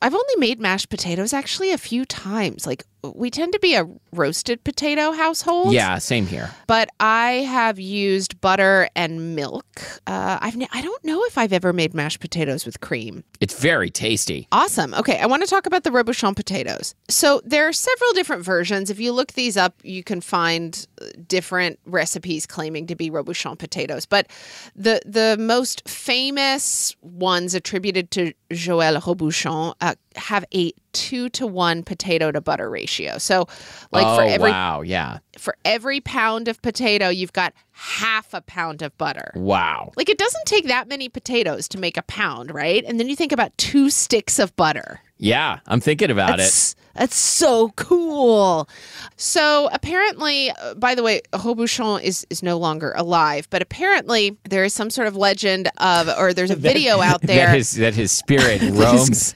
I've 0.01 0.13
only 0.13 0.36
made 0.38 0.60
mashed 0.60 0.89
potatoes 0.89 1.34
actually 1.34 1.71
a 1.71 1.77
few 1.79 2.06
times. 2.06 2.67
Like 2.67 2.86
we 3.03 3.29
tend 3.29 3.51
to 3.53 3.60
be 3.60 3.75
a 3.75 3.86
roasted 4.13 4.63
potato 4.63 5.12
household. 5.12 5.73
Yeah, 5.73 5.97
same 5.97 6.27
here. 6.27 6.51
But 6.67 6.89
I 6.99 7.32
have 7.49 7.79
used 7.79 8.39
butter 8.39 8.88
and 8.95 9.36
milk. 9.36 9.65
Uh, 10.06 10.38
I've 10.39 10.56
I 10.71 10.82
don't 10.82 11.03
know 11.03 11.23
if 11.25 11.38
I've 11.38 11.51
ever 11.51 11.73
made 11.73 11.95
mashed 11.95 12.19
potatoes 12.19 12.63
with 12.63 12.79
cream. 12.79 13.23
It's 13.39 13.60
very 13.60 13.89
tasty. 13.89 14.47
Awesome. 14.51 14.93
Okay, 14.93 15.19
I 15.19 15.25
want 15.25 15.41
to 15.43 15.49
talk 15.49 15.65
about 15.65 15.84
the 15.84 15.89
Robuchon 15.89 16.36
potatoes. 16.36 16.93
So 17.10 17.41
there 17.43 17.67
are 17.67 17.73
several 17.73 18.13
different 18.13 18.45
versions. 18.45 18.91
If 18.91 18.99
you 18.99 19.12
look 19.12 19.34
these 19.34 19.58
up, 19.58 19.75
you 19.84 20.03
can 20.03 20.21
find 20.21 20.88
uh, 21.01 21.08
different 21.27 21.79
recipes 21.86 22.45
claiming 22.45 22.86
to 22.88 22.95
be 22.95 23.10
Robuchon 23.10 23.58
potatoes. 23.58 24.06
But 24.06 24.27
the 24.75 25.01
the 25.06 25.38
most 25.39 25.88
famous 25.89 26.83
ones 27.02 27.54
attributed 27.54 28.12
to 28.12 28.34
Joël 28.52 29.02
Robuchon 29.02 29.74
uh, 29.82 29.96
have 30.17 30.45
a 30.54 30.71
two 30.91 31.30
to 31.30 31.47
one 31.47 31.84
potato 31.84 32.32
to 32.32 32.41
butter 32.41 32.69
ratio. 32.69 33.17
So, 33.17 33.47
like 33.91 34.06
oh 34.06 34.15
for 34.15 34.23
every 34.23 34.52
wow, 34.52 34.82
yeah, 34.82 35.19
for 35.38 35.56
every 35.65 36.02
pound 36.02 36.47
of 36.47 36.62
potato, 36.62 37.10
you've 37.10 37.34
got 37.34 37.54
half 37.71 38.34
a 38.34 38.41
pound 38.41 38.82
of 38.82 38.95
butter. 38.97 39.32
wow. 39.36 39.91
Like 39.95 40.10
it 40.10 40.17
doesn't 40.17 40.45
take 40.45 40.67
that 40.67 40.88
many 40.88 41.10
potatoes 41.10 41.67
to 41.69 41.80
make 41.80 41.97
a 41.97 42.04
pound, 42.04 42.54
right? 42.54 42.84
And 42.86 42.99
then 42.99 43.10
you 43.10 43.15
think 43.15 43.32
about 43.32 43.58
two 43.58 43.89
sticks 43.89 44.39
of 44.39 44.56
butter. 44.56 45.02
Yeah, 45.17 45.60
I'm 45.67 45.80
thinking 45.80 46.12
about 46.12 46.34
it. 46.34 46.38
That's, 46.38 46.76
that's 46.95 47.15
so 47.15 47.69
cool. 47.69 48.67
So 49.15 49.69
apparently, 49.71 50.52
uh, 50.52 50.73
by 50.76 50.95
the 50.95 51.02
way, 51.02 51.21
Robuchon 51.32 52.04
is 52.04 52.28
is 52.30 52.43
no 52.43 52.58
longer 52.58 52.93
alive, 52.95 53.47
but 53.49 53.62
apparently 53.62 54.38
there 54.49 54.63
is 54.63 54.73
some 54.73 54.89
sort 54.89 55.08
of 55.08 55.15
legend 55.15 55.69
of, 55.78 56.10
or 56.17 56.34
there's 56.34 56.52
a 56.52 56.56
video 56.71 56.99
out 56.99 57.21
there. 57.23 57.47
That 57.47 57.56
his 57.56 57.71
that 57.73 57.95
his 57.95 58.12
spirit 58.12 58.62
roams 58.71 59.34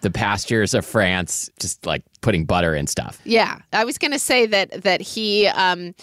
the 0.00 0.07
pastures 0.10 0.74
of 0.74 0.84
France, 0.84 1.50
just 1.60 1.84
like 1.86 2.02
putting 2.20 2.44
butter 2.44 2.74
in 2.74 2.86
stuff. 2.86 3.20
Yeah, 3.24 3.58
I 3.72 3.84
was 3.84 3.98
going 3.98 4.12
to 4.12 4.18
say 4.18 4.46
that 4.46 4.82
that 4.82 5.00
he 5.00 5.46
um 5.48 5.94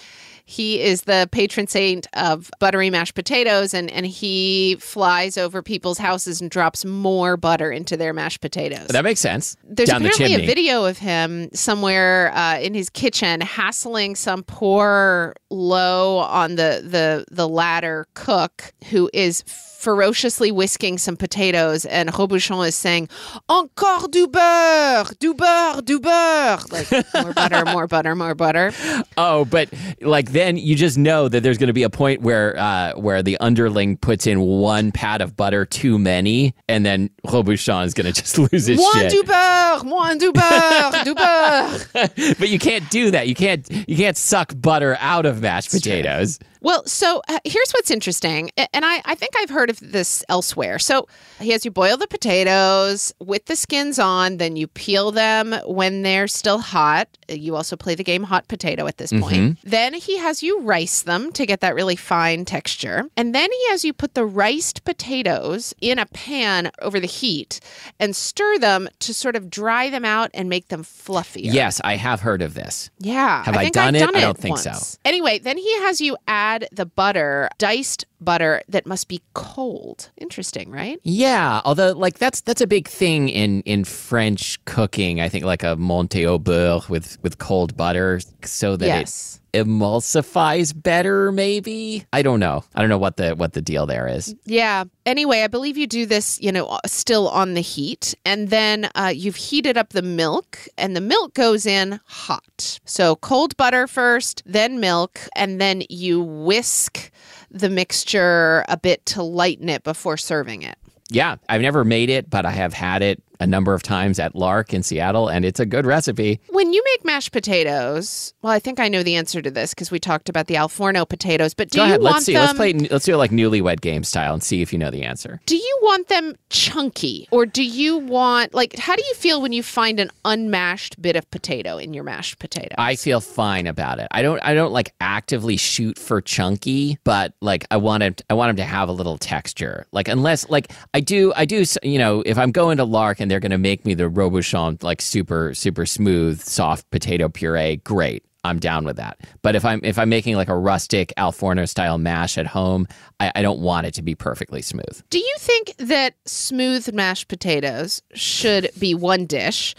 he 0.47 0.79
is 0.79 1.01
the 1.03 1.27
patron 1.31 1.65
saint 1.65 2.05
of 2.13 2.51
buttery 2.59 2.91
mashed 2.91 3.15
potatoes 3.15 3.73
and 3.73 3.91
and 3.91 4.05
he 4.05 4.77
flies 4.79 5.37
over 5.37 5.63
people's 5.63 5.97
houses 5.97 6.39
and 6.39 6.51
drops 6.51 6.85
more 6.85 7.35
butter 7.35 7.71
into 7.71 7.97
their 7.97 8.13
mashed 8.13 8.41
potatoes. 8.41 8.87
That 8.87 9.03
makes 9.03 9.19
sense. 9.19 9.57
There's 9.63 9.89
Down 9.89 10.03
the 10.03 10.09
apparently 10.09 10.43
a 10.43 10.47
video 10.47 10.85
of 10.85 10.99
him 10.99 11.49
somewhere 11.53 12.31
uh, 12.35 12.59
in 12.59 12.75
his 12.75 12.89
kitchen 12.91 13.41
hassling 13.41 14.15
some 14.15 14.43
poor 14.43 15.33
low 15.49 16.19
on 16.19 16.55
the 16.55 16.83
the 16.85 17.25
the 17.31 17.47
ladder 17.47 18.05
cook 18.13 18.71
who 18.91 19.09
is 19.13 19.43
ferociously 19.85 20.51
whisking 20.51 20.97
some 20.97 21.15
potatoes 21.15 21.85
and 21.85 22.09
Robuchon 22.11 22.67
is 22.67 22.75
saying 22.75 23.07
encore 23.47 24.07
du 24.07 24.27
beurre 24.27 25.13
du 25.19 25.35
beurre 25.35 25.83
du 25.85 25.99
beurre 25.99 26.59
like 26.71 26.91
more 27.13 27.33
butter 27.33 27.63
more 27.71 27.85
butter 27.87 28.15
more 28.15 28.33
butter 28.33 28.71
Oh, 29.17 29.45
but 29.45 29.69
like 30.01 30.31
then 30.31 30.57
you 30.57 30.75
just 30.75 30.97
know 30.97 31.29
that 31.29 31.41
there's 31.43 31.59
going 31.59 31.67
to 31.67 31.73
be 31.73 31.83
a 31.83 31.89
point 31.89 32.21
where 32.21 32.57
uh, 32.57 32.93
where 32.95 33.21
the 33.21 33.37
underling 33.39 33.95
puts 33.97 34.25
in 34.25 34.41
one 34.41 34.91
pat 34.91 35.21
of 35.21 35.35
butter 35.37 35.65
too 35.65 35.97
many, 35.99 36.53
and 36.67 36.85
then 36.85 37.09
Robuchon 37.25 37.85
is 37.85 37.93
going 37.93 38.11
to 38.11 38.21
just 38.21 38.37
lose 38.51 38.65
his 38.65 38.77
Moins 38.79 38.93
shit. 38.95 39.11
du 39.11 39.23
beurre, 39.23 39.83
moins 39.85 40.17
du 40.17 40.31
beurre, 40.33 41.03
du 41.03 41.13
beurre. 41.21 42.37
but 42.39 42.49
you 42.49 42.59
can't 42.59 42.89
do 42.89 43.11
that. 43.11 43.27
You 43.27 43.35
can't 43.35 43.69
you 43.87 43.95
can't 43.95 44.17
suck 44.17 44.51
butter 44.59 44.97
out 44.99 45.25
of 45.25 45.41
mashed 45.41 45.71
potatoes. 45.71 46.39
Well, 46.65 46.83
so 46.87 47.21
uh, 47.27 47.37
here's 47.43 47.71
what's 47.73 47.91
interesting, 47.91 48.49
and 48.57 48.83
I, 48.83 48.99
I 49.05 49.13
think 49.13 49.33
I've 49.37 49.51
heard 49.51 49.69
of 49.69 49.79
this 49.79 50.23
elsewhere. 50.29 50.79
So 50.79 51.07
he 51.39 51.51
has 51.51 51.63
you 51.63 51.69
boil 51.69 51.95
the 51.95 52.07
potatoes 52.07 53.13
with 53.19 53.45
the 53.45 53.55
skins 53.55 53.99
on, 53.99 54.37
then 54.37 54.55
you 54.55 54.65
peel 54.65 55.11
them 55.11 55.53
when 55.67 56.01
they're 56.01 56.27
still 56.27 56.57
hot. 56.57 57.07
You 57.29 57.55
also 57.55 57.75
play 57.75 57.93
the 57.93 58.03
game 58.03 58.23
hot 58.23 58.47
potato 58.47 58.87
at 58.87 58.97
this 58.97 59.13
point. 59.13 59.59
Then 59.63 59.93
he 59.93 60.17
has 60.17 60.41
you 60.41 60.59
rice 60.61 61.03
them 61.03 61.31
to 61.33 61.45
get 61.45 61.61
that 61.61 61.75
really 61.75 61.95
fine 61.95 62.45
texture. 62.45 63.03
And 63.15 63.35
then 63.35 63.51
he 63.51 63.69
has 63.69 63.85
you 63.85 63.93
put 63.93 64.15
the 64.15 64.25
riced 64.25 64.83
potatoes 64.85 65.75
in 65.81 65.99
a 65.99 66.07
pan 66.07 66.71
over 66.81 66.99
the 66.99 67.05
heat 67.05 67.59
and 67.99 68.15
stir 68.15 68.57
them 68.57 68.89
to 69.01 69.13
sort 69.13 69.35
of 69.35 69.51
dry 69.51 69.91
them 69.91 70.03
out 70.03 70.31
and 70.33 70.49
make 70.49 70.69
them 70.69 70.83
fluffier. 70.83 71.53
Yes, 71.53 71.79
I 71.83 71.95
have 71.95 72.21
heard 72.21 72.41
of 72.41 72.55
this. 72.55 72.89
Yeah. 72.97 73.43
Have 73.43 73.55
I 73.55 73.65
think 73.65 73.75
done 73.75 73.87
I've 73.89 74.01
it? 74.01 74.05
done 74.05 74.15
I 74.15 74.21
don't 74.21 74.37
think 74.37 74.57
so. 74.57 74.73
Anyway, 75.05 75.37
then 75.37 75.59
he 75.59 75.71
has 75.81 76.01
you 76.01 76.17
add 76.27 76.54
the 76.71 76.85
butter, 76.85 77.49
diced 77.57 78.05
butter 78.21 78.61
that 78.69 78.85
must 78.85 79.07
be 79.07 79.21
cold. 79.33 80.09
Interesting, 80.17 80.71
right? 80.71 80.99
Yeah, 81.03 81.61
although 81.65 81.91
like 81.91 82.19
that's 82.19 82.41
that's 82.41 82.61
a 82.61 82.67
big 82.67 82.87
thing 82.87 83.29
in 83.29 83.61
in 83.61 83.83
French 83.83 84.63
cooking. 84.65 85.21
I 85.21 85.29
think 85.29 85.45
like 85.45 85.63
a 85.63 85.75
monter 85.75 86.25
au 86.25 86.39
beurre 86.39 86.87
with 86.89 87.17
with 87.21 87.37
cold 87.37 87.75
butter, 87.75 88.19
so 88.43 88.75
that 88.77 88.85
Yes. 88.85 89.39
Emulsifies 89.55 90.73
better. 90.75 91.31
Maybe 91.31 92.05
I 92.13 92.21
don't 92.21 92.39
know. 92.39 92.63
I 92.75 92.81
don't 92.81 92.89
know 92.89 92.97
what 92.97 93.17
the 93.17 93.35
what 93.35 93.53
the 93.53 93.61
deal 93.61 93.85
there 93.85 94.07
is. 94.07 94.35
Yeah. 94.45 94.85
Anyway, 95.05 95.41
I 95.41 95.47
believe 95.47 95.77
you 95.77 95.87
do 95.87 96.05
this, 96.05 96.41
you 96.41 96.51
know, 96.51 96.79
still 96.85 97.29
on 97.29 97.53
the 97.53 97.61
heat. 97.61 98.15
And 98.25 98.49
then 98.49 98.89
uh, 98.95 99.11
you've 99.15 99.35
heated 99.35 99.77
up 99.77 99.89
the 99.89 100.01
milk, 100.01 100.59
and 100.77 100.95
the 100.95 101.01
milk 101.01 101.33
goes 101.33 101.65
in 101.65 101.99
hot. 102.05 102.79
So 102.85 103.15
cold 103.15 103.55
butter 103.57 103.87
first, 103.87 104.43
then 104.45 104.79
milk, 104.79 105.19
and 105.35 105.61
then 105.61 105.83
you 105.89 106.21
whisk 106.21 107.11
the 107.51 107.69
mixture 107.69 108.65
a 108.67 108.77
bit 108.77 109.05
to 109.07 109.23
lighten 109.23 109.69
it 109.69 109.83
before 109.83 110.17
serving 110.17 110.63
it. 110.63 110.77
Yeah, 111.09 111.35
I've 111.47 111.61
never 111.61 111.85
made 111.85 112.09
it, 112.09 112.29
but 112.29 112.45
I 112.45 112.51
have 112.51 112.73
had 112.73 113.03
it 113.03 113.21
a 113.39 113.47
number 113.47 113.73
of 113.73 113.83
times 113.83 114.19
at 114.19 114.35
Lark 114.35 114.73
in 114.73 114.83
Seattle, 114.83 115.27
and 115.27 115.45
it's 115.45 115.59
a 115.59 115.65
good 115.65 115.85
recipe. 115.85 116.39
When 116.49 116.73
you 116.73 116.83
make 116.93 117.05
mashed 117.05 117.31
potatoes, 117.31 118.33
well, 118.41 118.51
I 118.53 118.59
think 118.59 118.79
I 118.79 118.87
know 118.87 119.03
the 119.03 119.15
answer 119.15 119.41
to 119.41 119.51
this 119.51 119.73
because 119.73 119.91
we 119.91 119.99
talked 119.99 120.29
about 120.29 120.47
the 120.47 120.55
Al 120.55 120.69
Forno 120.69 121.05
potatoes. 121.05 121.53
But 121.53 121.69
do 121.69 121.77
Go 121.77 121.83
you 121.83 121.89
ahead, 121.89 122.01
want 122.01 122.13
let's 122.15 122.25
see. 122.25 122.33
them? 122.33 122.41
Let's 122.43 122.57
play. 122.57 122.73
Let's 122.73 123.05
do 123.05 123.13
it 123.13 123.17
like 123.17 123.31
newlywed 123.31 123.81
game 123.81 124.03
style 124.03 124.33
and 124.33 124.43
see 124.43 124.61
if 124.61 124.71
you 124.73 124.79
know 124.79 124.91
the 124.91 125.03
answer. 125.03 125.41
Do 125.45 125.55
you 125.55 125.79
want 125.81 126.07
them 126.07 126.35
chunky, 126.49 127.27
or 127.31 127.45
do 127.45 127.63
you 127.63 127.97
want 127.97 128.53
like? 128.53 128.75
How 128.77 128.95
do 128.95 129.03
you 129.07 129.13
feel 129.15 129.41
when 129.41 129.51
you 129.51 129.63
find 129.63 129.99
an 129.99 130.11
unmashed 130.23 131.01
bit 131.01 131.15
of 131.15 131.29
potato 131.31 131.77
in 131.77 131.93
your 131.93 132.03
mashed 132.03 132.39
potatoes? 132.39 132.75
I 132.77 132.95
feel 132.95 133.21
fine 133.21 133.67
about 133.67 133.99
it. 133.99 134.07
I 134.11 134.21
don't. 134.21 134.39
I 134.43 134.53
don't 134.53 134.71
like 134.71 134.93
actively 135.01 135.57
shoot 135.57 135.97
for 135.97 136.21
chunky, 136.21 136.97
but 137.03 137.33
like 137.41 137.65
I 137.71 137.77
want 137.77 138.03
it. 138.03 138.21
I 138.29 138.33
want 138.33 138.49
them 138.49 138.57
to 138.57 138.63
have 138.63 138.89
a 138.89 138.93
little 138.93 139.17
texture. 139.17 139.87
Like 139.91 140.07
unless 140.07 140.49
like 140.49 140.71
I 140.93 140.99
do. 140.99 141.33
I 141.35 141.45
do. 141.45 141.63
You 141.83 141.99
know, 141.99 142.21
if 142.25 142.37
I'm 142.37 142.51
going 142.51 142.77
to 142.77 142.83
Lark 142.83 143.19
and 143.25 143.31
they're 143.31 143.39
going 143.39 143.49
to 143.49 143.57
make 143.57 143.87
me 143.87 143.95
the 143.95 144.03
Robuchon 144.03 144.83
like 144.83 145.01
super 145.01 145.55
super 145.55 145.87
smooth 145.87 146.39
soft 146.39 146.87
potato 146.91 147.27
puree, 147.27 147.77
great. 147.77 148.23
I'm 148.45 148.59
down 148.59 148.85
with 148.85 148.97
that. 148.97 149.19
But 149.41 149.55
if 149.55 149.65
I'm 149.65 149.81
if 149.83 149.99
I'm 149.99 150.09
making 150.09 150.35
like 150.35 150.49
a 150.49 150.57
rustic 150.57 151.13
Al 151.17 151.31
Forno 151.31 151.65
style 151.65 151.97
mash 151.97 152.37
at 152.37 152.47
home, 152.47 152.87
I, 153.19 153.31
I 153.35 153.41
don't 153.41 153.59
want 153.59 153.87
it 153.87 153.93
to 153.95 154.01
be 154.01 154.15
perfectly 154.15 154.61
smooth. 154.61 155.01
Do 155.09 155.19
you 155.19 155.35
think 155.37 155.73
that 155.77 156.15
smooth 156.25 156.93
mashed 156.93 157.27
potatoes 157.27 158.01
should 158.13 158.69
be 158.79 158.93
one 158.93 159.25
dish 159.25 159.75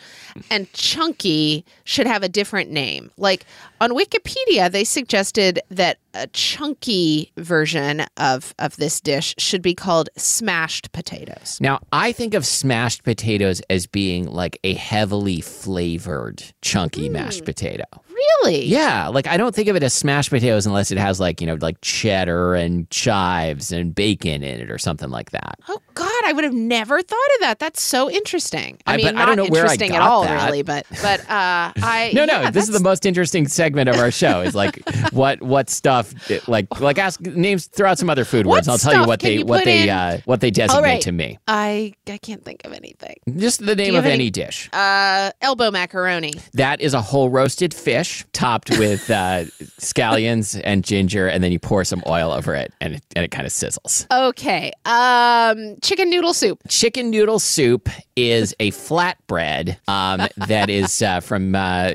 and 0.50 0.72
chunky 0.72 1.64
should 1.84 2.06
have 2.06 2.22
a 2.22 2.28
different 2.28 2.70
name? 2.70 3.10
Like 3.16 3.46
on 3.80 3.90
Wikipedia, 3.90 4.70
they 4.70 4.84
suggested 4.84 5.60
that 5.70 5.98
a 6.14 6.26
chunky 6.28 7.30
version 7.36 8.06
of, 8.16 8.54
of 8.58 8.76
this 8.76 9.00
dish 9.00 9.34
should 9.38 9.60
be 9.60 9.74
called 9.74 10.08
smashed 10.16 10.92
potatoes. 10.92 11.58
Now, 11.60 11.80
I 11.92 12.12
think 12.12 12.32
of 12.32 12.46
smashed 12.46 13.04
potatoes 13.04 13.60
as 13.68 13.86
being 13.86 14.26
like 14.26 14.58
a 14.64 14.72
heavily 14.74 15.42
flavored, 15.42 16.42
chunky 16.62 17.10
mashed 17.10 17.42
mm. 17.42 17.46
potato. 17.46 17.84
Really? 18.16 18.64
Yeah, 18.64 19.08
like 19.08 19.26
I 19.26 19.36
don't 19.36 19.54
think 19.54 19.68
of 19.68 19.76
it 19.76 19.82
as 19.82 19.92
smashed 19.92 20.30
potatoes 20.30 20.64
unless 20.66 20.90
it 20.90 20.96
has 20.96 21.20
like, 21.20 21.42
you 21.42 21.46
know, 21.46 21.58
like 21.60 21.78
cheddar 21.82 22.54
and 22.54 22.88
chives 22.88 23.72
and 23.72 23.94
bacon 23.94 24.42
in 24.42 24.60
it 24.60 24.70
or 24.70 24.78
something 24.78 25.10
like 25.10 25.32
that. 25.32 25.58
Oh 25.68 25.80
God, 25.92 26.15
I 26.26 26.32
would 26.32 26.44
have 26.44 26.52
never 26.54 27.00
thought 27.02 27.28
of 27.36 27.40
that. 27.40 27.58
That's 27.58 27.80
so 27.82 28.10
interesting. 28.10 28.78
I, 28.86 28.94
I- 28.94 28.96
mean, 28.96 29.14
not 29.14 29.26
don't 29.26 29.36
know 29.36 29.44
where 29.46 29.62
I 29.62 29.72
interesting 29.72 29.94
at 29.94 30.02
all, 30.02 30.22
that. 30.24 30.44
really. 30.46 30.62
But 30.62 30.86
but 31.02 31.20
uh, 31.20 31.72
I 31.76 32.10
No, 32.14 32.24
no, 32.24 32.40
yeah, 32.42 32.50
this 32.50 32.64
is 32.68 32.74
the 32.74 32.80
most 32.82 33.06
interesting 33.06 33.46
segment 33.48 33.88
of 33.88 33.96
our 33.96 34.10
show. 34.10 34.40
Is 34.40 34.54
like 34.54 34.80
what 35.12 35.40
what 35.42 35.70
stuff 35.70 36.12
like 36.48 36.80
like 36.80 36.98
ask 36.98 37.20
names 37.20 37.66
throw 37.66 37.90
out 37.90 37.98
some 37.98 38.10
other 38.10 38.24
food 38.24 38.46
What 38.46 38.56
words. 38.56 38.68
I'll 38.68 38.78
tell 38.78 39.00
you 39.00 39.06
what 39.06 39.20
they 39.20 39.38
you 39.38 39.46
what 39.46 39.64
they 39.64 39.84
in? 39.84 39.88
uh 39.90 40.20
what 40.24 40.40
they 40.40 40.50
designate 40.50 40.82
right. 40.82 41.00
to 41.02 41.12
me. 41.12 41.38
I 41.46 41.94
I 42.08 42.18
can't 42.18 42.44
think 42.44 42.64
of 42.64 42.72
anything. 42.72 43.16
Just 43.36 43.64
the 43.64 43.76
name 43.76 43.94
of 43.94 44.04
any 44.04 44.14
any- 44.14 44.30
dish. 44.30 44.68
Uh, 44.72 45.30
elbow 45.40 45.70
macaroni. 45.70 46.32
That 46.54 46.80
is 46.80 46.94
a 46.94 47.00
whole 47.00 47.30
roasted 47.30 47.72
fish 47.72 48.24
topped 48.32 48.70
with 48.78 49.10
uh, 49.10 49.44
scallions 49.80 50.60
and 50.64 50.84
ginger, 50.84 51.28
and 51.28 51.42
then 51.42 51.52
you 51.52 51.58
pour 51.58 51.84
some 51.84 52.02
oil 52.06 52.32
over 52.32 52.54
it, 52.54 52.72
and 52.80 52.94
it, 52.94 53.02
and 53.14 53.24
it 53.24 53.30
kind 53.30 53.46
of 53.46 53.52
sizzles. 53.52 54.06
Okay. 54.10 54.72
Um, 54.84 55.76
chicken 55.82 56.10
noodle 56.16 56.32
soup. 56.34 56.58
Chicken 56.68 57.10
noodle 57.10 57.38
soup 57.38 57.88
is 58.16 58.54
a 58.58 58.70
flatbread 58.70 59.76
um, 59.88 60.26
that 60.48 60.70
is 60.70 61.02
uh, 61.02 61.20
from 61.20 61.54
uh, 61.54 61.92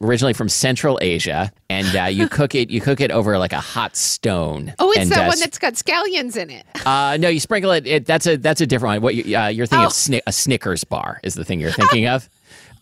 originally 0.00 0.32
from 0.32 0.48
Central 0.48 0.98
Asia, 1.02 1.50
and 1.68 1.96
uh, 1.96 2.04
you 2.04 2.28
cook 2.28 2.54
it. 2.54 2.70
You 2.70 2.80
cook 2.80 3.00
it 3.00 3.10
over 3.10 3.36
like 3.38 3.52
a 3.52 3.60
hot 3.60 3.96
stone. 3.96 4.72
Oh, 4.78 4.92
it's 4.92 5.00
and, 5.00 5.10
that 5.10 5.24
uh, 5.24 5.28
one 5.28 5.40
that's 5.40 5.58
got 5.58 5.74
scallions 5.74 6.36
in 6.36 6.50
it. 6.50 6.64
Uh, 6.86 7.16
no, 7.18 7.28
you 7.28 7.40
sprinkle 7.40 7.72
it, 7.72 7.86
it. 7.86 8.06
That's 8.06 8.26
a 8.26 8.36
that's 8.36 8.60
a 8.60 8.66
different 8.66 8.90
one. 8.90 9.02
What 9.02 9.14
you, 9.16 9.36
uh, 9.36 9.48
you're 9.48 9.66
thinking 9.66 9.84
Oh. 9.84 9.88
of 9.88 9.92
Sni- 9.92 10.22
a 10.26 10.32
Snickers 10.32 10.84
bar 10.84 11.20
is 11.24 11.34
the 11.34 11.44
thing 11.44 11.60
you're 11.60 11.72
thinking 11.72 12.06
of. 12.06 12.28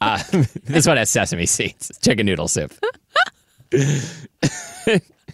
Uh, 0.00 0.22
this 0.64 0.86
one 0.86 0.96
has 0.98 1.08
sesame 1.10 1.46
seeds. 1.46 1.90
Chicken 2.02 2.26
noodle 2.26 2.48
soup. 2.48 2.74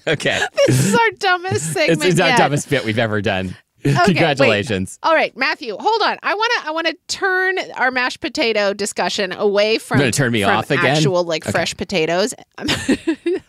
okay, 0.06 0.40
This 0.66 0.84
is 0.84 0.94
our 0.94 1.10
dumbest 1.18 1.72
segment 1.72 1.98
it's, 2.04 2.12
it's 2.12 2.20
our 2.20 2.28
yet. 2.28 2.38
dumbest 2.38 2.70
bit 2.70 2.84
we've 2.84 2.98
ever 2.98 3.20
done. 3.20 3.56
Okay, 3.80 3.94
wait. 3.96 4.04
Congratulations. 4.06 4.98
All 5.02 5.14
right, 5.14 5.36
Matthew, 5.36 5.76
hold 5.78 6.02
on. 6.02 6.18
I 6.22 6.34
want 6.34 6.52
to 6.60 6.68
I 6.68 6.70
want 6.72 6.86
to 6.88 6.96
turn 7.06 7.58
our 7.76 7.90
mashed 7.90 8.20
potato 8.20 8.72
discussion 8.74 9.32
away 9.32 9.78
from 9.78 9.98
gonna 9.98 10.10
turn 10.10 10.32
me 10.32 10.42
from 10.42 10.56
off 10.56 10.70
again? 10.70 10.86
actual 10.86 11.22
like 11.24 11.44
fresh 11.44 11.76
potatoes. 11.76 12.34
I'm, 12.58 12.68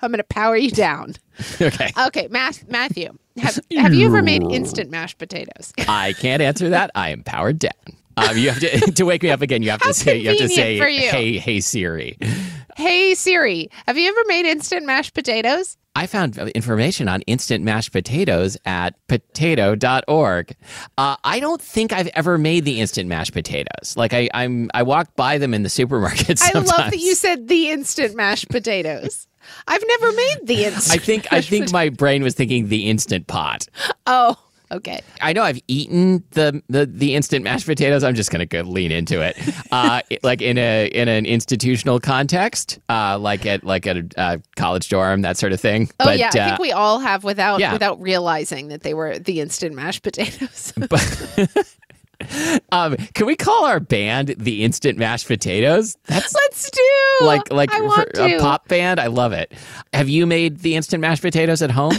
I'm 0.02 0.12
going 0.12 0.18
to 0.18 0.24
power 0.24 0.56
you 0.56 0.72
down. 0.72 1.16
Okay, 1.62 1.90
Okay, 1.98 2.28
Math, 2.30 2.68
Matthew, 2.68 3.18
have, 3.38 3.58
have 3.72 3.94
you 3.94 4.06
ever 4.08 4.22
made 4.22 4.44
instant 4.52 4.92
mashed 4.92 5.18
potatoes? 5.18 5.72
I 5.88 6.12
can't 6.14 6.42
answer 6.42 6.70
that. 6.70 6.92
I 6.96 7.12
am 7.12 7.24
powered 7.24 7.60
down. 7.60 7.72
Um, 8.20 8.38
you 8.38 8.49
have 8.49 8.59
to 8.59 8.91
to 8.91 9.03
wake 9.03 9.24
me 9.24 9.30
up 9.30 9.41
again. 9.41 9.63
You 9.63 9.72
have 9.72 9.82
How 9.82 9.89
to 9.89 9.93
say 9.93 10.17
you 10.17 10.30
have 10.30 10.38
to 10.38 10.49
say 10.49 10.78
hey 10.78 11.38
hey 11.38 11.59
Siri. 11.59 12.17
hey 12.76 13.15
Siri, 13.15 13.70
have 13.88 13.97
you 13.97 14.09
ever 14.09 14.22
made 14.28 14.45
instant 14.45 14.86
mashed 14.86 15.13
potatoes? 15.13 15.78
I 15.95 16.07
found 16.07 16.38
information 16.38 17.09
on 17.09 17.22
instant 17.24 17.63
mashed 17.63 17.91
potatoes 17.91 18.57
at 18.65 18.95
potato.org. 19.07 20.55
Uh, 20.97 21.15
I 21.26 21.39
don't 21.41 21.61
think 21.61 21.91
I've 21.91 22.07
ever 22.13 22.38
made 22.38 22.63
the 22.63 22.80
instant 22.80 23.09
mashed 23.09 23.34
potatoes. 23.34 23.97
Like 23.97 24.13
I, 24.13 24.30
I'm, 24.34 24.70
I 24.74 24.84
walk 24.84 25.13
by 25.17 25.39
them 25.39 25.53
in 25.53 25.63
the 25.63 25.70
supermarket. 25.70 26.39
I 26.41 26.53
love 26.53 26.67
that 26.91 26.99
you 26.99 27.15
said 27.15 27.49
the 27.49 27.72
instant 27.72 28.15
mashed 28.15 28.47
potatoes. 28.47 29.28
I've 29.67 29.84
never 29.86 30.11
made 30.13 30.38
the 30.43 30.65
instant. 30.65 31.01
I 31.01 31.03
think, 31.03 31.34
I 31.34 31.41
think 31.41 31.74
my 31.74 31.89
brain 31.89 32.24
was 32.24 32.34
thinking 32.34 32.70
the 32.70 32.88
instant 32.89 33.28
pot. 33.28 33.67
Oh, 34.05 34.38
okay. 34.72 35.01
I 35.22 35.34
know 35.34 35.43
I've 35.43 35.59
eaten 35.67 36.24
the 36.32 36.61
the, 36.70 36.86
the 36.86 37.15
instant 37.15 37.43
mashed 37.43 37.65
potatoes. 37.65 38.03
I'm 38.03 38.15
just 38.15 38.32
gonna 38.32 38.45
go 38.45 38.61
lean 38.61 38.91
into 38.91 39.22
it, 39.22 39.38
uh, 39.72 40.01
like 40.24 40.41
in 40.41 40.57
a 40.57 40.88
in 40.88 41.07
an 41.07 41.26
institutional 41.26 41.99
context, 41.99 42.80
uh, 42.89 43.17
like 43.20 43.45
at 43.45 43.63
like 43.63 43.88
at 43.88 43.97
a 43.97 44.09
uh, 44.17 44.38
college 44.55 44.89
dorm, 44.89 45.22
that 45.22 45.38
sort 45.38 45.53
of 45.53 45.61
thing. 45.61 45.89
Oh 45.99 46.05
but, 46.05 46.17
yeah, 46.17 46.32
I 46.34 46.39
uh, 46.39 46.47
think 46.49 46.59
we 46.59 46.72
all 46.72 46.99
have 46.99 47.24
without 47.24 47.59
yeah. 47.59 47.74
without 47.74 48.01
realizing 48.01 48.70
that 48.70 48.82
they 48.82 48.93
were 48.93 49.20
the 49.20 49.39
instant 49.39 49.76
mashed 49.76 50.03
potatoes. 50.03 50.74
um, 52.72 52.95
can 53.13 53.26
we 53.26 53.36
call 53.36 53.65
our 53.65 53.80
band 53.80 54.36
the 54.38 54.63
Instant 54.63 54.97
Mashed 54.97 55.28
Potatoes? 55.28 55.97
That's 56.05 56.34
Let's 56.34 56.70
do 56.70 57.26
like 57.26 57.51
like 57.51 57.72
I 57.72 57.78
for 57.78 57.86
want 57.86 58.17
a 58.17 58.39
pop 58.39 58.67
band. 58.67 58.99
I 58.99 59.07
love 59.07 59.32
it. 59.32 59.53
Have 59.93 60.09
you 60.09 60.26
made 60.26 60.59
the 60.59 60.76
instant 60.76 61.01
mashed 61.01 61.22
potatoes 61.22 61.61
at 61.61 61.72
home? 61.72 61.95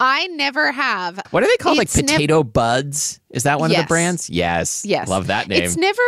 I 0.00 0.26
never 0.28 0.72
have. 0.72 1.20
What 1.30 1.42
are 1.42 1.46
they 1.46 1.56
called? 1.56 1.78
It's 1.78 1.96
like 1.96 2.06
potato 2.06 2.42
buds? 2.42 3.20
Is 3.34 3.42
that 3.42 3.58
one 3.60 3.70
of 3.70 3.76
the 3.76 3.84
brands? 3.84 4.30
Yes. 4.30 4.84
Yes. 4.84 5.08
Love 5.08 5.26
that 5.26 5.48
name. 5.48 5.62
It's 5.62 5.76
never 5.76 6.02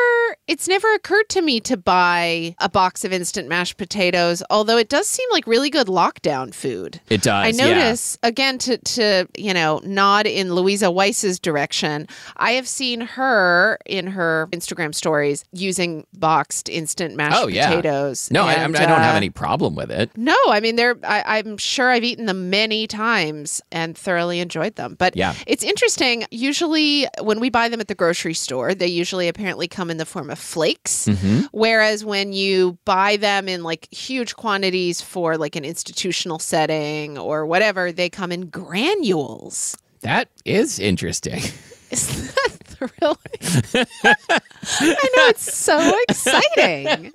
it's 0.47 0.69
never 0.69 0.93
occurred 0.95 1.29
to 1.31 1.43
me 1.43 1.61
to 1.61 1.77
buy 1.77 2.55
a 2.61 2.69
box 2.69 3.05
of 3.05 3.13
instant 3.13 3.49
mashed 3.49 3.77
potatoes, 3.77 4.43
although 4.49 4.77
it 4.79 4.89
does 4.89 5.07
seem 5.09 5.29
like 5.33 5.47
really 5.47 5.71
good 5.71 5.89
lockdown 5.89 6.55
food. 6.55 7.01
It 7.09 7.23
does. 7.23 7.45
I 7.45 7.49
yeah. 7.49 7.75
notice 7.75 8.17
again 8.23 8.59
to 8.59 8.79
to 8.79 9.27
you 9.37 9.53
know 9.53 9.81
nod 9.85 10.27
in 10.27 10.55
Luisa 10.55 10.91
Weiss's 10.91 11.39
direction. 11.39 12.07
I 12.37 12.53
have 12.53 12.69
seen 12.69 13.01
her 13.01 13.79
in 13.87 14.07
her 14.09 14.49
Instagram 14.53 14.95
stories 14.95 15.45
using 15.53 16.07
boxed 16.15 16.69
instant 16.69 17.17
mashed 17.17 17.37
Oh, 17.37 17.49
yeah. 17.49 17.69
potatoes. 17.69 18.31
No, 18.31 18.45
I, 18.45 18.55
I'm- 18.55 18.75
I 18.77 18.87
don't 18.87 19.01
have 19.01 19.15
uh, 19.15 19.17
any 19.17 19.31
problem 19.31 19.75
with 19.75 19.91
it. 19.91 20.11
No, 20.17 20.37
I 20.49 20.61
mean 20.61 20.77
they're. 20.77 20.97
I, 21.03 21.39
I'm 21.39 21.57
sure 21.59 21.91
I've 21.91 22.05
eaten 22.05 22.27
them 22.27 22.51
many 22.51 22.87
times 22.87 23.61
and 23.73 23.97
thoroughly 23.99 24.41
enjoyed 24.41 24.77
them. 24.77 24.95
But 24.99 25.17
Yeah. 25.17 25.35
it's 25.47 25.65
interesting. 25.65 26.25
Usually, 26.31 27.07
when 27.21 27.41
we 27.41 27.51
buy 27.51 27.69
them 27.69 27.81
at 27.81 27.89
the 27.89 27.95
grocery 27.95 28.35
store, 28.35 28.75
they 28.75 28.87
usually 28.87 29.29
apparently 29.29 29.69
come 29.69 29.91
in 29.91 29.97
the 29.97 30.07
form 30.07 30.31
of 30.31 30.39
flakes. 30.39 31.07
Mm-hmm. 31.07 31.47
Whereas 31.53 32.05
when 32.05 32.33
you 32.33 32.79
buy 32.85 33.17
them 33.17 33.49
in 33.49 33.63
like 33.63 33.93
huge 33.93 34.37
quantities 34.37 35.01
for 35.01 35.37
like 35.37 35.57
an 35.57 35.65
institutional 35.65 36.39
setting 36.39 37.19
or 37.19 37.47
whatever, 37.47 37.93
they 37.93 38.09
come 38.11 38.33
in 38.33 38.49
granules. 38.49 39.77
That 40.01 40.29
is 40.45 40.79
interesting. 40.79 41.43
Isn't 41.91 42.35
that 42.35 42.57
thrilling? 42.65 43.17
I 44.81 45.09
know 45.17 45.29
it's 45.29 45.55
so 45.55 45.97
exciting. 46.09 47.13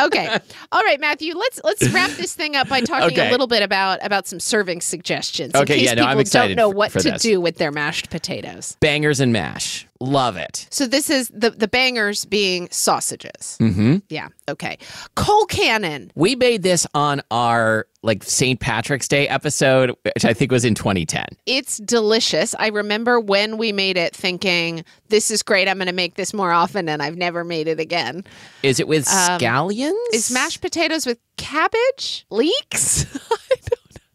Okay. 0.00 0.38
All 0.72 0.82
right, 0.82 1.00
Matthew, 1.00 1.34
let's 1.36 1.60
let's 1.64 1.86
wrap 1.90 2.10
this 2.12 2.34
thing 2.34 2.56
up 2.56 2.68
by 2.68 2.80
talking 2.80 3.06
Okay. 3.18 3.28
a 3.28 3.30
little 3.30 3.46
bit 3.46 3.62
about 3.62 3.98
about 4.02 4.26
some 4.26 4.40
serving 4.40 4.80
suggestions 4.80 5.52
in 5.54 5.60
Okay, 5.60 5.76
case 5.76 5.84
yeah, 5.84 5.94
no, 5.94 6.02
I'm 6.04 6.10
people 6.10 6.20
excited 6.22 6.56
don't 6.56 6.56
know 6.56 6.68
what 6.70 6.92
for 6.92 7.00
to 7.00 7.10
this. 7.12 7.22
do 7.22 7.40
with 7.40 7.58
their 7.58 7.72
mashed 7.72 8.08
potatoes. 8.10 8.76
Bangers 8.80 9.20
and 9.20 9.32
mash. 9.32 9.86
Love 10.00 10.36
it. 10.36 10.66
So 10.70 10.86
this 10.86 11.10
is 11.10 11.28
the 11.34 11.50
the 11.50 11.68
bangers 11.68 12.24
being 12.24 12.68
sausages. 12.70 13.56
Mm-hmm. 13.60 13.96
Yeah. 14.08 14.28
Okay. 14.48 14.78
Colcannon. 15.16 16.10
We 16.14 16.34
made 16.36 16.62
this 16.62 16.86
on 16.94 17.22
our 17.30 17.86
like 18.02 18.22
St. 18.22 18.60
Patrick's 18.60 19.08
Day 19.08 19.26
episode, 19.28 19.90
which 20.02 20.24
I 20.26 20.34
think 20.34 20.52
was 20.52 20.64
in 20.64 20.74
2010. 20.74 21.24
It's 21.46 21.78
delicious. 21.78 22.54
I 22.58 22.66
remember 22.68 23.18
when 23.18 23.56
we 23.56 23.72
made 23.72 23.96
it 23.96 24.14
thinking, 24.14 24.84
this 25.08 25.30
is 25.30 25.42
great. 25.42 25.68
I'm 25.68 25.78
going 25.78 25.86
to 25.86 25.94
make 25.94 26.16
this 26.16 26.34
more 26.34 26.52
often, 26.52 26.86
and 26.90 27.02
I've 27.02 27.16
never 27.16 27.44
made 27.44 27.66
it 27.66 27.80
again. 27.80 28.22
Is 28.62 28.78
it 28.78 28.88
with 28.88 29.06
Um, 29.34 29.40
scallions? 29.40 29.92
Is 30.12 30.30
mashed 30.30 30.60
potatoes 30.60 31.06
with 31.06 31.18
cabbage? 31.36 32.26
Leeks? 32.30 33.06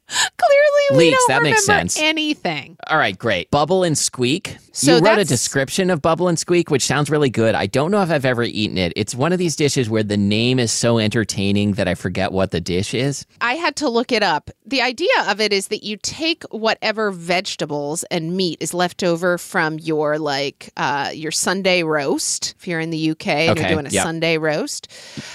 I 0.09 0.29
don't 0.37 0.49
know. 0.49 0.95
Clearly, 0.95 1.11
don't 1.11 1.27
that 1.29 1.43
makes 1.43 1.65
sense. 1.65 1.99
anything. 1.99 2.77
All 2.87 2.97
right, 2.97 3.17
great. 3.17 3.51
Bubble 3.51 3.83
and 3.83 3.97
Squeak. 3.97 4.57
So 4.71 4.95
you 4.97 5.01
wrote 5.03 5.19
a 5.19 5.25
description 5.25 5.89
of 5.89 6.01
Bubble 6.01 6.27
and 6.29 6.39
Squeak, 6.39 6.71
which 6.71 6.85
sounds 6.85 7.09
really 7.09 7.29
good. 7.29 7.53
I 7.53 7.67
don't 7.67 7.91
know 7.91 8.01
if 8.01 8.09
I've 8.09 8.25
ever 8.25 8.43
eaten 8.43 8.77
it. 8.77 8.93
It's 8.95 9.13
one 9.13 9.33
of 9.33 9.37
these 9.39 9.55
dishes 9.55 9.89
where 9.89 10.03
the 10.03 10.17
name 10.17 10.57
is 10.57 10.71
so 10.71 10.97
entertaining 10.99 11.73
that 11.73 11.87
I 11.87 11.95
forget 11.95 12.31
what 12.31 12.51
the 12.51 12.61
dish 12.61 12.93
is. 12.93 13.25
I 13.41 13.53
had 13.55 13.75
to 13.77 13.89
look 13.89 14.11
it 14.11 14.23
up. 14.23 14.49
The 14.65 14.81
idea 14.81 15.09
of 15.27 15.41
it 15.41 15.51
is 15.53 15.67
that 15.67 15.83
you 15.83 15.97
take 16.01 16.43
whatever 16.45 17.11
vegetables 17.11 18.03
and 18.05 18.35
meat 18.37 18.57
is 18.61 18.73
left 18.73 19.03
over 19.03 19.37
from 19.37 19.79
your 19.79 20.17
like 20.17 20.71
uh, 20.77 21.11
your 21.13 21.31
Sunday 21.31 21.83
roast. 21.83 22.55
If 22.57 22.67
you're 22.67 22.79
in 22.79 22.89
the 22.89 23.11
UK 23.11 23.27
and 23.27 23.51
Okay, 23.51 23.61
you're 23.61 23.75
doing 23.75 23.85
a 23.85 23.89
yep. 23.89 24.03
Sunday 24.03 24.37
roast, 24.37 24.87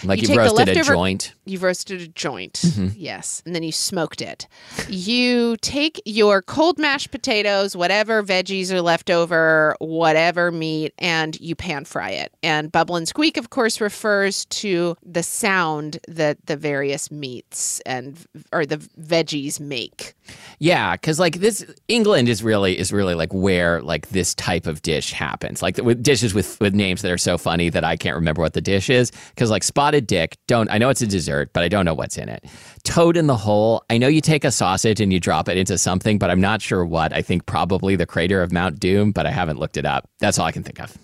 Like 0.04 0.18
You 0.18 0.22
you 0.22 0.28
take 0.28 0.36
the 0.36 0.42
have 0.44 0.52
roasted 0.52 0.76
a 0.76 0.82
joint. 0.82 1.34
You've 1.44 1.62
roasted 1.62 2.00
a 2.00 2.08
joint, 2.08 2.54
Mm-hmm. 2.64 2.88
yes, 2.96 3.42
and 3.44 3.54
then 3.54 3.62
you 3.62 3.72
smoked 3.72 4.22
it. 4.22 4.46
You 4.88 5.56
take 5.58 6.00
your 6.04 6.42
cold 6.42 6.78
mashed 6.78 7.10
potatoes, 7.10 7.76
whatever 7.76 8.22
veggies 8.22 8.70
are 8.70 8.82
left 8.82 9.10
over, 9.10 9.76
whatever 9.78 10.50
meat, 10.50 10.92
and 10.98 11.38
you 11.40 11.54
pan 11.54 11.84
fry 11.84 12.10
it. 12.10 12.32
And 12.42 12.70
bubble 12.70 12.96
and 12.96 13.08
squeak, 13.08 13.36
of 13.36 13.50
course, 13.50 13.80
refers 13.80 14.44
to 14.46 14.96
the 15.02 15.22
sound 15.22 15.98
that 16.08 16.44
the 16.46 16.56
various 16.56 17.10
meats 17.10 17.80
and 17.86 18.18
or 18.52 18.66
the 18.66 18.78
veggies 19.00 19.60
make. 19.60 20.14
Yeah, 20.58 20.92
because 20.92 21.18
like 21.18 21.36
this, 21.36 21.64
England 21.88 22.28
is 22.28 22.42
really 22.42 22.78
is 22.78 22.92
really 22.92 23.14
like 23.14 23.32
where 23.32 23.82
like 23.82 24.08
this 24.08 24.34
type 24.34 24.66
of 24.66 24.82
dish 24.82 25.12
happens. 25.12 25.62
Like 25.62 25.76
with 25.78 26.02
dishes 26.02 26.34
with 26.34 26.60
with 26.60 26.74
names 26.74 27.02
that 27.02 27.10
are 27.10 27.18
so 27.18 27.38
funny 27.38 27.68
that 27.70 27.84
I 27.84 27.96
can't 27.96 28.16
remember 28.16 28.42
what 28.42 28.54
the 28.54 28.60
dish 28.60 28.90
is. 28.90 29.12
Because 29.30 29.50
like 29.50 29.62
spotted 29.62 30.06
dick, 30.06 30.36
don't 30.46 30.70
I 30.70 30.78
know 30.78 30.88
it's 30.88 31.02
a 31.02 31.06
dessert, 31.06 31.50
but 31.52 31.62
I 31.62 31.68
don't 31.68 31.84
know 31.84 31.94
what's 31.94 32.18
in 32.18 32.28
it. 32.28 32.44
Toad 32.85 33.16
in 33.16 33.26
the 33.26 33.37
hole. 33.37 33.82
I 33.91 33.99
know 33.99 34.09
you 34.09 34.20
take 34.20 34.45
a 34.45 34.51
sausage 34.51 35.01
and 35.01 35.12
you 35.12 35.18
drop 35.18 35.49
it 35.49 35.57
into 35.57 35.78
something, 35.78 36.18
but 36.18 36.30
I'm 36.30 36.41
not 36.41 36.62
sure 36.62 36.85
what. 36.85 37.12
I 37.12 37.22
think 37.22 37.47
probably 37.47 37.97
the 37.97 38.07
crater 38.07 38.43
of 38.43 38.53
Mount 38.53 38.78
Doom, 38.78 39.11
but 39.11 39.26
I 39.26 39.30
haven't 39.30 39.59
looked 39.59 39.76
it 39.76 39.87
up. 39.87 40.09
That's 40.20 40.39
all 40.39 40.47
I 40.47 40.53
can 40.53 40.62
think 40.62 40.80
of. 40.80 40.97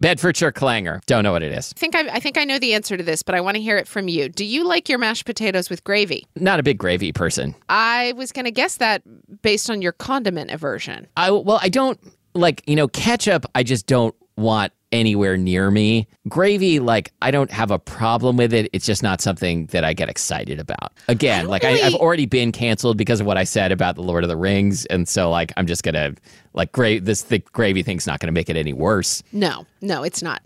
Bedfordshire 0.00 0.52
clanger. 0.52 1.00
Don't 1.06 1.22
know 1.22 1.32
what 1.32 1.42
it 1.42 1.52
is. 1.52 1.72
I 1.76 1.78
think 1.78 1.94
I, 1.94 2.00
I 2.08 2.20
think 2.20 2.36
I 2.36 2.44
know 2.44 2.58
the 2.58 2.74
answer 2.74 2.96
to 2.96 3.02
this, 3.02 3.22
but 3.22 3.34
I 3.34 3.40
want 3.40 3.56
to 3.56 3.62
hear 3.62 3.76
it 3.76 3.86
from 3.86 4.08
you. 4.08 4.28
Do 4.28 4.44
you 4.44 4.66
like 4.66 4.88
your 4.88 4.98
mashed 4.98 5.24
potatoes 5.24 5.70
with 5.70 5.84
gravy? 5.84 6.26
Not 6.36 6.60
a 6.60 6.62
big 6.62 6.78
gravy 6.78 7.12
person. 7.12 7.54
I 7.68 8.12
was 8.16 8.32
going 8.32 8.44
to 8.44 8.50
guess 8.50 8.76
that 8.76 9.02
based 9.42 9.70
on 9.70 9.82
your 9.82 9.92
condiment 9.92 10.50
aversion. 10.50 11.06
I 11.16 11.30
well, 11.30 11.60
I 11.62 11.68
don't 11.68 11.98
like 12.34 12.62
you 12.66 12.76
know 12.76 12.88
ketchup. 12.88 13.46
I 13.54 13.62
just 13.62 13.86
don't 13.86 14.14
want 14.38 14.72
anywhere 14.92 15.36
near 15.36 15.70
me. 15.70 16.08
Gravy, 16.28 16.80
like 16.80 17.12
I 17.20 17.30
don't 17.30 17.50
have 17.50 17.70
a 17.70 17.78
problem 17.78 18.36
with 18.36 18.52
it. 18.52 18.70
It's 18.72 18.86
just 18.86 19.02
not 19.02 19.20
something 19.20 19.66
that 19.66 19.84
I 19.84 19.92
get 19.92 20.08
excited 20.08 20.58
about. 20.58 20.92
Again, 21.08 21.42
don't 21.42 21.50
like 21.50 21.64
I, 21.64 21.80
I've 21.80 21.94
already 21.94 22.26
been 22.26 22.52
canceled 22.52 22.96
because 22.96 23.20
of 23.20 23.26
what 23.26 23.36
I 23.36 23.44
said 23.44 23.72
about 23.72 23.96
the 23.96 24.02
Lord 24.02 24.24
of 24.24 24.28
the 24.28 24.36
Rings, 24.36 24.86
and 24.86 25.08
so 25.08 25.30
like 25.30 25.52
I'm 25.56 25.66
just 25.66 25.82
gonna 25.82 26.14
like 26.54 26.72
gra- 26.72 27.00
this 27.00 27.22
the 27.22 27.38
gravy 27.38 27.82
thing's 27.82 28.06
not 28.06 28.20
gonna 28.20 28.32
make 28.32 28.48
it 28.48 28.56
any 28.56 28.72
worse. 28.72 29.22
No, 29.32 29.66
no, 29.80 30.02
it's 30.02 30.22
not. 30.22 30.42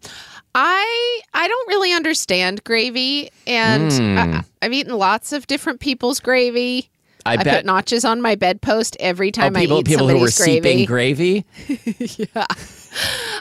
I 0.54 1.20
I 1.32 1.48
don't 1.48 1.68
really 1.68 1.92
understand 1.92 2.64
gravy, 2.64 3.30
and 3.46 4.18
I, 4.18 4.26
hmm. 4.26 4.38
I've 4.60 4.72
eaten 4.72 4.96
lots 4.96 5.32
of 5.32 5.46
different 5.46 5.80
people's 5.80 6.20
gravy. 6.20 6.90
I, 7.24 7.34
I, 7.34 7.44
put 7.44 7.64
notches 7.64 8.04
on 8.04 8.20
my 8.20 8.34
bedpost 8.34 8.96
every 9.00 9.28
oh, 9.28 9.30
time 9.30 9.54
people 9.54 9.76
I 9.76 9.80
eat 9.80 9.86
people 9.86 10.08
who 10.08 10.18
were 10.18 10.30
somebody's 10.30 10.62
seeping 10.62 10.86
gravy. 10.86 11.44
gravy. 11.66 12.28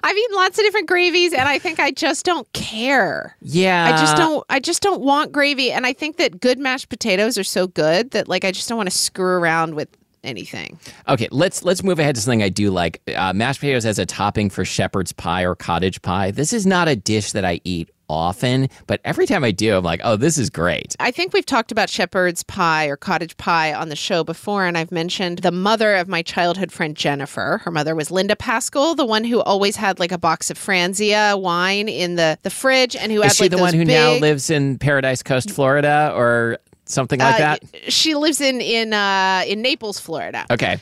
I've 0.03 0.17
eaten 0.17 0.35
lots 0.35 0.57
of 0.57 0.63
different 0.63 0.87
gravies, 0.87 1.33
and 1.33 1.47
I 1.47 1.59
think 1.59 1.79
I 1.79 1.91
just 1.91 2.25
don't 2.25 2.51
care. 2.53 3.35
Yeah, 3.41 3.93
I 3.93 3.99
just 3.99 4.15
don't. 4.15 4.45
I 4.49 4.59
just 4.59 4.81
don't 4.81 5.01
want 5.01 5.31
gravy, 5.31 5.71
and 5.71 5.85
I 5.85 5.93
think 5.93 6.17
that 6.17 6.39
good 6.39 6.59
mashed 6.59 6.89
potatoes 6.89 7.37
are 7.37 7.43
so 7.43 7.67
good 7.67 8.11
that 8.11 8.27
like 8.27 8.45
I 8.45 8.51
just 8.51 8.69
don't 8.69 8.77
want 8.77 8.89
to 8.89 8.95
screw 8.95 9.25
around 9.25 9.75
with 9.75 9.89
anything. 10.23 10.79
Okay, 11.07 11.27
let's 11.31 11.63
let's 11.63 11.83
move 11.83 11.99
ahead 11.99 12.15
to 12.15 12.21
something 12.21 12.43
I 12.43 12.49
do 12.49 12.71
like. 12.71 13.01
Uh, 13.15 13.33
mashed 13.33 13.59
potatoes 13.59 13.85
as 13.85 13.99
a 13.99 14.05
topping 14.05 14.49
for 14.49 14.65
shepherd's 14.65 15.11
pie 15.11 15.43
or 15.43 15.55
cottage 15.55 16.01
pie. 16.01 16.31
This 16.31 16.53
is 16.53 16.65
not 16.65 16.87
a 16.87 16.95
dish 16.95 17.31
that 17.33 17.45
I 17.45 17.59
eat 17.63 17.89
often, 18.11 18.69
but 18.87 19.01
every 19.03 19.25
time 19.25 19.43
I 19.43 19.51
do, 19.51 19.75
I'm 19.77 19.83
like, 19.83 20.01
oh, 20.03 20.15
this 20.15 20.37
is 20.37 20.49
great. 20.49 20.95
I 20.99 21.11
think 21.11 21.33
we've 21.33 21.45
talked 21.45 21.71
about 21.71 21.89
shepherd's 21.89 22.43
pie 22.43 22.85
or 22.87 22.95
cottage 22.97 23.37
pie 23.37 23.73
on 23.73 23.89
the 23.89 23.95
show 23.95 24.23
before, 24.23 24.65
and 24.65 24.77
I've 24.77 24.91
mentioned 24.91 25.39
the 25.39 25.51
mother 25.51 25.95
of 25.95 26.07
my 26.07 26.21
childhood 26.21 26.71
friend 26.71 26.95
Jennifer. 26.95 27.61
Her 27.63 27.71
mother 27.71 27.95
was 27.95 28.11
Linda 28.11 28.35
Pascal, 28.35 28.95
the 28.95 29.05
one 29.05 29.23
who 29.23 29.41
always 29.41 29.75
had 29.75 29.99
like 29.99 30.11
a 30.11 30.17
box 30.17 30.49
of 30.49 30.57
Franzia 30.57 31.39
wine 31.39 31.89
in 31.89 32.15
the, 32.15 32.37
the 32.43 32.49
fridge, 32.49 32.95
and 32.95 33.11
who 33.11 33.21
had 33.21 33.33
she 33.33 33.43
like 33.45 33.51
the 33.51 33.57
one 33.57 33.73
who 33.73 33.85
now 33.85 34.13
lives 34.19 34.49
in 34.49 34.77
Paradise 34.77 35.23
Coast, 35.23 35.51
Florida, 35.51 36.13
or 36.15 36.57
something 36.85 37.19
like 37.19 37.35
Uh, 37.35 37.37
that? 37.37 37.63
She 37.89 38.15
lives 38.15 38.41
in 38.41 38.61
in 38.61 38.93
uh, 38.93 39.43
in 39.47 39.61
Naples, 39.61 39.99
Florida. 39.99 40.45
Okay. 40.51 40.77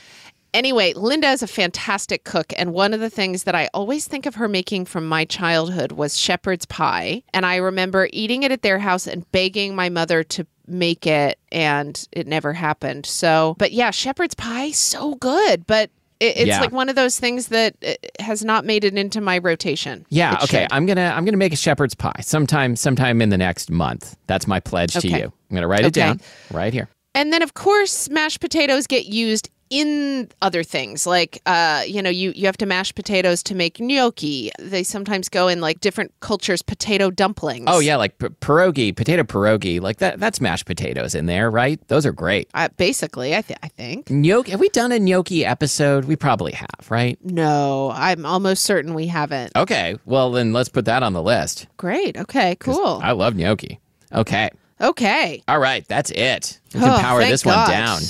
Anyway, 0.52 0.92
Linda 0.94 1.30
is 1.30 1.42
a 1.42 1.46
fantastic 1.46 2.24
cook, 2.24 2.52
and 2.56 2.72
one 2.72 2.92
of 2.92 3.00
the 3.00 3.10
things 3.10 3.44
that 3.44 3.54
I 3.54 3.68
always 3.72 4.06
think 4.06 4.26
of 4.26 4.34
her 4.34 4.48
making 4.48 4.84
from 4.86 5.08
my 5.08 5.24
childhood 5.24 5.92
was 5.92 6.16
shepherd's 6.18 6.66
pie. 6.66 7.22
And 7.32 7.46
I 7.46 7.56
remember 7.56 8.08
eating 8.12 8.42
it 8.42 8.50
at 8.50 8.62
their 8.62 8.78
house 8.78 9.06
and 9.06 9.30
begging 9.32 9.74
my 9.76 9.88
mother 9.88 10.24
to 10.24 10.46
make 10.66 11.06
it, 11.06 11.38
and 11.52 12.06
it 12.12 12.26
never 12.26 12.52
happened. 12.52 13.06
So, 13.06 13.54
but 13.58 13.72
yeah, 13.72 13.90
shepherd's 13.90 14.34
pie, 14.34 14.70
so 14.72 15.14
good, 15.16 15.66
but. 15.66 15.90
It's 16.22 16.48
Yeah. 16.48 16.60
like 16.60 16.70
one 16.70 16.90
of 16.90 16.96
those 16.96 17.18
things 17.18 17.46
that 17.48 17.76
uh, 17.82 17.94
has 18.22 18.44
not 18.44 18.66
made 18.66 18.84
it 18.84 18.92
into 18.92 19.22
my 19.22 19.38
rotation. 19.38 20.04
Yeah. 20.10 20.34
It 20.34 20.42
okay. 20.44 20.62
should. 20.64 20.68
I'm 20.70 20.84
gonna 20.84 21.14
I'm 21.16 21.24
gonna 21.24 21.38
make 21.38 21.54
a 21.54 21.56
shepherd's 21.56 21.94
pie 21.94 22.20
sometime 22.20 22.76
sometime 22.76 23.22
in 23.22 23.30
the 23.30 23.38
next 23.38 23.70
month. 23.70 24.18
That's 24.26 24.46
my 24.46 24.60
pledge 24.60 24.92
to 24.92 25.08
you. 25.08 25.32
I'm 25.50 25.54
gonna 25.54 25.66
write 25.66 25.86
it 25.86 25.94
down 25.94 26.20
right 26.50 26.74
here. 26.74 26.90
And 27.14 27.32
then, 27.32 27.40
of 27.40 27.54
course, 27.54 28.10
mashed 28.10 28.40
potatoes 28.40 28.86
get 28.86 29.06
used 29.06 29.48
in 29.70 30.28
other 30.42 30.62
things. 30.64 31.06
Like, 31.06 31.40
uh, 31.46 31.82
you 31.86 32.02
know, 32.02 32.10
you, 32.10 32.32
you 32.34 32.46
have 32.46 32.56
to 32.58 32.66
mash 32.66 32.94
potatoes 32.94 33.42
to 33.44 33.54
make 33.54 33.78
gnocchi. 33.80 34.50
They 34.58 34.82
sometimes 34.82 35.28
go 35.28 35.46
in 35.48 35.60
like 35.60 35.80
different 35.80 36.12
cultures' 36.20 36.60
potato 36.60 37.10
dumplings. 37.10 37.66
Oh 37.68 37.78
yeah, 37.78 37.96
like 37.96 38.18
p- 38.18 38.26
pierogi, 38.28 38.94
potato 38.94 39.22
pierogi, 39.22 39.80
like 39.80 39.98
that. 39.98 40.18
That's 40.18 40.40
mashed 40.40 40.66
potatoes 40.66 41.14
in 41.14 41.26
there, 41.26 41.50
right? 41.50 41.80
Those 41.88 42.04
are 42.04 42.12
great. 42.12 42.50
Uh, 42.52 42.68
basically, 42.76 43.34
I, 43.36 43.42
th- 43.42 43.58
I 43.62 43.68
think. 43.68 44.10
Gnocchi. 44.10 44.50
Have 44.50 44.60
we 44.60 44.68
done 44.70 44.92
a 44.92 44.98
gnocchi 44.98 45.44
episode? 45.44 46.04
We 46.06 46.16
probably 46.16 46.52
have, 46.52 46.90
right? 46.90 47.16
No, 47.24 47.92
I'm 47.94 48.26
almost 48.26 48.64
certain 48.64 48.92
we 48.94 49.06
haven't. 49.06 49.52
Okay. 49.54 49.96
Well, 50.04 50.32
then 50.32 50.52
let's 50.52 50.68
put 50.68 50.84
that 50.86 51.02
on 51.04 51.12
the 51.12 51.22
list. 51.22 51.68
Great. 51.76 52.16
Okay, 52.16 52.56
cool. 52.56 53.00
I 53.02 53.12
love 53.12 53.36
gnocchi. 53.36 53.78
Okay. 54.12 54.50
Okay. 54.80 55.42
All 55.46 55.58
right. 55.60 55.86
That's 55.86 56.10
it. 56.10 56.58
We 56.74 56.80
can 56.80 56.90
Oh, 56.90 56.98
power 56.98 57.20
this 57.20 57.42
God. 57.44 57.68
one 57.68 57.70
down. 57.70 58.00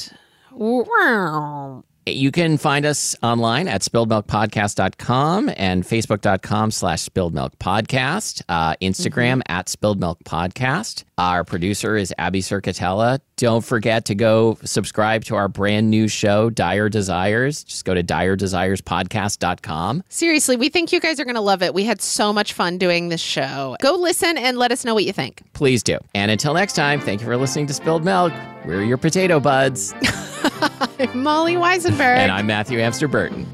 You 2.06 2.32
can 2.32 2.56
find 2.58 2.86
us 2.86 3.14
online 3.22 3.68
at 3.68 3.82
spilledmilkpodcast.com 3.82 5.50
and 5.56 5.84
facebook.com 5.84 6.70
slash 6.70 7.04
spilledmilkpodcast, 7.04 8.42
uh, 8.48 8.74
Instagram 8.76 9.42
at 9.48 9.66
spilledmilkpodcast. 9.66 11.04
Our 11.18 11.44
producer 11.44 11.96
is 11.96 12.12
Abby 12.18 12.40
Cerquitella. 12.40 13.20
Don't 13.36 13.64
forget 13.64 14.06
to 14.06 14.14
go 14.14 14.58
subscribe 14.64 15.24
to 15.24 15.36
our 15.36 15.48
brand 15.48 15.90
new 15.90 16.08
show, 16.08 16.50
Dire 16.50 16.88
Desires. 16.88 17.64
Just 17.64 17.84
go 17.84 17.94
to 17.94 18.02
diredesirespodcast.com. 18.02 20.02
Seriously, 20.08 20.56
we 20.56 20.68
think 20.68 20.92
you 20.92 21.00
guys 21.00 21.20
are 21.20 21.24
going 21.24 21.36
to 21.36 21.40
love 21.40 21.62
it. 21.62 21.74
We 21.74 21.84
had 21.84 22.02
so 22.02 22.32
much 22.32 22.54
fun 22.54 22.78
doing 22.78 23.08
this 23.08 23.20
show. 23.20 23.76
Go 23.80 23.96
listen 23.96 24.36
and 24.36 24.58
let 24.58 24.72
us 24.72 24.84
know 24.84 24.94
what 24.94 25.04
you 25.04 25.12
think. 25.12 25.42
Please 25.52 25.82
do. 25.82 25.98
And 26.14 26.30
until 26.30 26.54
next 26.54 26.74
time, 26.74 27.00
thank 27.00 27.20
you 27.20 27.26
for 27.26 27.36
listening 27.36 27.66
to 27.66 27.74
Spilled 27.74 28.04
Milk. 28.04 28.32
We're 28.64 28.82
your 28.82 28.98
potato 28.98 29.40
buds. 29.40 29.94
I'm 30.62 31.22
Molly 31.22 31.54
Wizenberg. 31.54 32.16
and 32.18 32.32
I'm 32.32 32.46
Matthew 32.46 32.80
Amster 32.80 33.08
Burton. 33.08 33.46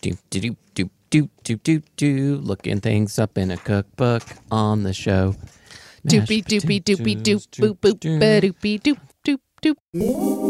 Do 0.00 0.16
do 0.30 0.40
do 0.40 0.56
do 0.74 0.90
do 1.10 1.28
do 1.44 1.56
do 1.56 1.82
do 1.96 2.36
looking 2.36 2.80
things 2.80 3.18
up 3.18 3.36
in 3.36 3.50
a 3.50 3.56
cookbook 3.56 4.22
on 4.50 4.82
the 4.82 4.92
show. 4.94 5.34
doopy 6.06 6.42
doopy 6.44 6.82
doopy 6.82 7.14
doop 7.20 7.42
boop 7.60 7.76
boop 7.82 8.00
ba 8.20 8.40
doopy 8.40 8.80
doop 8.80 8.98
doop 9.26 9.40
doop. 9.62 10.49